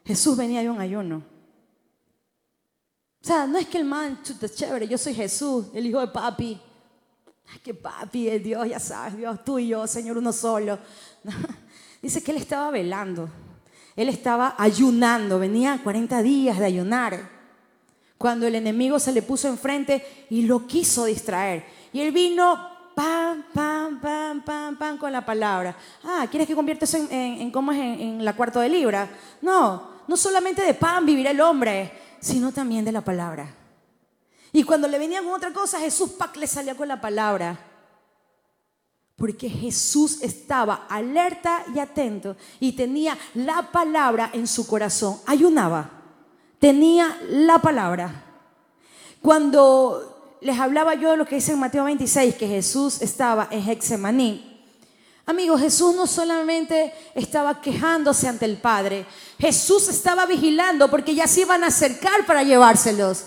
Jesús 0.05 0.37
venía 0.37 0.61
de 0.61 0.69
un 0.69 0.79
ayuno. 0.79 1.17
O 3.21 3.27
sea, 3.27 3.45
no 3.45 3.57
es 3.57 3.67
que 3.67 3.77
el 3.77 3.83
man, 3.83 4.23
chuta, 4.23 4.47
chévere, 4.47 4.87
yo 4.87 4.97
soy 4.97 5.13
Jesús, 5.13 5.65
el 5.73 5.85
hijo 5.85 5.99
de 5.99 6.07
papi. 6.07 6.61
Que 7.63 7.73
papi 7.73 8.29
es 8.29 8.43
Dios, 8.43 8.67
ya 8.69 8.79
sabes, 8.79 9.17
Dios, 9.17 9.43
tú 9.43 9.59
y 9.59 9.67
yo, 9.67 9.85
Señor, 9.87 10.17
uno 10.17 10.31
solo. 10.31 10.79
Dice 12.01 12.23
que 12.23 12.31
él 12.31 12.37
estaba 12.37 12.71
velando. 12.71 13.29
Él 13.95 14.07
estaba 14.07 14.55
ayunando, 14.57 15.39
venía 15.39 15.81
40 15.83 16.21
días 16.21 16.57
de 16.57 16.65
ayunar. 16.65 17.29
Cuando 18.17 18.47
el 18.47 18.55
enemigo 18.55 18.99
se 18.99 19.11
le 19.11 19.21
puso 19.21 19.47
enfrente 19.47 20.25
y 20.29 20.43
lo 20.43 20.67
quiso 20.67 21.05
distraer. 21.05 21.65
Y 21.91 22.01
él 22.01 22.11
vino 22.11 22.57
pam, 22.95 23.43
pam, 23.53 23.99
pam, 23.99 24.41
pam, 24.41 24.77
pam 24.77 24.97
con 24.97 25.11
la 25.11 25.25
palabra. 25.25 25.75
Ah, 26.03 26.27
¿quieres 26.29 26.47
que 26.47 26.55
conviertas 26.55 26.93
en, 26.93 27.11
en, 27.11 27.51
cómo 27.51 27.71
es 27.71 27.79
en, 27.79 27.99
en 27.99 28.25
la 28.25 28.35
cuarto 28.35 28.59
de 28.59 28.69
libra? 28.69 29.09
No, 29.41 29.89
no 30.07 30.17
solamente 30.17 30.61
de 30.61 30.73
pan 30.73 31.05
vivirá 31.05 31.31
el 31.31 31.41
hombre, 31.41 31.91
sino 32.19 32.51
también 32.51 32.85
de 32.85 32.91
la 32.91 33.01
palabra. 33.01 33.58
Y 34.51 34.63
cuando 34.63 34.87
le 34.87 34.97
venía 34.97 35.21
con 35.21 35.33
otra 35.33 35.53
cosa, 35.53 35.79
Jesús 35.79 36.11
pac, 36.11 36.35
le 36.37 36.47
salía 36.47 36.75
con 36.75 36.87
la 36.87 36.99
palabra. 36.99 37.57
Porque 39.15 39.49
Jesús 39.49 40.21
estaba 40.21 40.87
alerta 40.89 41.63
y 41.75 41.79
atento 41.79 42.37
y 42.59 42.71
tenía 42.71 43.17
la 43.33 43.71
palabra 43.71 44.29
en 44.33 44.47
su 44.47 44.65
corazón. 44.65 45.17
Ayunaba, 45.25 45.89
tenía 46.57 47.19
la 47.29 47.59
palabra. 47.59 48.23
Cuando 49.21 50.37
les 50.41 50.57
hablaba 50.57 50.95
yo 50.95 51.11
de 51.11 51.17
lo 51.17 51.25
que 51.25 51.35
dice 51.35 51.51
en 51.51 51.59
Mateo 51.59 51.83
26, 51.83 52.35
que 52.35 52.47
Jesús 52.47 53.01
estaba 53.01 53.47
en 53.51 53.69
Hexemaní, 53.69 54.49
Amigos, 55.29 55.61
Jesús 55.61 55.93
no 55.95 56.07
solamente 56.07 56.91
estaba 57.13 57.61
quejándose 57.61 58.27
ante 58.27 58.45
el 58.45 58.57
Padre, 58.57 59.05
Jesús 59.37 59.87
estaba 59.87 60.25
vigilando 60.25 60.89
porque 60.89 61.13
ya 61.13 61.27
se 61.27 61.41
iban 61.41 61.63
a 61.63 61.67
acercar 61.67 62.25
para 62.25 62.41
llevárselos. 62.41 63.25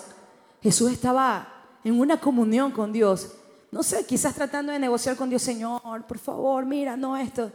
Jesús 0.63 0.93
estaba 0.93 1.49
en 1.85 1.99
una 1.99 2.21
comunión 2.21 2.71
con 2.71 2.93
Dios. 2.93 3.33
No 3.71 3.83
sé, 3.83 4.05
quizás 4.07 4.35
tratando 4.35 4.73
de 4.73 4.79
negociar 4.79 5.17
con 5.17 5.29
Dios, 5.29 5.43
Señor, 5.43 6.07
por 6.07 6.19
favor, 6.19 6.65
mira, 6.65 6.97
no 6.97 7.17
esto. 7.17 7.51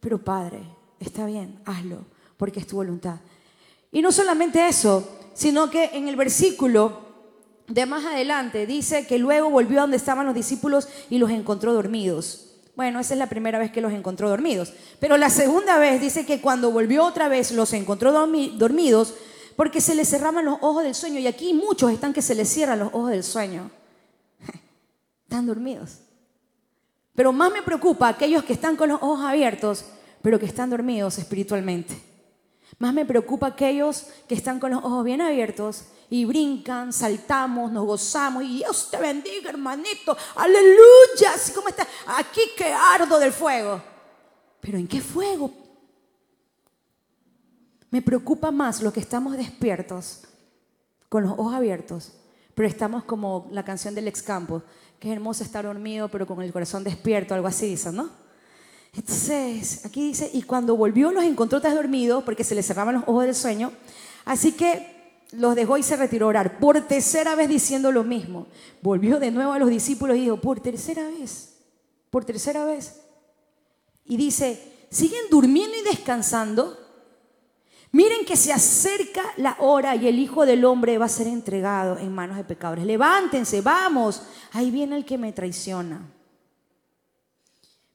Pero 0.00 0.18
Padre, 0.18 0.62
está 0.98 1.26
bien, 1.26 1.60
hazlo, 1.64 2.04
porque 2.36 2.60
es 2.60 2.66
tu 2.66 2.76
voluntad. 2.76 3.16
Y 3.92 4.02
no 4.02 4.10
solamente 4.10 4.66
eso, 4.66 5.08
sino 5.34 5.70
que 5.70 5.90
en 5.92 6.08
el 6.08 6.16
versículo 6.16 7.10
de 7.68 7.86
más 7.86 8.04
adelante 8.04 8.66
dice 8.66 9.06
que 9.06 9.18
luego 9.18 9.50
volvió 9.50 9.78
a 9.78 9.82
donde 9.82 9.96
estaban 9.96 10.26
los 10.26 10.34
discípulos 10.34 10.88
y 11.08 11.18
los 11.18 11.30
encontró 11.30 11.72
dormidos. 11.72 12.46
Bueno, 12.74 12.98
esa 12.98 13.14
es 13.14 13.18
la 13.18 13.28
primera 13.28 13.58
vez 13.58 13.70
que 13.70 13.80
los 13.80 13.92
encontró 13.92 14.28
dormidos. 14.28 14.72
Pero 14.98 15.16
la 15.18 15.28
segunda 15.28 15.78
vez 15.78 16.00
dice 16.00 16.24
que 16.24 16.40
cuando 16.40 16.70
volvió 16.70 17.04
otra 17.04 17.28
vez 17.28 17.52
los 17.52 17.72
encontró 17.74 18.12
dormidos 18.12 19.14
porque 19.60 19.82
se 19.82 19.94
les 19.94 20.08
cerraban 20.08 20.46
los 20.46 20.56
ojos 20.62 20.84
del 20.84 20.94
sueño. 20.94 21.20
Y 21.20 21.26
aquí 21.26 21.52
muchos 21.52 21.92
están 21.92 22.14
que 22.14 22.22
se 22.22 22.34
les 22.34 22.48
cierran 22.48 22.78
los 22.78 22.88
ojos 22.94 23.10
del 23.10 23.22
sueño. 23.22 23.70
Están 25.24 25.44
dormidos. 25.44 25.98
Pero 27.14 27.30
más 27.30 27.52
me 27.52 27.60
preocupa 27.60 28.08
aquellos 28.08 28.42
que 28.42 28.54
están 28.54 28.74
con 28.74 28.88
los 28.88 29.02
ojos 29.02 29.20
abiertos, 29.20 29.84
pero 30.22 30.38
que 30.38 30.46
están 30.46 30.70
dormidos 30.70 31.18
espiritualmente. 31.18 31.94
Más 32.78 32.94
me 32.94 33.04
preocupa 33.04 33.48
aquellos 33.48 34.06
que 34.26 34.34
están 34.34 34.58
con 34.60 34.70
los 34.70 34.82
ojos 34.82 35.04
bien 35.04 35.20
abiertos 35.20 35.84
y 36.08 36.24
brincan, 36.24 36.90
saltamos, 36.94 37.70
nos 37.70 37.84
gozamos. 37.84 38.42
Y 38.44 38.56
Dios 38.60 38.88
te 38.90 38.96
bendiga, 38.96 39.50
hermanito. 39.50 40.16
Aleluya. 40.36 41.34
Así 41.34 41.52
está. 41.68 41.86
Aquí 42.16 42.40
que 42.56 42.72
ardo 42.72 43.18
del 43.18 43.34
fuego. 43.34 43.82
Pero 44.62 44.78
¿en 44.78 44.88
qué 44.88 45.02
fuego? 45.02 45.52
Me 47.90 48.02
preocupa 48.02 48.50
más 48.50 48.82
lo 48.82 48.92
que 48.92 49.00
estamos 49.00 49.36
despiertos, 49.36 50.22
con 51.08 51.24
los 51.24 51.32
ojos 51.32 51.54
abiertos, 51.54 52.12
pero 52.54 52.68
estamos 52.68 53.04
como 53.04 53.48
la 53.50 53.64
canción 53.64 53.94
del 53.94 54.06
ex 54.06 54.22
campo, 54.22 54.62
que 55.00 55.08
es 55.08 55.12
hermoso 55.14 55.42
estar 55.42 55.64
dormido, 55.64 56.08
pero 56.08 56.26
con 56.26 56.40
el 56.42 56.52
corazón 56.52 56.84
despierto, 56.84 57.34
algo 57.34 57.48
así 57.48 57.66
dicen, 57.66 57.96
¿no? 57.96 58.10
Entonces, 58.92 59.84
aquí 59.84 60.08
dice, 60.08 60.30
y 60.32 60.42
cuando 60.42 60.76
volvió 60.76 61.12
los 61.12 61.24
encontró 61.24 61.60
tan 61.60 61.74
dormidos, 61.74 62.22
porque 62.24 62.44
se 62.44 62.54
les 62.54 62.66
cerraban 62.66 62.96
los 62.96 63.04
ojos 63.06 63.24
del 63.24 63.34
sueño, 63.34 63.72
así 64.24 64.52
que 64.52 65.00
los 65.32 65.54
dejó 65.54 65.78
y 65.78 65.82
se 65.82 65.96
retiró 65.96 66.26
a 66.26 66.30
orar, 66.30 66.58
por 66.58 66.80
tercera 66.86 67.34
vez 67.34 67.48
diciendo 67.48 67.92
lo 67.92 68.04
mismo. 68.04 68.46
Volvió 68.82 69.20
de 69.20 69.30
nuevo 69.30 69.52
a 69.52 69.58
los 69.58 69.70
discípulos 69.70 70.16
y 70.16 70.22
dijo, 70.22 70.40
por 70.40 70.60
tercera 70.60 71.08
vez, 71.08 71.56
por 72.10 72.24
tercera 72.24 72.64
vez. 72.64 73.00
Y 74.04 74.16
dice, 74.16 74.60
¿siguen 74.90 75.22
durmiendo 75.30 75.76
y 75.76 75.82
descansando? 75.82 76.76
Miren 77.92 78.24
que 78.24 78.36
se 78.36 78.52
acerca 78.52 79.22
la 79.36 79.56
hora 79.58 79.96
y 79.96 80.06
el 80.06 80.18
Hijo 80.18 80.46
del 80.46 80.64
Hombre 80.64 80.96
va 80.96 81.06
a 81.06 81.08
ser 81.08 81.26
entregado 81.26 81.98
en 81.98 82.14
manos 82.14 82.36
de 82.36 82.44
pecadores. 82.44 82.84
Levántense, 82.84 83.60
vamos. 83.62 84.22
Ahí 84.52 84.70
viene 84.70 84.96
el 84.96 85.04
que 85.04 85.18
me 85.18 85.32
traiciona. 85.32 86.00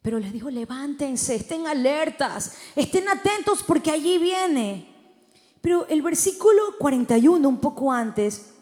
Pero 0.01 0.19
les 0.19 0.33
dijo, 0.33 0.49
levántense, 0.49 1.35
estén 1.35 1.65
alertas, 1.65 2.57
estén 2.75 3.07
atentos 3.07 3.63
porque 3.63 3.89
allí 3.89 4.17
viene. 4.17 4.93
Pero 5.61 5.87
el 5.87 6.01
versículo 6.01 6.61
41, 6.77 7.47
un 7.47 7.59
poco 7.59 7.91
antes, 7.91 8.53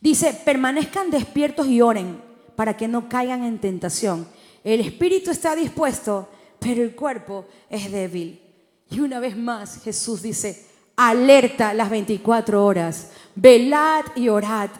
dice, 0.00 0.32
permanezcan 0.44 1.10
despiertos 1.10 1.68
y 1.68 1.80
oren 1.80 2.20
para 2.56 2.76
que 2.76 2.88
no 2.88 3.08
caigan 3.08 3.44
en 3.44 3.60
tentación. 3.60 4.26
El 4.64 4.80
espíritu 4.80 5.30
está 5.30 5.54
dispuesto, 5.54 6.28
pero 6.58 6.82
el 6.82 6.96
cuerpo 6.96 7.44
es 7.70 7.92
débil. 7.92 8.45
Y 8.90 9.00
una 9.00 9.20
vez 9.20 9.36
más 9.36 9.82
Jesús 9.82 10.22
dice, 10.22 10.66
alerta 10.96 11.74
las 11.74 11.90
24 11.90 12.64
horas, 12.64 13.10
velad 13.34 14.04
y 14.14 14.28
orad, 14.28 14.70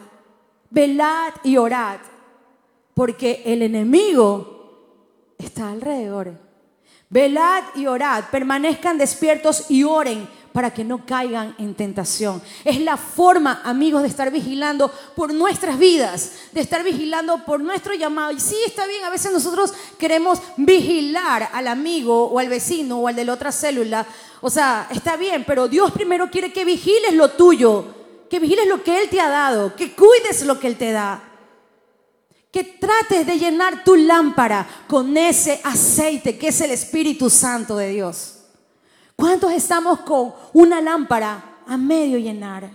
velad 0.69 1.33
y 1.43 1.57
orad, 1.57 1.99
porque 2.93 3.43
el 3.45 3.61
enemigo 3.61 5.35
está 5.37 5.69
alrededor. 5.69 6.39
Velad 7.09 7.63
y 7.75 7.85
orad, 7.87 8.25
permanezcan 8.31 8.97
despiertos 8.97 9.69
y 9.69 9.83
oren 9.83 10.27
para 10.57 10.73
que 10.73 10.83
no 10.83 11.05
caigan 11.05 11.53
en 11.59 11.75
tentación. 11.75 12.41
Es 12.65 12.81
la 12.81 12.97
forma, 12.97 13.61
amigos, 13.63 14.01
de 14.01 14.07
estar 14.07 14.31
vigilando 14.31 14.91
por 15.15 15.31
nuestras 15.31 15.77
vidas, 15.77 16.31
de 16.51 16.61
estar 16.61 16.83
vigilando 16.83 17.45
por 17.45 17.59
nuestro 17.59 17.93
llamado. 17.93 18.31
Y 18.31 18.39
sí, 18.39 18.55
está 18.65 18.87
bien, 18.87 19.03
a 19.03 19.11
veces 19.11 19.31
nosotros 19.31 19.71
queremos 19.99 20.39
vigilar 20.55 21.47
al 21.53 21.67
amigo 21.67 22.25
o 22.25 22.39
al 22.39 22.49
vecino 22.49 22.97
o 22.97 23.07
al 23.07 23.15
de 23.15 23.25
la 23.25 23.33
otra 23.33 23.51
célula. 23.51 24.03
O 24.41 24.49
sea, 24.49 24.87
está 24.89 25.15
bien, 25.15 25.43
pero 25.45 25.67
Dios 25.67 25.91
primero 25.91 26.31
quiere 26.31 26.51
que 26.51 26.65
vigiles 26.65 27.13
lo 27.13 27.29
tuyo, 27.29 27.85
que 28.27 28.39
vigiles 28.39 28.67
lo 28.67 28.81
que 28.81 28.99
Él 28.99 29.09
te 29.09 29.21
ha 29.21 29.29
dado, 29.29 29.75
que 29.75 29.93
cuides 29.93 30.43
lo 30.43 30.59
que 30.59 30.65
Él 30.65 30.75
te 30.75 30.91
da. 30.91 31.21
Que 32.51 32.63
trates 32.63 33.27
de 33.27 33.37
llenar 33.37 33.83
tu 33.83 33.95
lámpara 33.95 34.67
con 34.87 35.15
ese 35.17 35.61
aceite 35.63 36.35
que 36.35 36.47
es 36.47 36.59
el 36.61 36.71
Espíritu 36.71 37.29
Santo 37.29 37.77
de 37.77 37.89
Dios. 37.89 38.36
¿Cuántos 39.17 39.51
estamos 39.51 40.01
con 40.01 40.31
una 40.53 40.79
lámpara 40.79 41.63
a 41.65 41.75
medio 41.75 42.19
llenar? 42.19 42.69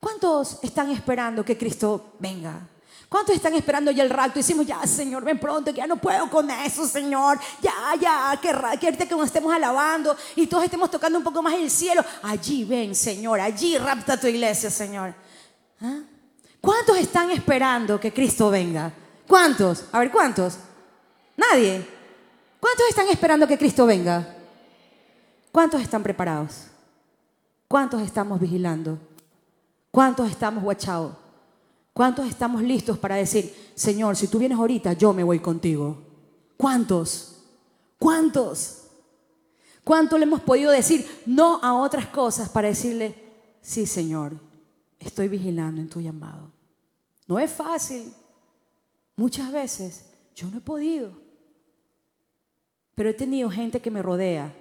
¿Cuántos 0.00 0.58
están 0.64 0.90
esperando 0.90 1.44
que 1.44 1.56
Cristo 1.56 2.16
venga? 2.18 2.68
¿Cuántos 3.08 3.36
están 3.36 3.54
esperando 3.54 3.92
ya 3.92 4.02
el 4.02 4.10
rapto? 4.10 4.40
Decimos, 4.40 4.66
ya, 4.66 4.84
Señor, 4.84 5.22
ven 5.22 5.38
pronto, 5.38 5.72
que 5.72 5.76
ya 5.76 5.86
no 5.86 5.96
puedo 5.96 6.28
con 6.28 6.50
eso, 6.50 6.88
Señor. 6.88 7.38
Ya, 7.62 7.72
ya, 8.00 8.36
que, 8.42 8.48
que 8.80 8.86
ahorita 8.86 9.06
que 9.06 9.14
nos 9.14 9.26
estemos 9.26 9.54
alabando 9.54 10.16
y 10.34 10.48
todos 10.48 10.64
estemos 10.64 10.90
tocando 10.90 11.18
un 11.18 11.24
poco 11.24 11.40
más 11.40 11.54
el 11.54 11.70
cielo. 11.70 12.04
Allí 12.24 12.64
ven, 12.64 12.96
Señor, 12.96 13.38
allí 13.38 13.78
rapta 13.78 14.18
tu 14.18 14.26
iglesia, 14.26 14.72
Señor. 14.72 15.14
¿Ah? 15.80 16.00
¿Cuántos 16.60 16.98
están 16.98 17.30
esperando 17.30 18.00
que 18.00 18.12
Cristo 18.12 18.50
venga? 18.50 18.92
¿Cuántos? 19.28 19.84
A 19.92 20.00
ver, 20.00 20.10
¿cuántos? 20.10 20.58
Nadie. 21.36 21.95
¿Cuántos 22.60 22.88
están 22.88 23.08
esperando 23.08 23.46
que 23.46 23.58
Cristo 23.58 23.86
venga? 23.86 24.34
¿Cuántos 25.52 25.80
están 25.80 26.02
preparados? 26.02 26.66
¿Cuántos 27.68 28.02
estamos 28.02 28.40
vigilando? 28.40 28.98
¿Cuántos 29.90 30.30
estamos 30.30 30.62
guachados? 30.62 31.14
¿Cuántos 31.92 32.28
estamos 32.28 32.62
listos 32.62 32.98
para 32.98 33.16
decir, 33.16 33.54
Señor, 33.74 34.16
si 34.16 34.28
tú 34.28 34.38
vienes 34.38 34.58
ahorita, 34.58 34.92
yo 34.92 35.12
me 35.14 35.24
voy 35.24 35.40
contigo? 35.40 36.02
¿Cuántos? 36.56 37.42
¿Cuántos? 37.98 38.82
¿Cuánto 39.82 40.18
le 40.18 40.24
hemos 40.24 40.40
podido 40.40 40.70
decir 40.70 41.06
no 41.26 41.58
a 41.62 41.74
otras 41.74 42.06
cosas 42.08 42.48
para 42.48 42.68
decirle, 42.68 43.14
sí, 43.62 43.86
Señor, 43.86 44.38
estoy 44.98 45.28
vigilando 45.28 45.80
en 45.80 45.88
tu 45.88 46.00
llamado? 46.00 46.52
No 47.26 47.38
es 47.38 47.50
fácil. 47.50 48.12
Muchas 49.16 49.50
veces 49.50 50.04
yo 50.34 50.48
no 50.50 50.58
he 50.58 50.60
podido. 50.60 51.25
Pero 52.96 53.10
he 53.10 53.14
tenido 53.14 53.50
gente 53.50 53.80
que 53.80 53.90
me 53.90 54.02
rodea, 54.02 54.52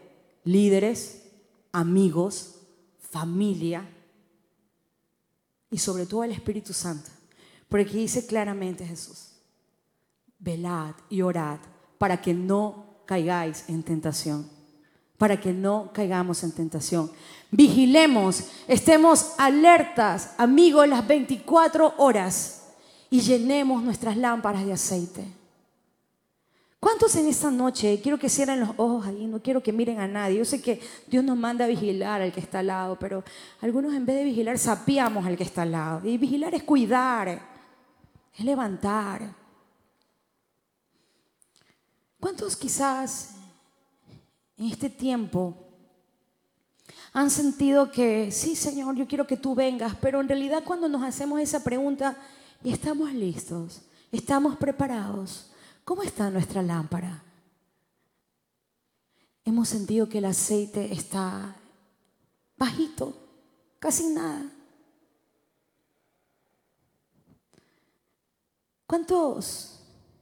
líderes, 0.43 1.23
amigos, 1.71 2.61
familia 2.99 3.89
y 5.71 5.77
sobre 5.77 6.05
todo 6.05 6.23
el 6.25 6.31
Espíritu 6.31 6.73
Santo. 6.73 7.09
Porque 7.69 7.97
dice 7.97 8.27
claramente 8.27 8.85
Jesús, 8.85 9.31
velad 10.37 10.95
y 11.09 11.21
orad 11.21 11.59
para 11.97 12.21
que 12.21 12.33
no 12.33 13.01
caigáis 13.05 13.69
en 13.69 13.83
tentación, 13.83 14.49
para 15.17 15.39
que 15.39 15.53
no 15.53 15.91
caigamos 15.93 16.43
en 16.43 16.51
tentación. 16.51 17.09
Vigilemos, 17.51 18.43
estemos 18.67 19.33
alertas, 19.37 20.35
amigos, 20.37 20.89
las 20.89 21.07
24 21.07 21.93
horas 21.97 22.63
y 23.09 23.21
llenemos 23.21 23.81
nuestras 23.81 24.17
lámparas 24.17 24.65
de 24.65 24.73
aceite. 24.73 25.25
¿Cuántos 26.85 27.15
en 27.15 27.25
esta 27.25 27.49
noche, 27.49 27.99
quiero 27.99 28.19
que 28.19 28.29
cierren 28.29 28.59
los 28.59 28.69
ojos 28.77 29.07
ahí, 29.07 29.25
no 29.25 29.41
quiero 29.41 29.63
que 29.63 29.73
miren 29.73 29.99
a 29.99 30.07
nadie? 30.07 30.37
Yo 30.37 30.45
sé 30.45 30.61
que 30.61 30.79
Dios 31.07 31.23
nos 31.23 31.35
manda 31.35 31.65
a 31.65 31.67
vigilar 31.67 32.21
al 32.21 32.31
que 32.31 32.39
está 32.39 32.59
al 32.59 32.67
lado, 32.67 32.95
pero 32.99 33.23
algunos 33.59 33.95
en 33.95 34.05
vez 34.05 34.17
de 34.17 34.23
vigilar 34.23 34.59
sapiamos 34.59 35.25
al 35.25 35.35
que 35.35 35.45
está 35.45 35.63
al 35.63 35.71
lado. 35.71 36.07
Y 36.07 36.19
vigilar 36.19 36.53
es 36.53 36.61
cuidar, 36.61 37.41
es 38.37 38.45
levantar. 38.45 39.33
¿Cuántos 42.19 42.55
quizás 42.55 43.31
en 44.55 44.67
este 44.67 44.87
tiempo 44.87 45.57
han 47.13 47.31
sentido 47.31 47.89
que, 47.89 48.31
sí 48.31 48.55
Señor, 48.55 48.95
yo 48.95 49.07
quiero 49.07 49.25
que 49.25 49.37
tú 49.37 49.55
vengas, 49.55 49.95
pero 49.99 50.21
en 50.21 50.27
realidad 50.27 50.63
cuando 50.63 50.87
nos 50.87 51.01
hacemos 51.01 51.39
esa 51.39 51.63
pregunta, 51.63 52.15
estamos 52.63 53.11
listos, 53.11 53.81
estamos 54.11 54.55
preparados? 54.55 55.49
¿Cómo 55.85 56.01
está 56.01 56.31
nuestra 56.31 56.63
lámpara? 56.63 57.23
Hemos 59.45 59.69
sentido 59.69 60.09
que 60.09 60.17
el 60.17 60.25
aceite 60.25 60.91
está 60.91 61.55
bajito, 62.57 63.15
casi 63.77 64.07
nada. 64.07 64.51
¿Cuántos 68.87 69.79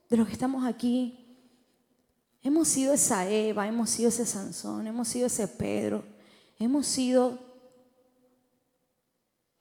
de 0.09 0.17
los 0.17 0.27
que 0.27 0.33
estamos 0.33 0.65
aquí 0.65 1.17
hemos 2.41 2.67
sido 2.67 2.93
esa 2.93 3.29
Eva, 3.29 3.65
hemos 3.65 3.89
sido 3.89 4.09
ese 4.09 4.25
Sansón, 4.25 4.85
hemos 4.85 5.07
sido 5.07 5.27
ese 5.27 5.47
Pedro, 5.47 6.03
hemos 6.59 6.85
sido 6.85 7.39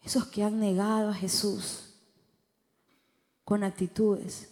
esos 0.02 0.26
que 0.26 0.42
han 0.42 0.58
negado 0.58 1.10
a 1.10 1.14
Jesús 1.14 1.94
con 3.44 3.62
actitudes? 3.62 4.51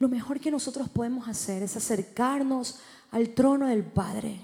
Lo 0.00 0.08
mejor 0.08 0.40
que 0.40 0.50
nosotros 0.50 0.88
podemos 0.88 1.28
hacer 1.28 1.62
es 1.62 1.76
acercarnos 1.76 2.80
al 3.10 3.34
trono 3.34 3.66
del 3.66 3.84
Padre. 3.84 4.40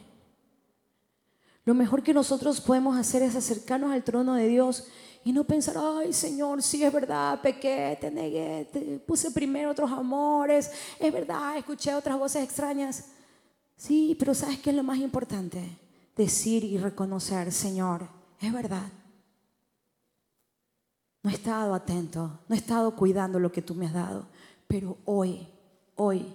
Lo 1.64 1.72
mejor 1.74 2.02
que 2.02 2.12
nosotros 2.12 2.60
podemos 2.60 2.94
hacer 2.96 3.22
es 3.22 3.34
acercarnos 3.34 3.90
al 3.90 4.04
trono 4.04 4.34
de 4.34 4.48
Dios 4.48 4.86
y 5.24 5.32
no 5.32 5.44
pensar, 5.44 5.76
ay 5.78 6.12
Señor, 6.12 6.62
sí 6.62 6.84
es 6.84 6.92
verdad, 6.92 7.40
pequé, 7.40 7.96
te 7.98 8.10
negué, 8.10 9.02
puse 9.06 9.30
primero 9.30 9.70
otros 9.70 9.90
amores, 9.90 10.70
es 11.00 11.12
verdad, 11.12 11.56
escuché 11.56 11.94
otras 11.94 12.18
voces 12.18 12.44
extrañas. 12.44 13.06
Sí, 13.76 14.14
pero 14.18 14.34
¿sabes 14.34 14.58
qué 14.58 14.70
es 14.70 14.76
lo 14.76 14.82
más 14.82 14.98
importante? 14.98 15.78
Decir 16.14 16.64
y 16.64 16.76
reconocer, 16.76 17.50
Señor, 17.50 18.06
es 18.42 18.52
verdad. 18.52 18.92
No 21.22 21.30
he 21.30 21.34
estado 21.34 21.74
atento, 21.74 22.40
no 22.46 22.54
he 22.54 22.58
estado 22.58 22.94
cuidando 22.94 23.40
lo 23.40 23.50
que 23.50 23.62
tú 23.62 23.74
me 23.74 23.86
has 23.86 23.94
dado. 23.94 24.26
Pero 24.66 24.98
hoy, 25.04 25.46
hoy, 25.94 26.34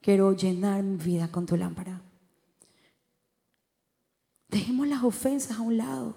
quiero 0.00 0.32
llenar 0.32 0.82
mi 0.82 0.96
vida 0.96 1.30
con 1.30 1.46
tu 1.46 1.56
lámpara. 1.56 2.00
Dejemos 4.48 4.88
las 4.88 5.02
ofensas 5.02 5.58
a 5.58 5.62
un 5.62 5.76
lado. 5.76 6.16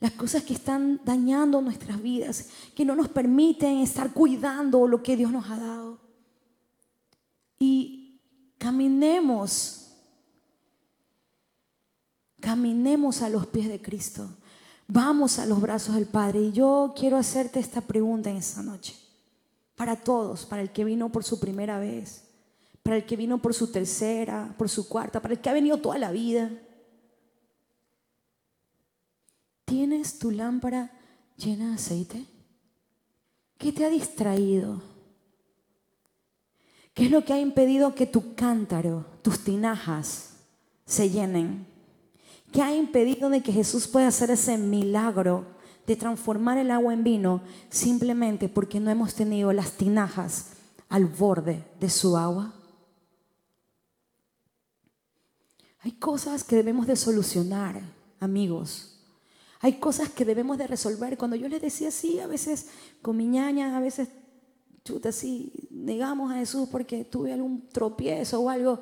Las 0.00 0.12
cosas 0.12 0.42
que 0.42 0.54
están 0.54 1.00
dañando 1.04 1.60
nuestras 1.60 2.02
vidas, 2.02 2.48
que 2.74 2.84
no 2.84 2.94
nos 2.94 3.08
permiten 3.08 3.78
estar 3.78 4.12
cuidando 4.12 4.86
lo 4.86 5.02
que 5.02 5.16
Dios 5.16 5.32
nos 5.32 5.48
ha 5.48 5.58
dado. 5.58 5.98
Y 7.58 8.20
caminemos, 8.58 9.92
caminemos 12.40 13.22
a 13.22 13.28
los 13.28 13.46
pies 13.46 13.68
de 13.68 13.80
Cristo. 13.80 14.28
Vamos 14.86 15.38
a 15.38 15.46
los 15.46 15.60
brazos 15.60 15.94
del 15.94 16.06
Padre. 16.06 16.40
Y 16.42 16.52
yo 16.52 16.92
quiero 16.96 17.16
hacerte 17.16 17.58
esta 17.58 17.80
pregunta 17.80 18.28
en 18.28 18.36
esta 18.36 18.62
noche 18.62 19.03
para 19.76 19.96
todos, 19.96 20.46
para 20.46 20.62
el 20.62 20.70
que 20.70 20.84
vino 20.84 21.10
por 21.10 21.24
su 21.24 21.40
primera 21.40 21.78
vez, 21.78 22.24
para 22.82 22.96
el 22.96 23.06
que 23.06 23.16
vino 23.16 23.38
por 23.38 23.54
su 23.54 23.70
tercera, 23.70 24.54
por 24.56 24.68
su 24.68 24.88
cuarta, 24.88 25.20
para 25.20 25.34
el 25.34 25.40
que 25.40 25.50
ha 25.50 25.54
venido 25.54 25.78
toda 25.78 25.98
la 25.98 26.12
vida. 26.12 26.50
¿Tienes 29.64 30.18
tu 30.18 30.30
lámpara 30.30 30.90
llena 31.36 31.68
de 31.68 31.74
aceite? 31.74 32.26
¿Qué 33.58 33.72
te 33.72 33.84
ha 33.84 33.88
distraído? 33.88 34.82
¿Qué 36.92 37.06
es 37.06 37.10
lo 37.10 37.24
que 37.24 37.32
ha 37.32 37.40
impedido 37.40 37.94
que 37.94 38.06
tu 38.06 38.34
cántaro, 38.34 39.06
tus 39.22 39.42
tinajas 39.42 40.34
se 40.86 41.10
llenen? 41.10 41.66
¿Qué 42.52 42.62
ha 42.62 42.72
impedido 42.74 43.30
de 43.30 43.42
que 43.42 43.52
Jesús 43.52 43.88
pueda 43.88 44.08
hacer 44.08 44.30
ese 44.30 44.56
milagro 44.58 45.53
de 45.86 45.96
transformar 45.96 46.58
el 46.58 46.70
agua 46.70 46.94
en 46.94 47.04
vino 47.04 47.42
simplemente 47.68 48.48
porque 48.48 48.80
no 48.80 48.90
hemos 48.90 49.14
tenido 49.14 49.52
las 49.52 49.72
tinajas 49.72 50.52
al 50.88 51.06
borde 51.06 51.64
de 51.80 51.90
su 51.90 52.16
agua? 52.16 52.54
Hay 55.80 55.92
cosas 55.92 56.44
que 56.44 56.56
debemos 56.56 56.86
de 56.86 56.96
solucionar, 56.96 57.82
amigos. 58.18 58.94
Hay 59.60 59.74
cosas 59.74 60.08
que 60.08 60.24
debemos 60.24 60.56
de 60.56 60.66
resolver. 60.66 61.18
Cuando 61.18 61.36
yo 61.36 61.48
les 61.48 61.60
decía 61.60 61.88
así, 61.88 62.20
a 62.20 62.26
veces 62.26 62.68
con 63.02 63.16
mi 63.16 63.26
ñaña, 63.26 63.76
a 63.76 63.80
veces, 63.80 64.08
chuta, 64.82 65.10
así, 65.10 65.52
negamos 65.70 66.32
a 66.32 66.36
Jesús 66.36 66.68
porque 66.70 67.04
tuve 67.04 67.34
algún 67.34 67.68
tropiezo 67.68 68.40
o 68.40 68.48
algo. 68.48 68.80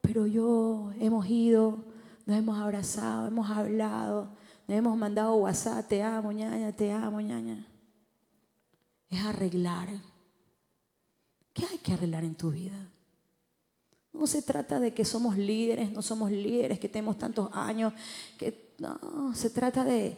Pero 0.00 0.26
yo 0.26 0.90
hemos 0.98 1.26
ido, 1.26 1.84
nos 2.24 2.38
hemos 2.38 2.58
abrazado, 2.58 3.28
hemos 3.28 3.50
hablado, 3.50 4.34
hemos 4.76 4.96
mandado 4.96 5.34
WhatsApp, 5.36 5.86
te 5.88 6.02
amo, 6.02 6.32
ñaña, 6.32 6.72
te 6.72 6.92
amo, 6.92 7.20
ñaña. 7.20 7.66
Es 9.08 9.20
arreglar. 9.24 9.88
¿Qué 11.52 11.66
hay 11.70 11.78
que 11.78 11.92
arreglar 11.92 12.24
en 12.24 12.34
tu 12.34 12.50
vida? 12.50 12.88
No 14.12 14.26
se 14.26 14.42
trata 14.42 14.78
de 14.78 14.92
que 14.92 15.04
somos 15.04 15.36
líderes, 15.36 15.90
no 15.92 16.02
somos 16.02 16.30
líderes, 16.30 16.78
que 16.78 16.88
tenemos 16.88 17.18
tantos 17.18 17.48
años, 17.52 17.92
que 18.38 18.74
no, 18.78 19.34
se 19.34 19.50
trata 19.50 19.84
de 19.84 20.16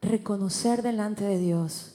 reconocer 0.00 0.82
delante 0.82 1.24
de 1.24 1.38
Dios 1.38 1.94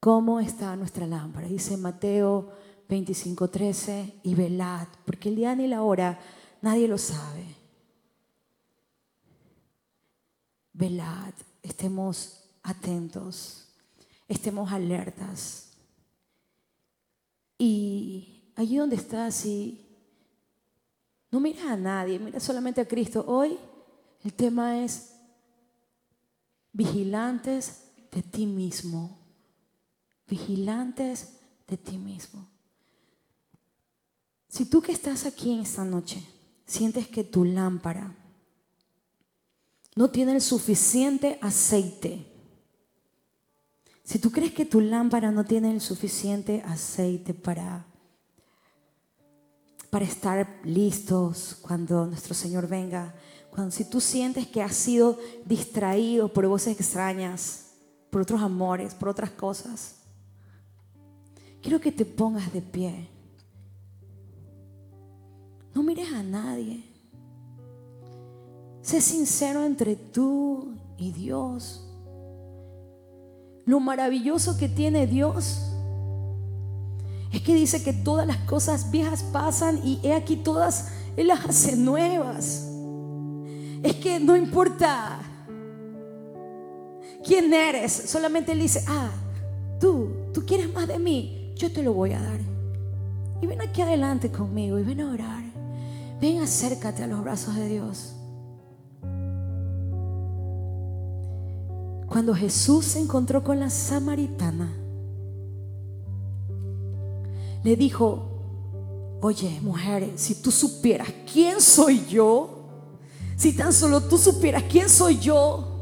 cómo 0.00 0.40
está 0.40 0.76
nuestra 0.76 1.06
lámpara. 1.06 1.48
Dice 1.48 1.76
Mateo 1.76 2.52
25:13 2.88 4.20
y 4.22 4.34
velad, 4.34 4.86
porque 5.04 5.30
el 5.30 5.36
día 5.36 5.54
ni 5.54 5.66
la 5.66 5.82
hora 5.82 6.18
nadie 6.62 6.86
lo 6.86 6.98
sabe. 6.98 7.55
Velad, 10.78 11.32
estemos 11.62 12.44
atentos, 12.62 13.66
estemos 14.28 14.70
alertas. 14.70 15.70
Y 17.56 18.52
allí 18.54 18.76
donde 18.76 18.96
estás 18.96 19.46
y 19.46 19.86
no 21.30 21.40
mira 21.40 21.72
a 21.72 21.78
nadie, 21.78 22.18
mira 22.18 22.40
solamente 22.40 22.82
a 22.82 22.86
Cristo. 22.86 23.24
Hoy 23.26 23.56
el 24.22 24.34
tema 24.34 24.84
es 24.84 25.14
vigilantes 26.72 27.84
de 28.12 28.22
ti 28.22 28.44
mismo. 28.44 29.16
Vigilantes 30.28 31.38
de 31.66 31.78
ti 31.78 31.96
mismo. 31.96 32.46
Si 34.46 34.66
tú 34.66 34.82
que 34.82 34.92
estás 34.92 35.24
aquí 35.24 35.52
en 35.52 35.60
esta 35.60 35.86
noche 35.86 36.22
sientes 36.66 37.08
que 37.08 37.24
tu 37.24 37.46
lámpara 37.46 38.14
no 39.96 40.10
tiene 40.10 40.32
el 40.32 40.40
suficiente 40.40 41.38
aceite, 41.42 42.32
si 44.04 44.20
tú 44.20 44.30
crees 44.30 44.52
que 44.52 44.64
tu 44.64 44.80
lámpara 44.80 45.32
no 45.32 45.44
tiene 45.44 45.72
el 45.72 45.80
suficiente 45.80 46.62
aceite 46.64 47.34
para 47.34 47.84
para 49.96 50.04
estar 50.04 50.60
listos 50.62 51.56
cuando 51.62 52.06
nuestro 52.06 52.34
Señor 52.34 52.68
venga. 52.68 53.14
Cuando 53.50 53.70
si 53.70 53.84
tú 53.84 54.00
sientes 54.00 54.46
que 54.46 54.62
has 54.62 54.76
sido 54.76 55.18
distraído 55.46 56.30
por 56.30 56.46
voces 56.46 56.78
extrañas, 56.78 57.68
por 58.10 58.20
otros 58.20 58.42
amores, 58.42 58.94
por 58.94 59.08
otras 59.08 59.30
cosas, 59.30 59.96
quiero 61.62 61.80
que 61.80 61.92
te 61.92 62.04
pongas 62.04 62.52
de 62.52 62.60
pie. 62.60 63.08
No 65.74 65.82
mires 65.82 66.12
a 66.12 66.22
nadie. 66.22 66.84
Sé 68.86 69.00
sincero 69.00 69.64
entre 69.64 69.96
tú 69.96 70.76
y 70.96 71.10
Dios. 71.10 71.82
Lo 73.64 73.80
maravilloso 73.80 74.56
que 74.56 74.68
tiene 74.68 75.08
Dios 75.08 75.72
es 77.32 77.42
que 77.42 77.56
dice 77.56 77.82
que 77.82 77.92
todas 77.92 78.28
las 78.28 78.36
cosas 78.48 78.92
viejas 78.92 79.24
pasan 79.24 79.80
y 79.82 79.98
he 80.04 80.14
aquí 80.14 80.36
todas, 80.36 80.90
Él 81.16 81.26
las 81.26 81.44
hace 81.46 81.74
nuevas. 81.74 82.68
Es 83.82 83.96
que 83.96 84.20
no 84.20 84.36
importa 84.36 85.18
quién 87.24 87.52
eres, 87.52 87.90
solamente 87.90 88.52
Él 88.52 88.60
dice, 88.60 88.84
ah, 88.86 89.10
tú, 89.80 90.10
tú 90.32 90.46
quieres 90.46 90.72
más 90.72 90.86
de 90.86 91.00
mí, 91.00 91.52
yo 91.56 91.72
te 91.72 91.82
lo 91.82 91.92
voy 91.92 92.12
a 92.12 92.20
dar. 92.20 92.38
Y 93.42 93.48
ven 93.48 93.62
aquí 93.62 93.82
adelante 93.82 94.30
conmigo 94.30 94.78
y 94.78 94.84
ven 94.84 95.00
a 95.00 95.10
orar. 95.10 95.42
Ven, 96.20 96.40
acércate 96.40 97.02
a 97.02 97.08
los 97.08 97.20
brazos 97.24 97.56
de 97.56 97.66
Dios. 97.68 98.15
Cuando 102.08 102.34
Jesús 102.34 102.84
se 102.84 103.00
encontró 103.00 103.42
con 103.42 103.58
la 103.58 103.70
samaritana, 103.70 104.72
le 107.64 107.76
dijo, 107.76 109.18
oye 109.20 109.60
mujer, 109.60 110.12
si 110.14 110.36
tú 110.36 110.50
supieras 110.50 111.08
quién 111.30 111.60
soy 111.60 112.04
yo, 112.06 112.50
si 113.36 113.52
tan 113.52 113.72
solo 113.72 114.00
tú 114.02 114.16
supieras 114.18 114.62
quién 114.70 114.88
soy 114.88 115.18
yo, 115.18 115.72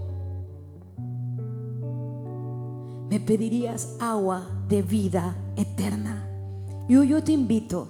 me 3.10 3.20
pedirías 3.20 3.96
agua 4.00 4.48
de 4.68 4.82
vida 4.82 5.36
eterna. 5.56 6.28
Y 6.88 6.96
hoy 6.96 7.08
yo 7.08 7.22
te 7.22 7.32
invito 7.32 7.88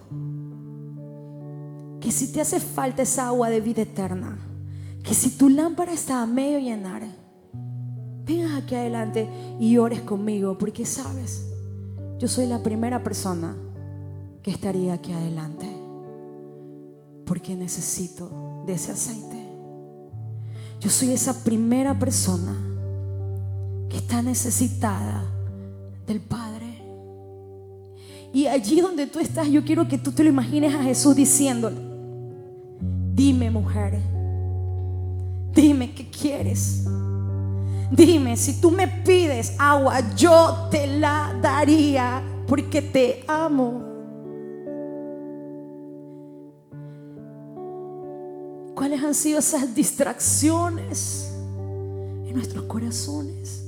que 2.01 2.13
si 2.13 2.33
te 2.33 2.41
hace 2.41 2.61
falta 2.61 3.03
esa 3.03 3.29
agua 3.29 3.49
de 3.49 3.61
vida 3.61 3.83
eterna, 3.83 4.39
que 5.03 5.15
si 5.15 5.31
tu 5.31 5.49
lámpara 5.49 5.93
está 5.93 6.21
a 6.21 6.27
medio 6.27 6.59
llenar, 6.59 7.24
vengas 8.25 8.63
aquí 8.63 8.75
adelante 8.75 9.29
y 9.61 9.77
ores 9.79 10.01
conmigo, 10.01 10.57
porque 10.59 10.85
sabes, 10.85 11.47
yo 12.19 12.29
soy 12.29 12.47
la 12.47 12.63
primera 12.63 13.03
persona 13.03 13.55
que 14.43 14.51
estaría 14.51 14.95
aquí 14.95 15.13
adelante. 15.13 15.67
Porque 17.25 17.55
necesito 17.57 18.63
de 18.67 18.75
ese 18.75 18.93
aceite. 18.93 19.43
Yo 20.81 20.91
soy 20.91 21.13
esa 21.13 21.43
primera 21.43 21.99
persona 21.99 22.55
que 23.89 23.97
está 23.97 24.21
necesitada 24.21 25.25
del 26.07 26.21
Padre. 26.21 26.83
Y 28.35 28.47
allí 28.47 28.81
donde 28.81 29.07
tú 29.07 29.19
estás, 29.19 29.49
yo 29.49 29.65
quiero 29.65 29.89
que 29.89 29.97
tú 29.97 30.13
te 30.13 30.23
lo 30.23 30.29
imagines 30.29 30.75
a 30.75 30.83
Jesús 30.83 31.17
diciéndole, 31.17 31.77
dime 33.15 33.51
mujer, 33.51 33.99
dime 35.55 35.95
qué 35.95 36.11
quieres. 36.11 36.85
Dime, 37.95 38.37
si 38.37 38.61
tú 38.61 38.73
me 38.73 38.89
pides 38.89 39.55
agua, 39.57 40.01
yo 40.17 40.67
te 40.69 40.85
la 40.89 41.33
daría 41.41 42.21
porque 42.49 42.83
te 42.83 43.25
amo. 43.29 43.85
¿Cuáles 48.75 49.01
han 49.01 49.15
sido 49.15 49.39
esas 49.39 49.77
distracciones 49.77 51.33
en 52.27 52.35
nuestros 52.35 52.65
corazones? 52.65 53.64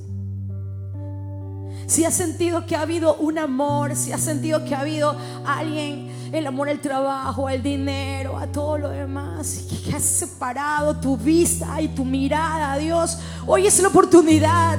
Si 1.86 2.04
has 2.04 2.14
sentido 2.14 2.66
que 2.66 2.74
ha 2.74 2.82
habido 2.82 3.14
un 3.14 3.38
amor, 3.38 3.94
si 3.94 4.12
has 4.12 4.20
sentido 4.20 4.64
que 4.64 4.74
ha 4.74 4.80
habido 4.80 5.16
alguien, 5.46 6.10
el 6.32 6.44
amor 6.46 6.68
al 6.68 6.80
trabajo, 6.80 7.46
al 7.46 7.62
dinero, 7.62 8.36
a 8.36 8.48
todo 8.48 8.76
lo 8.76 8.88
demás, 8.88 9.66
que 9.84 9.94
has 9.94 10.02
separado 10.02 10.96
tu 10.96 11.16
vista 11.16 11.80
y 11.80 11.88
tu 11.88 12.04
mirada 12.04 12.72
a 12.72 12.78
Dios, 12.78 13.18
hoy 13.46 13.68
es 13.68 13.80
la 13.80 13.88
oportunidad. 13.88 14.78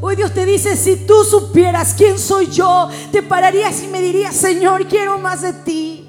Hoy 0.00 0.14
Dios 0.14 0.32
te 0.32 0.46
dice, 0.46 0.76
si 0.76 0.96
tú 0.96 1.24
supieras 1.24 1.94
quién 1.94 2.18
soy 2.18 2.46
yo, 2.46 2.88
te 3.10 3.22
pararías 3.22 3.82
y 3.82 3.88
me 3.88 4.00
dirías, 4.00 4.36
Señor, 4.36 4.86
quiero 4.86 5.18
más 5.18 5.42
de 5.42 5.52
ti. 5.54 6.08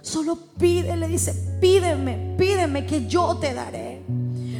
Solo 0.00 0.38
pide, 0.58 0.96
le 0.96 1.08
dice, 1.08 1.34
pídeme, 1.60 2.36
pídeme 2.38 2.86
que 2.86 3.06
yo 3.06 3.36
te 3.38 3.52
daré. 3.52 3.95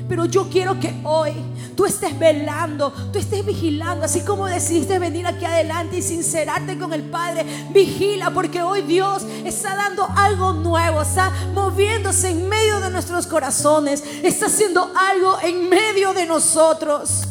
Pero 0.09 0.25
yo 0.27 0.49
quiero 0.49 0.79
que 0.79 0.95
hoy 1.05 1.33
tú 1.77 1.85
estés 1.85 2.17
velando, 2.19 2.93
tú 3.13 3.19
estés 3.19 3.45
vigilando, 3.45 4.05
así 4.05 4.21
como 4.21 4.47
decidiste 4.47 4.99
venir 4.99 5.27
aquí 5.27 5.45
adelante 5.45 5.99
y 5.99 6.03
sincerarte 6.03 6.79
con 6.79 6.93
el 6.93 7.03
Padre. 7.03 7.45
Vigila 7.71 8.31
porque 8.31 8.63
hoy 8.63 8.83
Dios 8.83 9.25
está 9.45 9.75
dando 9.75 10.07
algo 10.17 10.53
nuevo, 10.53 11.03
está 11.03 11.33
moviéndose 11.55 12.31
en 12.31 12.49
medio 12.49 12.81
de 12.81 12.91
nuestros 12.91 13.27
corazones, 13.27 14.05
está 14.23 14.47
haciendo 14.47 14.93
algo 14.97 15.39
en 15.43 15.69
medio 15.69 16.13
de 16.15 16.27
nosotros. 16.27 17.23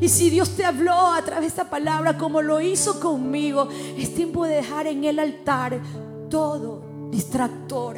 Y 0.00 0.08
si 0.08 0.30
Dios 0.30 0.50
te 0.50 0.64
habló 0.64 1.12
a 1.12 1.22
través 1.22 1.42
de 1.42 1.48
esta 1.48 1.70
palabra 1.70 2.18
como 2.18 2.42
lo 2.42 2.60
hizo 2.60 3.00
conmigo, 3.00 3.68
es 3.96 4.14
tiempo 4.14 4.44
de 4.44 4.56
dejar 4.56 4.86
en 4.86 5.04
el 5.04 5.18
altar 5.18 5.80
todo 6.28 6.82
distractor, 7.10 7.96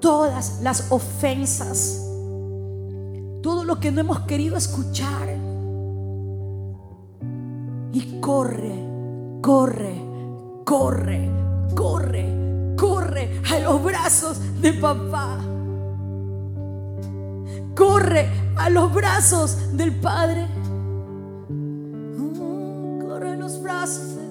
todas 0.00 0.60
las 0.62 0.90
ofensas, 0.90 2.07
todo 3.42 3.64
lo 3.64 3.80
que 3.80 3.90
no 3.90 4.00
hemos 4.00 4.20
querido 4.20 4.56
escuchar. 4.56 5.28
Y 7.92 8.20
corre, 8.20 8.74
corre, 9.40 9.94
corre, 10.64 11.30
corre, 11.74 12.74
corre 12.76 13.40
a 13.50 13.58
los 13.60 13.82
brazos 13.82 14.40
de 14.60 14.72
papá. 14.74 15.38
Corre 17.74 18.28
a 18.56 18.70
los 18.70 18.92
brazos 18.92 19.76
del 19.76 19.94
Padre. 20.00 20.46
Mm, 21.48 23.00
corre 23.00 23.30
a 23.30 23.36
los 23.36 23.62
brazos 23.62 24.16
de 24.16 24.28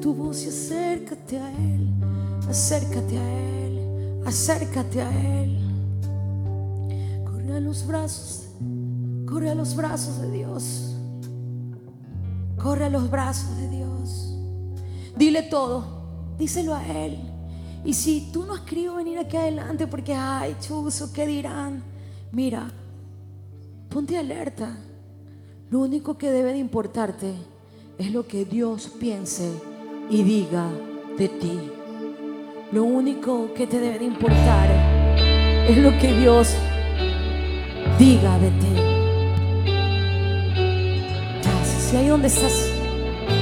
tu 0.00 0.14
voz 0.14 0.44
y 0.44 0.48
acércate 0.48 1.38
a 1.38 1.50
Él, 1.50 1.88
acércate 2.48 3.18
a 3.18 3.22
Él. 3.22 4.22
acércate 4.24 5.02
a 5.02 5.42
Él. 5.42 5.69
Corre 7.50 7.58
a 7.58 7.66
los 7.66 7.84
brazos, 7.84 8.46
corre 9.26 9.50
a 9.50 9.56
los 9.56 9.74
brazos 9.74 10.20
de 10.20 10.30
Dios. 10.30 10.94
Corre 12.56 12.84
a 12.84 12.88
los 12.88 13.10
brazos 13.10 13.56
de 13.56 13.68
Dios. 13.70 14.36
Dile 15.16 15.42
todo, 15.42 16.36
díselo 16.38 16.76
a 16.76 16.86
Él. 16.86 17.18
Y 17.84 17.94
si 17.94 18.30
tú 18.32 18.44
no 18.44 18.54
has 18.54 18.60
querido 18.60 18.94
venir 18.94 19.18
aquí 19.18 19.36
adelante 19.36 19.88
porque, 19.88 20.14
ay, 20.14 20.54
chuzo, 20.60 21.12
¿qué 21.12 21.26
dirán? 21.26 21.82
Mira, 22.30 22.70
ponte 23.88 24.16
alerta. 24.16 24.76
Lo 25.70 25.80
único 25.80 26.16
que 26.16 26.30
debe 26.30 26.52
de 26.52 26.58
importarte 26.58 27.34
es 27.98 28.12
lo 28.12 28.28
que 28.28 28.44
Dios 28.44 28.92
piense 29.00 29.50
y 30.08 30.22
diga 30.22 30.70
de 31.18 31.28
ti. 31.28 31.58
Lo 32.70 32.84
único 32.84 33.52
que 33.54 33.66
te 33.66 33.80
debe 33.80 33.98
de 33.98 34.04
importar 34.04 34.70
es 35.68 35.76
lo 35.78 35.90
que 35.98 36.16
Dios 36.16 36.54
diga 38.00 38.38
de 38.38 38.50
ti. 38.52 38.66
Si 41.78 41.96
ahí 41.96 42.08
donde 42.08 42.28
estás, 42.28 42.70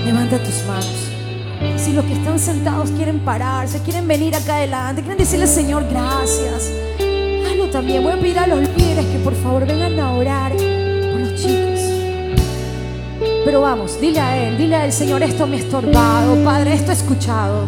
levanta 0.04 0.42
tus 0.42 0.64
manos. 0.66 1.10
Si 1.76 1.92
los 1.92 2.04
que 2.04 2.14
están 2.14 2.38
sentados 2.40 2.90
quieren 2.90 3.20
pararse, 3.20 3.80
quieren 3.82 4.08
venir 4.08 4.34
acá 4.34 4.56
adelante, 4.56 5.02
quieren 5.02 5.18
decirle 5.18 5.46
Señor 5.46 5.86
gracias, 5.88 6.72
hazlo 7.46 7.66
también. 7.70 8.02
Voy 8.02 8.12
a 8.12 8.16
pedir 8.16 8.38
a 8.38 8.48
los 8.48 8.60
líderes 8.76 9.06
que 9.06 9.18
por 9.18 9.34
favor 9.36 9.64
vengan 9.64 10.00
a 10.00 10.12
orar 10.12 10.52
por 10.52 11.20
los 11.20 11.40
chicos. 11.40 11.80
Pero 13.44 13.60
vamos, 13.60 14.00
dile 14.00 14.18
a 14.18 14.48
Él, 14.48 14.58
dile 14.58 14.74
al 14.74 14.92
Señor, 14.92 15.22
esto 15.22 15.46
me 15.46 15.56
ha 15.56 15.60
estorbado, 15.60 16.42
Padre, 16.44 16.74
esto 16.74 16.90
he 16.90 16.94
escuchado. 16.94 17.66